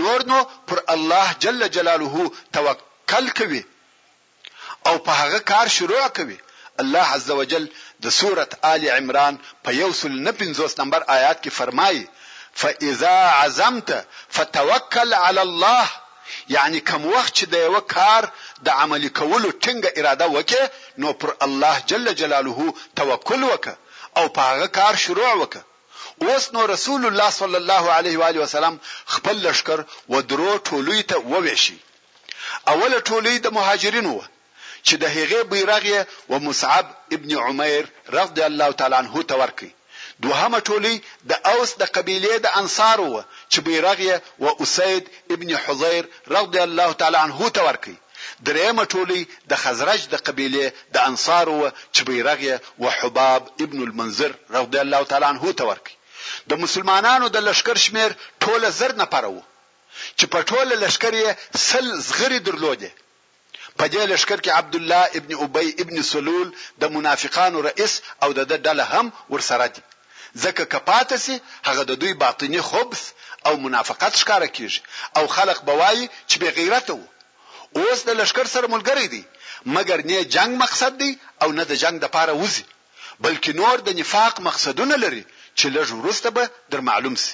نور 0.00 0.20
نو 0.30 0.38
پر 0.68 0.78
الله 0.94 1.26
جل 1.44 1.60
جلاله 1.76 2.14
توکل 2.56 3.26
کوي 3.38 3.62
او 4.88 4.94
په 5.06 5.12
هغه 5.20 5.40
کار 5.50 5.66
شروع 5.76 6.02
کوي 6.18 6.38
الله 6.82 7.06
عز 7.16 7.28
وجل 7.40 7.64
د 8.04 8.14
سوره 8.20 8.46
آل 8.72 8.82
عمران 8.98 9.34
په 9.64 9.70
یو 9.80 9.90
سل 10.00 10.12
نه 10.26 10.32
پنځوس 10.40 10.72
نمبر 10.80 11.02
آیات 11.18 11.38
کې 11.44 11.50
فرمایي 11.60 12.04
فاذا 12.62 13.16
عزمت 13.42 13.88
فتوکل 14.36 15.10
علی 15.26 15.42
الله 15.48 15.84
یعنی 16.54 16.80
کوم 16.90 17.04
وخت 17.14 17.32
چې 17.38 17.44
د 17.52 17.54
یو 17.66 17.76
کار 17.96 18.22
د 18.66 18.68
عمل 18.82 19.02
کولو 19.18 19.48
ټینګه 19.62 19.90
اراده 19.98 20.26
وکې 20.36 20.62
نو 21.02 21.10
پر 21.20 21.30
الله 21.46 21.74
جل 21.92 22.04
جلاله 22.20 22.60
توکل 23.00 23.40
وکه 23.50 23.74
او 24.18 24.24
په 24.34 24.42
هغه 24.50 24.68
کار 24.78 24.94
شروع 25.04 25.28
وکه 25.40 25.62
اوس 26.24 26.44
نو 26.54 26.60
رسول 26.74 27.02
الله 27.08 27.30
صلی 27.40 27.58
الله 27.62 27.84
علیه 27.98 28.16
و 28.20 28.24
علیه 28.30 28.40
وسلم 28.44 28.74
خپل 29.14 29.36
لشکر 29.46 29.78
و 30.12 30.22
درو 30.32 30.52
ټولوي 30.68 31.02
ته 31.10 31.16
وویشي 31.32 31.76
اوله 32.72 32.98
ټولوي 33.08 33.36
د 33.44 33.48
مهاجرینو 33.58 34.14
چې 34.86 34.94
د 35.02 35.04
هغه 35.16 35.40
بیرغ 35.52 35.86
و 36.32 36.40
مصعب 36.48 36.86
ابن 37.16 37.30
عمیر 37.46 37.84
رضی 38.16 38.42
الله 38.50 38.70
تعالی 38.80 38.96
عنه 39.02 39.14
تورکی 39.32 39.70
دوهمه 40.24 40.58
ټولي 40.68 40.94
د 41.30 41.32
اوس 41.52 41.70
د 41.82 41.84
قبيله 41.96 42.32
د 42.44 42.48
انصار 42.60 42.98
وو 43.08 43.22
چې 43.52 43.58
بیرغ 43.66 43.98
یې 44.08 44.16
و 44.44 44.46
اسید 44.64 45.04
ابن 45.34 45.50
حضير 45.64 46.02
رضی 46.36 46.60
الله 46.68 46.90
تعالی 47.00 47.18
عنه 47.26 47.40
ته 47.56 47.62
ورکی 47.68 47.96
درېمه 48.48 48.84
ټولي 48.92 49.20
د 49.50 49.52
خزرج 49.62 50.00
د 50.14 50.16
قبيله 50.26 50.64
د 50.94 50.96
انصار 51.10 51.46
وو 51.56 51.68
چې 51.94 52.00
بیرغ 52.08 52.38
یې 52.48 52.56
و 52.82 52.84
حباب 52.98 53.42
ابن 53.64 53.78
المنذر 53.88 54.32
رضی 54.58 54.78
الله 54.84 55.02
تعالی 55.10 55.26
عنه 55.32 55.52
ته 55.58 55.64
ورکی 55.70 55.94
د 56.50 56.52
مسلمانانو 56.64 57.26
د 57.36 57.44
لشکر 57.48 57.76
شمیر 57.86 58.10
ټوله 58.42 58.68
زر 58.78 58.92
نه 59.02 59.06
پرو 59.14 59.38
چې 60.18 60.24
په 60.32 60.38
ټوله 60.50 60.74
لشکر 60.84 61.12
یې 61.22 61.30
سل 61.70 61.86
زغری 62.08 62.38
درلوده 62.46 62.90
په 63.78 63.84
دې 63.94 64.02
لشکر 64.12 64.38
کې 64.44 64.52
عبد 64.60 64.74
الله 64.78 65.02
ابن 65.18 65.30
ابي 65.44 65.68
ابن 65.82 65.96
سلول 66.12 66.48
د 66.80 66.84
منافقانو 66.96 67.60
رئیس 67.68 67.94
او 68.22 68.28
د 68.38 68.56
دله 68.68 68.84
هم 68.92 69.06
ورسره 69.34 69.66
دي 69.74 69.82
ځکه 70.44 70.62
کپاته 70.74 71.16
سي 71.24 71.34
هغه 71.68 71.82
د 71.90 71.92
دوی 72.02 72.14
باطنی 72.24 72.60
خبث 72.70 73.02
او 73.46 73.54
منافقت 73.66 74.12
ښکارا 74.22 74.48
کیږي 74.56 74.80
او 75.18 75.24
خلق 75.36 75.58
بوای 75.68 76.00
چې 76.30 76.36
به 76.42 76.48
غیرت 76.58 76.86
وو 76.92 77.06
اوس 77.78 77.98
د 78.04 78.10
لشکر 78.20 78.46
سره 78.54 78.66
ملګری 78.74 79.06
دی 79.14 79.22
مګر 79.76 79.98
نه 80.10 80.18
جنگ 80.34 80.50
مقصد 80.64 80.92
دی 81.02 81.10
او 81.42 81.48
نه 81.58 81.62
د 81.70 81.72
جنگ 81.82 81.96
د 82.00 82.06
پاره 82.14 82.34
وزي 82.42 82.64
بلکې 83.24 83.50
نور 83.60 83.76
د 83.86 83.88
نفاق 84.00 84.34
مقصدونه 84.48 84.96
لري 85.04 85.24
چې 85.58 85.66
لږ 85.76 85.88
ورسته 86.00 86.28
به 86.36 86.44
در 86.72 86.80
معلوم 86.88 87.16
سي 87.24 87.32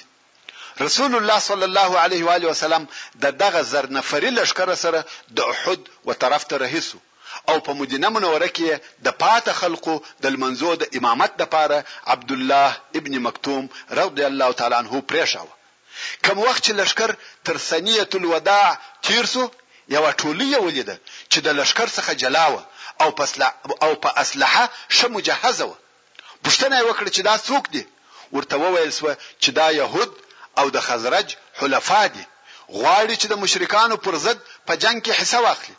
رسول 0.85 1.11
الله 1.19 1.39
صلی 1.49 1.65
الله 1.69 1.91
علیه 2.05 2.21
و 2.25 2.29
علیه 2.35 2.47
وسلم 2.53 2.83
د 3.23 3.25
دغه 3.43 3.61
زر 3.71 3.85
نفری 3.97 4.29
لشکره 4.39 4.75
سره 4.83 4.99
د 5.37 5.39
احد 5.53 5.81
و 6.07 6.13
طرف 6.23 6.43
ته 6.49 6.55
رهیسو 6.63 6.97
او 7.49 7.57
په 7.65 7.71
مدینه 7.79 8.07
منوره 8.15 8.49
کې 8.57 8.67
د 9.05 9.07
پات 9.21 9.45
خلقو 9.61 9.95
د 10.23 10.25
منزو 10.43 10.71
د 10.81 10.83
امامت 10.97 11.31
د 11.37 11.43
پاره 11.53 11.79
عبد 12.13 12.31
الله 12.37 12.69
ابن 12.99 13.13
مکتوم 13.27 13.63
رضی 13.99 14.23
الله 14.31 14.49
تعالی 14.59 14.75
عنه 14.81 14.93
پریښاو 15.11 15.49
کوم 16.25 16.37
وخت 16.47 16.61
چې 16.65 16.71
لشکر 16.81 17.09
تر 17.47 17.55
سنیه 17.69 18.07
الوداع 18.19 18.67
تیرسو 19.07 19.43
یو 19.95 20.03
ټولیه 20.21 20.57
ولیده 20.65 20.95
چې 21.31 21.37
د 21.45 21.47
لشکر 21.59 21.87
څخه 21.97 22.11
جلاوه 22.23 22.61
او 23.03 23.09
پسله 23.19 23.47
او 23.85 23.91
په 24.03 24.09
اسلحه 24.23 24.65
ش 24.97 24.99
مجهزه 25.15 25.63
و 25.67 25.73
پښتنه 26.45 26.75
وکړه 26.87 27.09
چې 27.15 27.21
دا 27.29 27.35
څوک 27.47 27.63
دی 27.73 27.83
ورته 28.35 28.55
وویل 28.63 28.91
سو 28.99 29.07
چې 29.41 29.49
دا 29.59 29.67
يهود 29.81 30.11
او 30.59 30.65
د 30.75 30.77
خزرج 30.87 31.27
حلفا 31.59 32.01
دي 32.15 32.23
غواړي 32.79 33.15
چې 33.21 33.27
د 33.31 33.35
مشرکانو 33.43 33.95
پر 34.05 34.13
ضد 34.25 34.39
په 34.67 34.73
جنگ 34.83 34.97
کې 35.05 35.13
حصہ 35.19 35.39
واخلي 35.45 35.75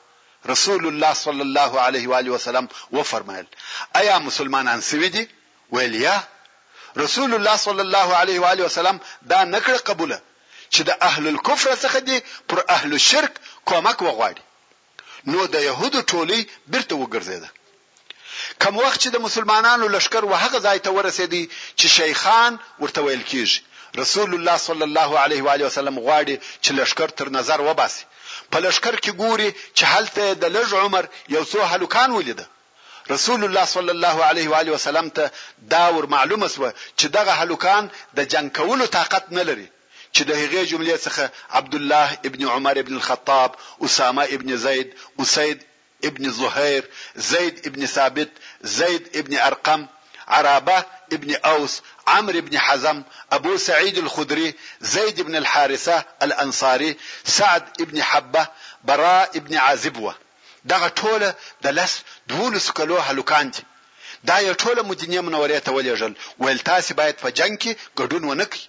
رسول 0.48 0.86
الله 0.86 1.14
صلی 1.14 1.40
الله 1.40 1.80
علیه 1.80 2.08
و 2.08 2.12
آله 2.12 2.30
و 2.30 2.38
سلم 2.38 2.68
و 2.92 3.02
فرمایل 3.02 3.44
آیا 3.94 4.18
مسلمانان 4.18 4.80
سوي 4.80 5.08
دي 5.08 5.28
ویلیا 5.72 6.24
رسول 6.96 7.34
الله 7.34 7.56
صلی 7.56 7.80
الله 7.80 8.14
علیه 8.14 8.40
و 8.40 8.44
آله 8.44 8.64
و 8.64 8.68
سلم 8.68 9.00
دا 9.30 9.44
نکړه 9.44 9.80
قبوله 9.88 10.22
چې 10.70 10.80
د 10.80 10.96
اهل 11.02 11.26
الكفر 11.28 11.76
څخه 11.82 11.96
دي 11.96 12.22
پر 12.48 12.60
اهل 12.68 12.92
الشرك 12.92 13.32
کومک 13.64 13.98
وغواړي 14.02 14.40
نو 15.26 15.46
د 15.46 15.54
يهودو 15.62 16.00
ټولي 16.02 16.46
برته 16.66 16.94
وګرځیده 16.96 17.48
کوم 18.62 18.76
وخت 18.76 19.00
چې 19.00 19.08
د 19.10 19.16
مسلمانانو 19.20 19.88
لشکر 19.88 20.24
وهغه 20.24 20.58
ځای 20.60 20.78
ته 20.78 20.90
ورسېدي 20.90 21.48
چې 21.76 21.86
شیخان 21.86 22.58
ورته 22.80 23.00
ویل 23.02 23.22
کیږي 23.30 23.60
رسول 24.00 24.34
الله 24.34 24.56
صلی 24.58 24.82
الله 24.82 25.18
علیه 25.18 25.42
و 25.42 25.48
آله 25.54 25.64
وسلم 25.66 25.96
غواړي 26.00 26.36
چې 26.62 26.70
لشکر 26.72 27.08
تر 27.10 27.28
نظر 27.30 27.60
وباسي 27.60 28.04
په 28.50 28.56
لشکر 28.64 28.94
کې 29.02 29.12
ګوري 29.22 29.50
چې 29.76 29.84
هلته 29.94 30.22
د 30.42 30.44
لږ 30.56 30.68
عمر 30.82 31.04
یو 31.34 31.42
څو 31.52 31.60
هلوکان 31.72 32.08
ولیده 32.18 32.46
رسول 33.14 33.40
الله 33.46 33.64
صلی 33.74 33.92
الله 33.96 34.16
علیه 34.30 34.46
و 34.50 34.54
علیه 34.60 34.72
وسلم 34.78 35.08
ته 35.16 35.24
دا 35.74 35.84
ور 35.94 36.04
معلومه 36.14 36.46
سو 36.54 36.60
چې 36.98 37.06
دغه 37.16 37.32
هلوکان 37.40 37.82
د 38.16 38.18
جنگ 38.32 38.46
کولو 38.56 38.84
طاقت 38.98 39.24
نه 39.38 39.42
لري 39.48 39.68
چې 40.14 40.22
د 40.28 40.32
هغې 40.42 40.62
جملې 40.70 40.96
څخه 41.06 41.24
عبد 41.58 41.74
الله 41.78 42.08
ابن 42.28 42.42
عمر 42.54 42.74
ابن 42.82 42.94
الخطاب 42.96 43.50
اسامه 43.84 44.24
ابن 44.36 44.48
زید 44.64 44.88
اسید 45.22 45.58
ابن 46.08 46.24
زهير 46.40 46.82
زيد 47.32 47.54
ابن 47.68 47.82
ثابت 47.96 48.30
زيد 48.78 49.02
ابن 49.20 49.32
ارقم 49.48 49.80
عرابه 50.36 50.80
ابن 51.16 51.30
اوس 51.52 51.72
عمرو 52.06 52.40
بن 52.40 52.58
حزم 52.58 53.02
ابو 53.32 53.56
سعيد 53.56 53.98
الخدري 53.98 54.54
زيد 54.80 55.20
بن 55.20 55.36
الحارثه 55.36 56.04
الانصاري 56.22 56.96
سعد 57.24 57.82
بن 57.82 58.02
حبه 58.02 58.46
براء 58.84 59.38
بن 59.38 59.56
عازبوه 59.56 60.14
دغه 60.64 60.88
ټوله 61.00 61.30
د 61.62 61.66
لس 61.66 62.02
دولس 62.26 62.70
کلو 62.70 62.98
هلوکان 63.08 63.50
دي 63.50 63.62
دا 64.28 64.38
یو 64.38 64.54
ټوله 64.54 64.82
مدینه 64.90 65.20
منورې 65.26 65.60
ته 65.64 65.70
ولېږل 65.72 66.12
ویل 66.38 66.58
تاسو 66.58 66.94
باید 66.94 67.16
په 67.24 67.28
جنگ 67.38 67.54
کې 67.62 67.72
ګډون 68.00 68.24
ونکړئ 68.24 68.62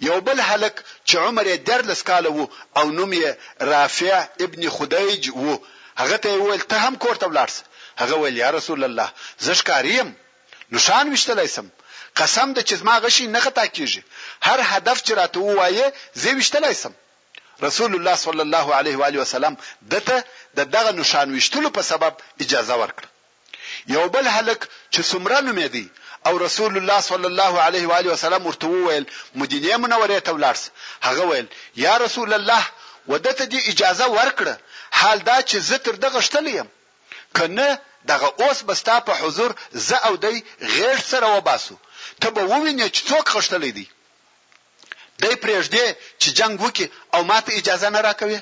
یو 0.00 0.20
بل 0.26 0.40
هلک 0.40 0.82
چې 1.06 1.14
عمر 1.24 1.46
یې 1.46 1.56
درلس 1.70 2.02
کاله 2.10 2.28
وو 2.32 2.48
او 2.76 2.90
نوم 2.90 3.12
یې 3.12 3.30
رافع 3.72 4.24
ابن 4.44 4.68
خدیج 4.76 5.30
وو 5.30 5.60
هغه 6.00 6.16
ته 6.22 6.28
ویل 6.28 6.60
ته 6.70 6.76
هم 6.86 6.94
کوړ 7.02 7.14
ته 7.20 7.26
ولاړس 7.28 7.56
هغه 8.02 8.14
ویل 8.18 8.36
یا 8.44 8.50
رسول 8.58 8.84
الله 8.84 9.08
زه 9.44 9.52
ښکاریم 9.60 10.08
نشان 10.76 11.04
وشتلای 11.12 11.48
سم 11.56 11.66
قسم 12.20 12.48
د 12.56 12.58
چې 12.68 12.74
زما 12.80 12.96
غشي 13.04 13.26
نه 13.34 13.40
خطا 13.44 13.66
کیږي 13.76 14.02
هر 14.46 14.58
هدف 14.72 14.98
چې 15.06 15.12
راته 15.20 15.38
وایي 15.58 15.84
زه 16.22 16.30
وشتلای 16.38 16.74
سم 16.82 16.92
رسول 17.66 17.92
الله 17.96 18.16
صلی 18.24 18.42
الله 18.46 18.66
علیه 18.78 18.96
و 18.98 19.04
علیه 19.08 19.20
وسلم 19.22 19.54
دته 19.92 20.16
د 20.58 20.60
دغه 20.74 20.90
نشان 21.00 21.26
وشتلو 21.36 21.70
په 21.76 21.82
سبب 21.90 22.12
اجازه 22.44 22.74
ورکړه 22.82 23.08
یو 23.94 24.04
بل 24.14 24.26
هلک 24.36 24.60
چې 24.94 25.00
څومره 25.10 25.38
نوم 25.46 25.60
دی 25.76 25.86
او 26.26 26.34
رسول 26.46 26.72
الله 26.78 27.00
صلی 27.10 27.28
الله 27.32 27.52
علیه 27.66 27.84
و 27.88 27.92
علیه 27.98 28.12
وسلم 28.12 28.46
ورته 28.46 28.66
وویل 28.68 29.04
مدینه 29.40 29.76
منوره 29.84 30.20
ته 30.26 30.32
ولاړس 30.38 30.62
هغه 31.06 31.22
ویل 31.30 31.46
یا 31.84 31.94
رسول 32.04 32.32
الله 32.38 32.62
ودته 33.10 33.44
دی 33.52 33.60
اجازه 33.72 34.06
ورکړه 34.18 34.54
حال 34.98 35.18
دا 35.30 35.38
چې 35.48 35.56
زه 35.68 35.76
تر 35.86 35.92
دغه 36.04 36.20
شتلیم 36.26 36.68
کنه 37.36 37.68
دغه 38.10 38.26
اوس 38.44 38.58
بستا 38.68 38.96
په 39.08 39.12
حضور 39.20 39.50
زه 39.88 39.96
او 40.06 40.14
دی 40.24 40.36
غیر 40.76 40.98
سره 41.10 41.26
وباسو 41.36 41.76
ته 42.22 42.30
به 42.30 42.42
ووینې 42.52 42.86
چې 42.94 43.00
څوک 43.08 43.24
خښتلې 43.34 43.72
دي 43.78 43.86
دای 45.22 45.34
پرېږدې 45.44 45.84
چې 46.22 46.28
جنگ 46.38 46.54
وکي 46.64 46.86
او 47.14 47.20
ماته 47.30 47.50
اجازه 47.60 47.88
نه 47.94 48.00
راکوي 48.08 48.40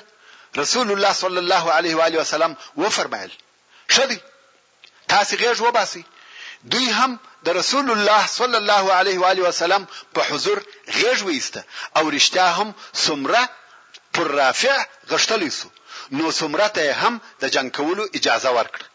رسول 0.61 0.87
الله 0.93 1.13
صلی 1.23 1.39
الله 1.43 1.63
علیه 1.77 1.93
و 1.97 2.01
علیه 2.07 2.19
وسلم 2.23 2.51
و 2.81 2.89
فرمایل 2.97 3.31
شدی 3.95 4.19
تاسو 5.13 5.31
غیږ 5.41 5.57
وباسي 5.65 6.03
دوی 6.71 6.87
هم 6.99 7.11
د 7.45 7.47
رسول 7.59 7.87
الله 7.95 8.23
صلی 8.39 8.57
الله 8.61 8.83
علیه 9.01 9.17
و 9.21 9.25
علیه 9.31 9.43
وسلم 9.49 9.83
په 10.15 10.21
حضور 10.29 10.57
غیږ 10.99 11.19
وېسته 11.29 11.61
او 11.97 12.03
رښتیا 12.17 12.47
هم 12.57 12.69
سمره 13.05 13.43
پر 14.15 14.27
رافع 14.39 14.77
غشتلی 15.11 15.49
سو 15.59 15.69
نو 16.17 16.25
سمره 16.39 16.67
ته 16.75 16.81
هم 17.01 17.13
د 17.41 17.43
جنگ 17.55 17.69
کولو 17.77 18.03
اجازه 18.19 18.49
ورکړه 18.57 18.85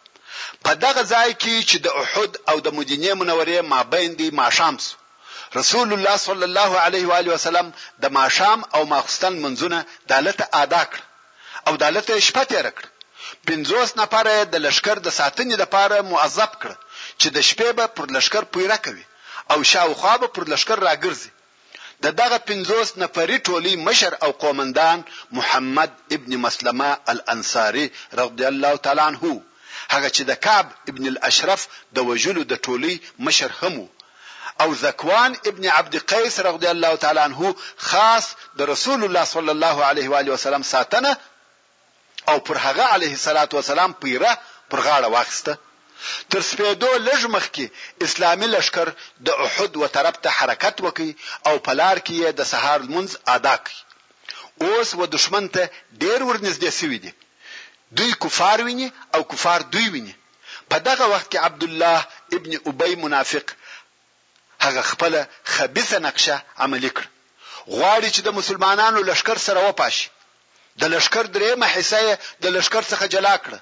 په 0.64 0.70
دغه 0.84 1.02
ځای 1.12 1.30
کې 1.42 1.54
چې 1.68 1.76
د 1.84 1.86
احد 2.02 2.32
او 2.50 2.56
د 2.66 2.68
مدینه 2.78 3.10
منورې 3.20 3.58
مابین 3.74 4.10
دی 4.20 4.28
ماښام 4.42 4.74
شو 4.86 4.94
رسول 5.58 5.88
الله 5.96 6.16
صلی 6.28 6.44
الله 6.50 6.70
علیه 6.86 7.04
و 7.08 7.12
آله 7.20 7.30
وسلم 7.36 7.66
د 8.02 8.04
ماښام 8.18 8.58
او 8.74 8.82
ماخستن 8.92 9.34
منځونه 9.44 9.78
دالته 10.10 10.44
ادا 10.62 10.82
کړ 10.90 11.00
او 11.66 11.72
دالته 11.82 12.12
شپه 12.28 12.44
تیر 12.50 12.66
کړ 12.76 12.84
پنځوس 13.48 13.88
نفر 14.00 14.24
د 14.52 14.54
لشکر 14.66 14.96
د 15.02 15.08
ساتنې 15.20 15.54
لپاره 15.62 15.96
معذب 16.10 16.52
کړ 16.62 16.70
چې 17.20 17.26
د 17.36 17.38
شپې 17.48 17.70
به 17.76 17.84
پر 17.96 18.04
لشکر 18.16 18.42
پیره 18.54 18.76
کوي 18.84 19.04
او 19.52 19.58
شاوخوا 19.72 20.14
به 20.20 20.28
پر 20.34 20.44
لشکر 20.52 20.78
راګرځي 20.88 21.30
د 22.04 22.06
دغه 22.20 22.36
50 22.48 23.02
نفرې 23.02 23.36
ټولي 23.46 23.74
مشر 23.88 24.12
او 24.24 24.30
قومندان 24.44 24.98
محمد 25.38 25.90
ابن 26.16 26.30
مسلمه 26.46 26.90
الانصاري 27.12 27.86
رضی 28.20 28.44
الله 28.52 28.72
تعالی 28.84 29.04
عنه 29.10 29.24
هغه 29.94 30.08
چې 30.16 30.22
د 30.30 30.32
کعب 30.44 30.66
ابن 30.90 31.04
الاشرف 31.12 31.60
د 31.96 31.98
وجلو 32.08 32.42
د 32.52 32.54
ټولي 32.66 32.94
مشر 33.26 33.50
هم 33.60 33.76
او 34.62 34.68
ذکوان 34.84 35.32
ابن 35.50 35.64
عبد 35.78 35.94
قیس 36.10 36.34
رضی 36.48 36.68
الله 36.74 36.92
تعالی 37.02 37.20
عنہ 37.28 37.40
خاص 37.88 38.26
د 38.58 38.60
رسول 38.72 39.00
الله 39.06 39.24
صلی 39.34 39.52
الله 39.56 39.76
علیه 39.90 40.06
و 40.12 40.16
علیه 40.20 40.32
وسلم 40.36 40.62
ساتنه 40.74 41.10
او 42.30 42.36
پر 42.48 42.56
هغه 42.66 42.84
علیه 42.96 43.12
الصلاۃ 43.18 43.50
والسلام 43.56 43.92
پیره 44.02 44.32
پر 44.70 44.80
غاړه 44.86 45.08
واخسته 45.16 45.52
تر 46.32 46.40
سپیدو 46.50 46.90
لږ 47.08 47.20
مخکې 47.36 47.64
اسلامي 48.06 48.46
لشکر 48.54 48.88
د 49.26 49.28
احد 49.44 49.76
و 49.82 49.86
طرف 49.96 50.16
ته 50.24 50.28
حرکت 50.38 50.82
وکي 50.86 51.10
او 51.48 51.54
پلار 51.66 51.96
کې 52.06 52.32
د 52.38 52.42
سهار 52.52 52.80
منځ 52.94 53.10
ادا 53.36 53.56
کړي 53.64 53.78
اوس 54.64 54.90
و 54.98 55.06
دشمن 55.14 55.44
ته 55.54 55.62
ډیر 56.02 56.18
ورنږدې 56.30 56.70
شوی 56.80 56.98
دی 57.04 57.12
دوی 57.94 58.12
کفار 58.12 58.62
ویني 58.64 58.92
او 59.14 59.24
کفار 59.28 59.60
دوی 59.62 59.88
ویني 59.88 60.14
په 60.70 60.78
دغه 60.78 61.04
وخت 61.12 61.32
کې 61.34 61.36
عبد 61.36 61.62
الله 61.62 62.04
ابن 62.32 62.60
ابي 62.66 62.96
منافق 62.96 63.50
هغه 64.60 64.80
خپل 64.82 65.24
خبيثه 65.44 65.98
نقشه 65.98 66.42
عملي 66.58 66.90
کړ 66.90 67.04
غواړي 67.68 68.10
چې 68.14 68.20
د 68.20 68.28
مسلمانانو 68.28 69.00
لشکر 69.02 69.38
سره 69.38 69.60
وپاشي 69.68 70.08
د 70.76 70.84
لشکر 70.84 71.24
درېمه 71.26 71.66
حصه 71.66 72.18
د 72.40 72.46
لشکر 72.46 72.82
څخه 72.82 73.04
جلا 73.06 73.36
کړ 73.44 73.54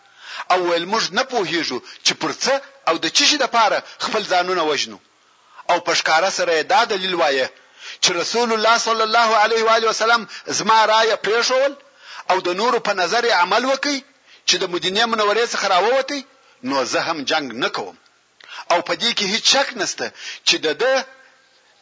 او 0.52 0.58
ول 0.70 0.86
موږ 0.92 1.10
نه 1.12 1.22
پوهیږو 1.22 1.78
چې 2.04 2.12
پرڅه 2.22 2.54
او 2.88 2.96
د 2.96 3.06
چی 3.16 3.26
شي 3.26 3.36
د 3.36 3.44
پاره 3.46 3.82
خپل 3.98 4.22
ځانونه 4.24 4.62
وژنو 4.62 4.98
او 5.70 5.78
پښکارا 5.86 6.30
سره 6.30 6.62
دا 6.62 6.84
دلیل 6.84 7.14
وایي 7.14 7.46
چې 8.04 8.10
رسول 8.10 8.52
الله 8.52 8.78
صلی 8.78 9.02
الله 9.02 9.36
علیه 9.36 9.64
و 9.64 9.68
علیه 9.68 9.88
وسلم 9.88 10.26
زما 10.46 10.86
رائے 10.86 11.16
پېښول 11.26 11.72
او 12.30 12.40
د 12.40 12.48
نورو 12.60 12.80
په 12.80 12.92
نظر 12.92 13.28
عمل 13.32 13.64
وکي 13.64 14.04
چې 14.48 14.54
د 14.62 14.64
مدینه 14.74 15.02
منورې 15.12 15.44
څخه 15.54 15.66
راووتی 15.74 16.20
نو 16.68 16.76
زه 16.92 16.98
هم 17.08 17.18
جنگ 17.30 17.46
نکوم 17.62 17.96
او 18.72 18.78
په 18.88 18.94
دې 19.02 19.10
کې 19.18 19.24
هیڅ 19.32 19.44
شک 19.54 19.68
نشته 19.80 20.06
چې 20.48 20.56
د 20.64 20.68
ده 20.82 20.92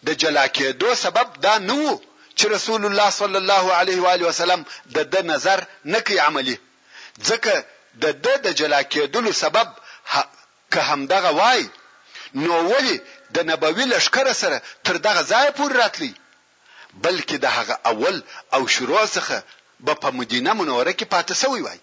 د 0.06 0.08
جلا 0.22 0.46
کېدو 0.56 0.88
سبب 1.04 1.26
دا 1.46 1.54
نه 1.68 1.74
وو 1.82 1.92
چې 2.38 2.44
رسول 2.56 2.82
الله 2.88 3.08
صلی 3.20 3.38
الله 3.42 3.64
علیه 3.80 3.98
و 4.04 4.08
علیه 4.14 4.26
وسلم 4.30 4.60
د 4.96 4.98
ده 5.12 5.20
نظر 5.32 5.58
نکي 5.94 6.16
عملی 6.28 6.56
ځکه 7.28 7.52
د 8.02 8.04
ده 8.24 8.34
د 8.46 8.48
جلا 8.60 8.80
کېدلو 8.94 9.32
سبب 9.44 9.68
که 10.72 10.80
همدغه 10.90 11.30
وای 11.40 11.62
نو 12.44 12.54
ولی 12.72 12.96
د 13.34 13.36
نبوي 13.50 13.84
لشکره 13.94 14.32
سره 14.42 14.56
تر 14.86 14.94
دغه 15.06 15.22
ځای 15.32 15.46
پورې 15.58 15.74
راتلی 15.82 16.12
بلکې 17.04 17.36
د 17.38 17.46
هغه 17.56 17.74
اول 17.92 18.16
او 18.54 18.62
شروع 18.74 19.04
څخه 19.16 19.36
په 20.02 20.10
مدینه 20.18 20.52
منوره 20.60 20.92
کې 20.98 21.06
پاتې 21.14 21.34
سوی 21.42 21.60
وای 21.66 21.80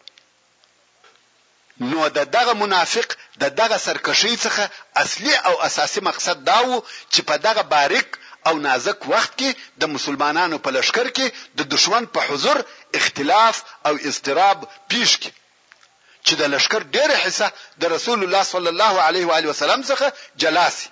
نو 1.80 2.00
د 2.18 2.20
دغه 2.36 2.54
منافق 2.64 3.08
د 3.42 3.46
دغه 3.62 3.78
سرکشي 3.88 4.34
څخه 4.46 4.64
اصلي 5.04 5.36
او 5.50 5.54
اساسي 5.68 6.02
مقصد 6.10 6.38
دا 6.52 6.60
و 6.68 6.72
چې 7.14 7.22
په 7.30 7.36
دغه 7.48 7.62
باریک 7.74 8.08
او 8.48 8.54
نازک 8.66 9.06
وخت 9.14 9.34
کې 9.40 9.50
د 9.82 9.92
مسلمانانو 9.96 10.58
په 10.66 10.70
لشکر 10.78 11.08
کې 11.18 11.28
د 11.60 11.70
دشمن 11.74 12.06
په 12.14 12.20
حضور 12.30 12.58
اختلاف 13.00 13.64
او 13.88 13.94
اضطراب 14.10 14.66
پیښ 14.92 15.12
کی 15.22 15.32
چې 16.28 16.34
د 16.42 16.44
لشکر 16.54 16.82
ډېر 16.96 17.10
حصہ 17.24 17.48
د 17.82 17.94
رسول 17.96 18.20
الله 18.24 18.44
صلی 18.54 18.70
الله 18.74 18.94
علیه 19.08 19.26
و 19.28 19.32
علیه 19.38 19.50
وسلم 19.52 19.82
څخه 19.92 20.08
جلاسي 20.46 20.90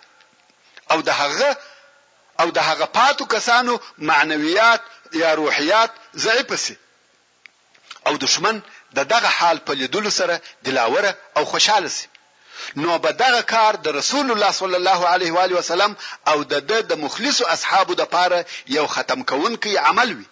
او 0.91 1.01
د 1.09 1.19
هغه 1.21 1.51
او 2.41 2.47
د 2.57 2.59
هغه 2.69 2.85
پاتو 2.97 3.25
کسانو 3.35 3.77
معنویات 4.09 4.81
یا 5.21 5.29
روحیات 5.41 5.91
ضعیف 6.25 6.59
سي 6.65 6.75
او 8.07 8.13
دشمن 8.25 8.59
د 8.95 8.99
دغه 9.13 9.29
حال 9.37 9.57
په 9.65 9.71
لیدلو 9.79 10.11
سره 10.19 10.35
دلاوره 10.65 11.11
او 11.37 11.43
خوشاله 11.51 11.89
شي 11.97 12.07
نو 12.83 12.91
به 13.03 13.11
دغه 13.23 13.41
کار 13.53 13.73
د 13.85 13.87
رسول 13.99 14.27
الله 14.33 14.51
صلی 14.61 14.77
الله 14.81 14.99
علیه 15.13 15.31
و 15.35 15.39
علیه 15.45 15.57
وسلم 15.61 15.91
او 16.31 16.37
د 16.51 16.53
د 16.91 16.93
مخلصو 17.03 17.43
اصحابو 17.55 17.93
د 17.97 18.03
پاره 18.15 18.39
یو 18.77 18.85
ختم 18.95 19.19
کوونکی 19.29 19.73
عمل 19.89 20.09
وي 20.17 20.27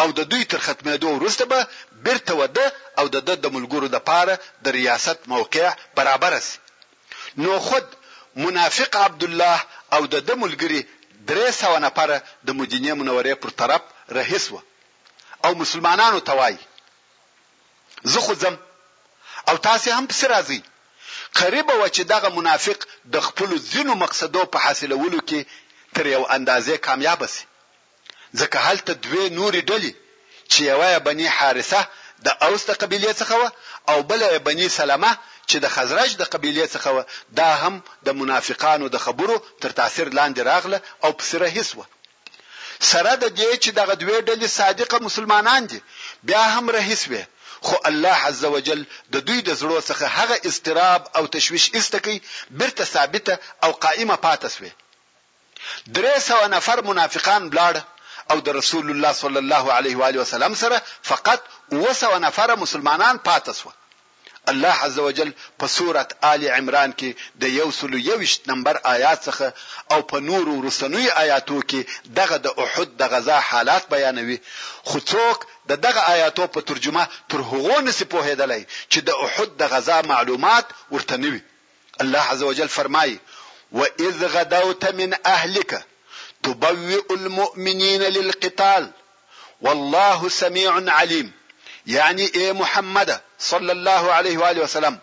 او 0.00 0.08
د 0.18 0.20
دوی 0.30 0.44
تر 0.50 0.58
ختمېدو 0.66 1.08
وروسته 1.18 1.42
به 1.50 1.58
بیرته 2.06 2.32
وده 2.40 2.66
او 2.98 3.04
د 3.14 3.16
د 3.44 3.46
ملګرو 3.56 3.86
د 3.94 3.98
پاره 4.10 4.34
د 4.64 4.66
ریاست 4.78 5.18
موقع 5.34 5.66
برابر 5.96 6.32
شي 6.48 6.58
نو 7.42 7.52
خود 7.68 7.84
منافق 8.44 8.90
عبد 9.06 9.22
الله 9.28 9.58
او 9.94 10.02
د 10.14 10.16
د 10.28 10.30
ملګری 10.42 10.80
درې 11.28 11.46
سو 11.60 11.72
نفر 11.86 12.08
د 12.46 12.48
مدینه 12.60 12.90
منورې 13.00 13.34
پر 13.42 13.50
طرف 13.60 13.82
رهیس 14.18 14.46
و 14.52 14.56
او 15.44 15.50
مسلمانانو 15.62 16.18
توای 16.30 16.54
زه 18.12 18.18
خو 18.24 18.34
ځم 18.42 18.54
او 19.48 19.56
تاسو 19.68 19.88
هم 19.98 20.06
پس 20.10 20.20
راځي 20.32 20.60
قریب 21.40 21.68
و 21.80 21.86
چې 21.94 22.02
دغه 22.14 22.28
منافق 22.38 22.78
د 23.14 23.16
خپل 23.26 23.50
ځینو 23.72 23.92
مقصدو 24.04 24.40
په 24.52 24.58
حاصلولو 24.64 25.20
کې 25.28 25.40
تر 25.94 26.06
یو 26.14 26.22
اندازې 26.36 26.74
کامیاب 26.86 27.22
شي 27.34 27.44
ځکه 28.40 28.56
هلته 28.66 28.92
دوی 29.04 29.24
نورې 29.38 29.60
ډلې 29.70 29.92
چې 30.50 30.60
یوه 30.70 30.88
بني 31.08 31.28
حارثه 31.38 31.80
د 32.26 32.28
اوس 32.46 32.62
د 32.68 32.72
قبيله 32.82 33.12
څخه 33.20 33.34
و 33.40 33.44
او 33.90 33.98
بل 34.10 34.20
بني 34.48 34.68
سلامه 34.78 35.12
چې 35.50 35.56
د 35.64 35.66
خزرج 35.74 36.10
د 36.20 36.24
قبيله 36.32 36.64
څخه 36.74 36.88
و 36.96 36.98
دا 37.38 37.50
هم 37.62 37.74
د 38.06 38.08
منافقانو 38.20 38.84
د 38.94 38.96
خبرو 39.04 39.36
تر 39.62 39.70
تاثیر 39.78 40.08
لاندې 40.18 40.40
راغله 40.52 40.78
او 41.04 41.10
په 41.18 41.24
سره 41.30 41.46
هیڅ 41.56 41.70
و 41.76 41.80
سره 42.90 43.12
د 43.22 43.24
دې 43.38 43.50
چې 43.62 43.70
دغه 43.80 43.94
دوی 44.02 44.18
ډلې 44.28 44.48
صادقه 44.60 44.96
مسلمانان 45.08 45.62
دي 45.70 45.78
بیا 46.28 46.44
هم 46.54 46.64
رهیس 46.76 47.02
وي 47.10 47.22
خو 47.62 47.76
الله 47.88 48.16
عز 48.26 48.44
وجل 48.54 48.80
د 49.12 49.16
دوی 49.28 49.40
د 49.42 49.50
زړه 49.60 49.78
څخه 49.90 50.04
هغه 50.18 50.36
استراب 50.48 51.00
او 51.16 51.24
تشويش 51.36 51.64
استکي 51.78 52.16
برته 52.58 52.84
ثابته 52.94 53.34
او 53.64 53.70
قائمه 53.84 54.16
پاتې 54.26 54.48
شوه 54.56 54.70
درې 55.96 56.14
سو 56.28 56.38
نفر 56.54 56.78
منافقان 56.90 57.42
بلاړ 57.52 57.74
او 58.30 58.36
د 58.46 58.48
رسول 58.58 58.86
الله 58.92 59.12
صلی 59.22 59.38
الله 59.44 59.64
علیه 59.78 59.96
و 59.98 60.02
علیه 60.08 60.20
وسلم 60.22 60.54
سره 60.62 60.76
فقط 61.10 61.40
وسو 61.84 62.10
نفر 62.26 62.48
مسلمانان 62.64 63.14
پاتې 63.28 63.52
شوه 63.60 63.72
الله 64.48 64.68
عزوجل 64.68 65.32
په 65.60 65.66
سورت 65.66 66.12
آل 66.24 66.42
عمران 66.50 66.90
کې 66.98 67.14
د 67.42 67.44
121 67.62 68.46
نمبر 68.50 68.76
آیات 68.94 69.18
څخه 69.26 69.48
او 69.96 70.00
په 70.12 70.16
نورو 70.28 70.54
رسنوي 70.68 71.08
آیاتو 71.22 71.58
کې 71.72 71.80
دغه 72.20 72.36
د 72.46 72.62
احد 72.64 72.90
د 73.02 73.12
غزا 73.14 73.38
حالات 73.50 73.84
بیانوي 73.94 74.38
خو 74.88 74.98
څوک 75.10 75.38
د 75.72 75.80
دغه 75.86 76.00
آیاتو 76.14 76.44
په 76.56 76.60
ترجمه 76.72 77.04
تر 77.34 77.38
هغو 77.52 77.76
نسی 77.88 78.04
پوهیدلی 78.14 78.60
چې 78.92 78.98
د 79.10 79.24
احد 79.28 79.50
د 79.62 79.72
غزا 79.76 79.98
معلومات 80.12 80.66
ورته 80.90 81.16
نوي 81.24 81.40
الله 82.06 82.24
عزوجل 82.34 82.68
فرمایي 82.76 83.18
واذ 83.80 84.18
غدوت 84.36 84.82
من 85.02 85.10
اهلك 85.26 85.84
تبوئ 86.42 87.02
المؤمنين 87.10 88.02
للقتال 88.18 88.90
والله 89.66 90.28
سميع 90.42 90.72
عليم 91.00 91.34
یعنی 91.96 92.24
اے 92.38 92.46
محمد 92.62 93.10
صلی 93.50 93.70
الله 93.76 94.12
علیه 94.16 94.38
و 94.38 94.44
علیه 94.50 94.62
وسلم 94.64 94.96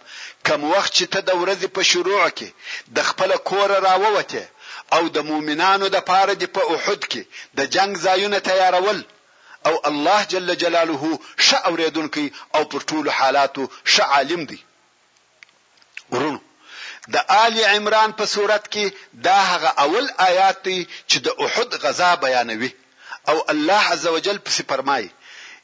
کوم 0.50 0.64
وخت 0.74 0.92
چې 0.98 1.06
ته 1.16 1.20
د 1.30 1.40
ورځې 1.42 1.68
په 1.78 1.84
شروع 1.92 2.20
کې 2.42 2.94
د 3.00 3.08
خپل 3.10 3.34
کور 3.52 3.74
راووته 3.86 4.50
او 4.98 5.08
د 5.16 5.26
مؤمنانو 5.30 5.88
د 5.96 6.04
پاره 6.10 6.36
د 6.44 6.52
په 6.58 6.76
احد 6.76 7.08
کې 7.14 7.24
د 7.62 7.66
جنگ 7.78 7.98
ځایونه 8.04 8.40
تیارول 8.50 9.02
او 9.72 9.74
الله 9.92 10.28
جل 10.36 10.56
جلاله 10.66 11.20
ش 11.50 11.54
اوریدونکي 11.72 12.26
او 12.60 12.64
پر 12.76 12.86
ټولو 12.92 13.16
حالاتو 13.20 13.68
ش 13.98 14.14
عالم 14.18 14.46
دی 14.54 14.62
ورونو 16.12 16.42
د 17.18 17.26
آل 17.40 17.62
عمران 17.74 18.14
په 18.24 18.34
صورت 18.38 18.72
کې 18.72 19.22
دا 19.32 19.38
هغه 19.52 19.76
اول 19.90 20.12
آیات 20.30 20.64
دی 20.70 20.80
چې 21.10 21.18
د 21.18 21.44
احد 21.48 21.82
غزا 21.88 22.16
بیانوي 22.28 22.74
او 23.34 23.40
الله 23.56 23.92
عزوجل 23.94 24.38
پس 24.48 24.62
فرمایي 24.72 25.14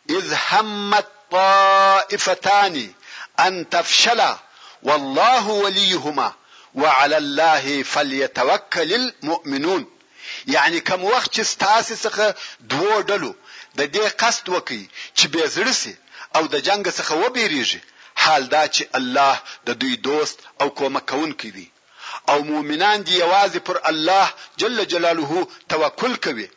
اذ 0.09 0.33
همت 0.33 1.07
طائفتان 1.31 2.93
ان 3.39 3.69
تفشلا 3.69 4.39
والله 4.83 5.47
وليهما 5.47 6.33
وعلى 6.75 7.17
الله 7.17 7.83
فليتوكل 7.83 8.93
المؤمنون 8.93 9.85
یعنی 10.47 10.79
کوم 10.79 11.03
وخت 11.05 11.31
چې 11.39 11.57
تاسو 11.59 11.95
څخه 11.95 12.33
دوه 12.59 13.01
ډلو 13.01 13.33
د 13.77 13.81
دې 13.95 14.09
قصد 14.21 14.49
وکي 14.49 14.89
چې 15.19 15.25
به 15.25 15.49
زړسي 15.55 15.95
او 16.35 16.45
د 16.53 16.55
جنگ 16.67 16.85
څخه 16.97 17.11
وبېریږي 17.23 17.79
حال 18.21 18.43
دا 18.49 18.63
چې 18.75 18.83
الله 18.99 19.35
د 19.67 19.79
دوی 19.81 19.95
دوست 20.07 20.39
او 20.61 20.67
کومک 20.69 21.05
کوونکی 21.11 21.51
دی 21.51 21.67
او 22.29 22.37
مؤمنان 22.43 22.97
دی 23.07 23.13
یوازې 23.23 23.59
پر 23.67 23.77
الله 23.91 24.27
جل 24.57 24.83
جلاله 24.93 25.31
توکل 25.69 26.15
کوي 26.25 26.47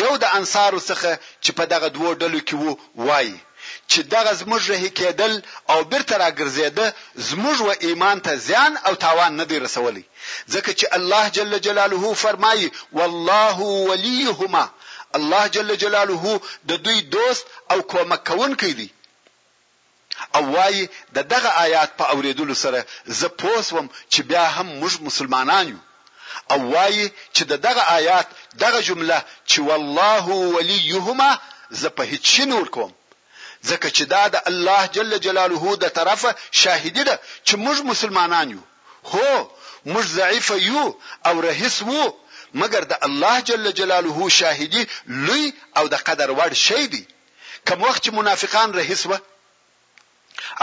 یو 0.00 0.12
د 0.22 0.24
انصارو 0.38 0.80
څخه 0.90 1.10
چې 1.44 1.50
په 1.58 1.64
دغه 1.72 1.88
دوه 1.96 2.10
ډلو 2.20 2.40
کې 2.48 2.54
وو 2.62 2.72
وای 3.08 3.28
چې 3.90 4.00
دغه 4.14 4.32
زموږ 4.40 4.62
رهی 4.72 4.90
کېدل 4.98 5.32
او 5.72 5.78
بیرته 5.92 6.14
راګرځېده 6.24 6.86
زموږ 7.30 7.56
و 7.66 7.70
ایمان 7.86 8.18
ته 8.26 8.32
زیان 8.48 8.72
او 8.86 8.94
تاوان 9.04 9.32
نه 9.40 9.44
دی 9.50 9.56
رسولی 9.66 10.04
ځکه 10.54 10.70
چې 10.80 10.84
الله 10.98 11.24
جل 11.36 11.52
جلاله 11.66 12.02
فرمایي 12.24 12.68
والله 12.98 13.58
وليهما 13.88 14.66
الله 15.18 15.44
جل 15.56 15.70
جلاله 15.82 16.40
د 16.68 16.72
دوی 16.84 16.98
دوست 17.16 17.44
او 17.72 17.78
کومک 17.92 18.22
کوونکی 18.28 18.72
دی 18.78 18.88
او 20.36 20.42
وای 20.54 20.86
د 21.16 21.18
دغه 21.32 21.50
آیات 21.64 21.90
په 21.98 22.04
اوریدلو 22.14 22.54
سره 22.64 22.78
زه 23.18 23.28
پوسوم 23.28 23.86
چې 24.12 24.20
بیا 24.30 24.44
هم 24.56 24.68
موږ 24.80 24.94
مسلمانان 25.08 25.64
یو 25.72 25.78
او 26.52 26.60
وایي 26.74 27.06
چې 27.36 27.42
دغه 27.66 27.82
آیات 27.98 28.26
دغه 28.62 28.80
جمله 28.88 29.18
چې 29.50 29.58
والله 29.68 30.24
وليهما 30.56 31.30
زه 31.80 31.88
په 31.96 32.02
هیڅ 32.10 32.24
شي 32.32 32.44
نور 32.52 32.66
کوم 32.74 32.90
ځکه 33.70 33.88
چې 33.96 34.04
دا 34.14 34.22
د 34.34 34.36
الله 34.50 34.82
جل 34.96 35.10
جلاله 35.26 35.62
د 35.82 35.86
طرفه 35.98 36.30
شاهدی 36.62 37.02
ده 37.10 37.16
چې 37.46 37.54
موږ 37.64 37.78
مسلمانان 37.92 38.46
یو 38.56 38.62
هو 39.12 39.30
موږ 39.92 40.04
ضعیف 40.18 40.48
یو 40.70 40.84
او 41.28 41.34
رهیس 41.48 41.76
وو 41.88 42.04
مګر 42.60 42.82
د 42.92 42.94
الله 43.06 43.36
جل 43.48 43.64
جلاله 43.80 44.18
شاهدی 44.40 44.82
لوی 45.26 45.44
او 45.78 45.84
د 45.92 45.96
قدر 46.06 46.28
وړ 46.38 46.52
شی 46.66 46.84
دی 46.92 47.02
کوم 47.68 47.78
وخت 47.86 48.00
چې 48.04 48.10
منافقان 48.18 48.68
رهیس 48.80 49.02
وو 49.08 49.18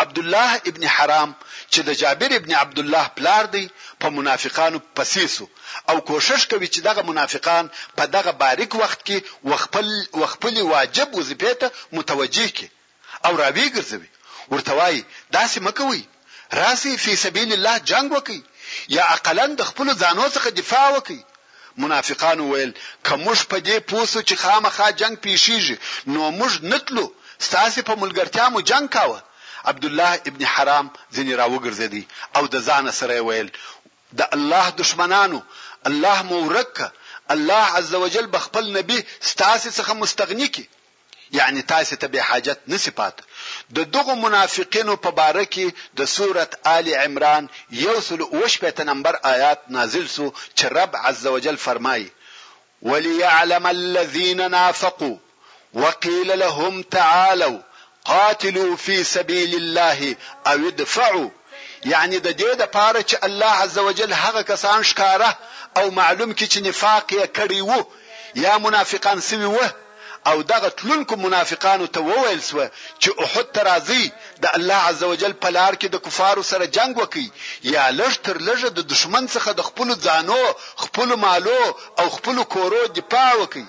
عبد 0.01 0.17
الله 0.19 0.55
ابن 0.55 0.87
حرام 0.89 1.31
چې 1.71 1.79
د 1.87 1.91
جابر 2.01 2.31
ابن 2.39 2.51
عبد 2.63 2.79
الله 2.83 3.05
پلار 3.17 3.45
دی 3.55 3.65
په 3.99 4.09
منافقانو 4.17 4.79
پسیسو 4.99 5.45
او 5.89 5.95
کوشش 6.09 6.41
کوي 6.51 6.67
چې 6.73 6.79
دغه 6.87 7.01
منافقان 7.09 7.65
په 7.97 8.03
دغه 8.15 8.31
باریک 8.41 8.71
وخت 8.81 8.99
کې 9.07 9.17
وخپل 9.51 9.87
وخپل 10.23 10.55
واجب 10.73 11.09
وظیفه 11.19 11.53
ته 11.61 11.69
متوجه 11.97 12.47
کی 12.57 12.67
او 13.25 13.31
راوی 13.41 13.67
ګرځوي 13.75 14.09
ورته 14.51 14.71
وایي 14.79 15.05
داسې 15.37 15.57
مکوي 15.67 16.03
راسي 16.59 16.97
فی 17.03 17.15
سبیل 17.15 17.53
الله 17.53 17.77
جنگ 17.91 18.11
وکي 18.17 18.41
یا 18.95 19.05
اقلا 19.15 19.45
د 19.45 19.61
خپل 19.69 19.87
ځانو 20.01 20.25
څخه 20.35 20.49
دفاع 20.61 20.87
وکي 20.95 21.21
منافقان 21.83 22.39
ویل 22.39 22.71
کومش 23.07 23.39
په 23.51 23.57
دې 23.65 23.77
پوسو 23.91 24.19
چې 24.27 24.35
خامخا 24.43 24.89
جنگ 25.01 25.15
پیښیږي 25.25 25.77
نو 26.13 26.23
موږ 26.39 26.53
نتلو 26.71 27.05
ستاسو 27.47 27.81
په 27.89 27.93
ملګرتیا 28.01 28.45
مو 28.53 28.59
جنگ 28.71 28.87
کاوه 28.97 29.19
عبد 29.65 29.85
الله 29.89 30.13
ابن 30.27 30.45
حرام 30.45 30.89
ځنی 31.17 31.33
راوګرځیدي 31.41 32.03
او 32.37 32.43
د 32.45 32.55
ځان 32.67 32.85
سره 32.99 33.15
ویل 33.27 33.49
د 34.19 34.27
الله 34.37 34.65
دشمنانو 34.81 35.39
الله 35.89 36.17
مورک 36.33 36.75
الله 37.33 37.65
عزوجل 37.77 38.25
بخپل 38.35 38.65
نبی 38.77 38.99
ستاسو 39.31 39.69
څخه 39.77 39.91
مستغنی 40.03 40.47
کی 40.57 40.65
یعنی 41.37 41.61
تاسو 41.73 41.95
ته 42.01 42.07
به 42.13 42.19
حاجت 42.29 42.59
نصفات 42.73 43.15
د 43.77 43.91
دغه 43.95 44.13
منافقینو 44.25 44.93
په 45.05 45.09
باره 45.19 45.45
کې 45.53 45.65
د 46.01 46.11
سوره 46.15 46.45
آل 46.77 46.87
عمران 47.05 47.43
یو 47.83 47.95
سل 48.09 48.21
اوش 48.35 48.57
په 48.65 48.83
نمبر 48.91 49.15
آیات 49.33 49.61
نازل 49.77 50.07
سو 50.17 50.27
چې 50.57 50.65
رب 50.79 50.93
عزوجل 51.09 51.55
فرمایي 51.67 52.09
وليعلم 52.81 53.65
الذين 53.67 54.51
نافقوا 54.51 55.15
وقيل 55.85 56.29
لهم 56.39 56.81
تعالوا 56.95 57.57
قاتلوا 58.05 58.75
فی 58.75 58.95
سبیل 59.03 59.55
الله 59.55 60.15
او 60.49 60.67
ادفعوا 60.67 61.27
یعنی 61.85 62.19
د 62.19 62.31
دې 62.39 62.55
د 62.59 62.65
پاره 62.75 63.01
چې 63.09 63.17
الله 63.27 63.53
عزوجل 63.65 64.13
هغه 64.13 64.41
کسان 64.43 64.83
ښکاره 64.89 65.31
او 65.77 65.91
معلوم 65.91 66.31
کی 66.39 66.47
چې 66.47 66.59
نفاق 66.67 67.09
یې 67.13 67.25
کړی 67.37 67.61
وو 67.69 67.81
یا 68.45 68.57
منافقان 68.67 69.21
سوي 69.29 69.45
وو 69.55 69.67
او 70.29 70.41
دغه 70.43 70.69
تلونکو 70.69 71.15
منافقانو 71.23 71.85
ته 71.85 71.99
وویل 72.05 72.41
سو 72.43 72.59
چې 73.01 73.09
احد 73.27 73.51
ترازی 73.57 74.05
د 74.45 74.55
الله 74.59 74.81
عزوجل 74.91 75.33
په 75.43 75.49
لار 75.57 75.73
کې 75.73 75.87
د 75.87 76.03
کفارو 76.07 76.43
سره 76.51 76.67
جنگ 76.77 76.97
وکي 77.03 77.25
یا 77.63 77.83
لږ 77.91 78.13
تر 78.29 78.37
لږه 78.37 78.67
د 78.79 78.89
دشمن 78.93 79.27
څخه 79.27 79.51
د 79.51 79.61
خپل 79.67 79.95
ځانو 80.07 80.39
خپل 80.85 81.15
مالو 81.25 81.59
او 81.99 82.09
خپل 82.15 82.43
کورو 82.55 82.87
دفاع 83.01 83.29
وکي 83.43 83.65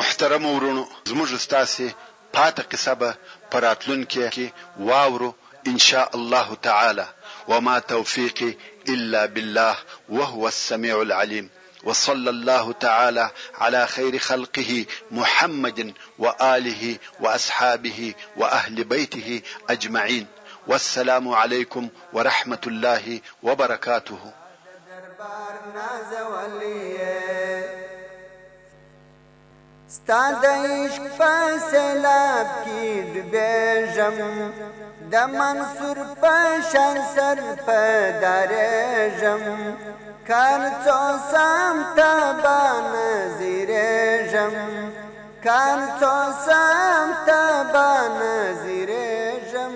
محترم 0.00 0.44
ورونو 0.50 0.88
زموږ 1.12 1.30
استاد 1.34 1.92
پاته 2.34 2.62
قصبه 2.70 3.14
پراتلون 3.54 4.00
کې 4.12 4.46
واورو 4.90 5.28
ان 5.72 5.76
شاء 5.88 6.08
الله 6.20 6.54
تعالى 6.68 7.06
وما 7.48 7.78
توفيقي 7.94 8.54
الا 8.88 9.26
بالله 9.26 9.76
وهو 10.08 10.48
السميع 10.48 11.02
العليم 11.02 11.50
وصلى 11.84 12.30
الله 12.30 12.72
تعالى 12.86 13.30
على 13.58 13.86
خير 13.94 14.18
خلقه 14.18 14.72
محمد 15.10 15.94
واله 16.18 16.96
واصحابه 17.20 18.00
واهل 18.36 18.84
بيته 18.94 19.42
اجمعين 19.76 20.26
والسلام 20.66 21.28
عليكم 21.42 21.88
ورحمه 22.18 22.64
الله 22.72 23.20
وبركاته 23.42 24.22
ستا 29.96 30.22
د 30.42 30.44
عشق 30.68 31.04
په 31.18 31.32
سیلاب 31.70 32.48
کې 32.64 32.84
ډوبېږم 33.12 34.16
د 35.12 35.14
منصور 35.38 35.98
په 36.20 36.34
شان 36.70 36.96
سر 37.14 37.38
په 37.66 37.80
درېږم 38.22 39.42
کار 40.28 40.60
څو 40.84 41.02
سم 41.30 41.74
تبانه 41.98 43.08
زیرېږم 43.38 44.54
کار 45.46 45.78
څو 46.00 46.16
سم 46.46 47.06
تبانه 47.28 48.34
زیرېږم 48.62 49.74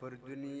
پر 0.00 0.12
دنیا 0.26 0.53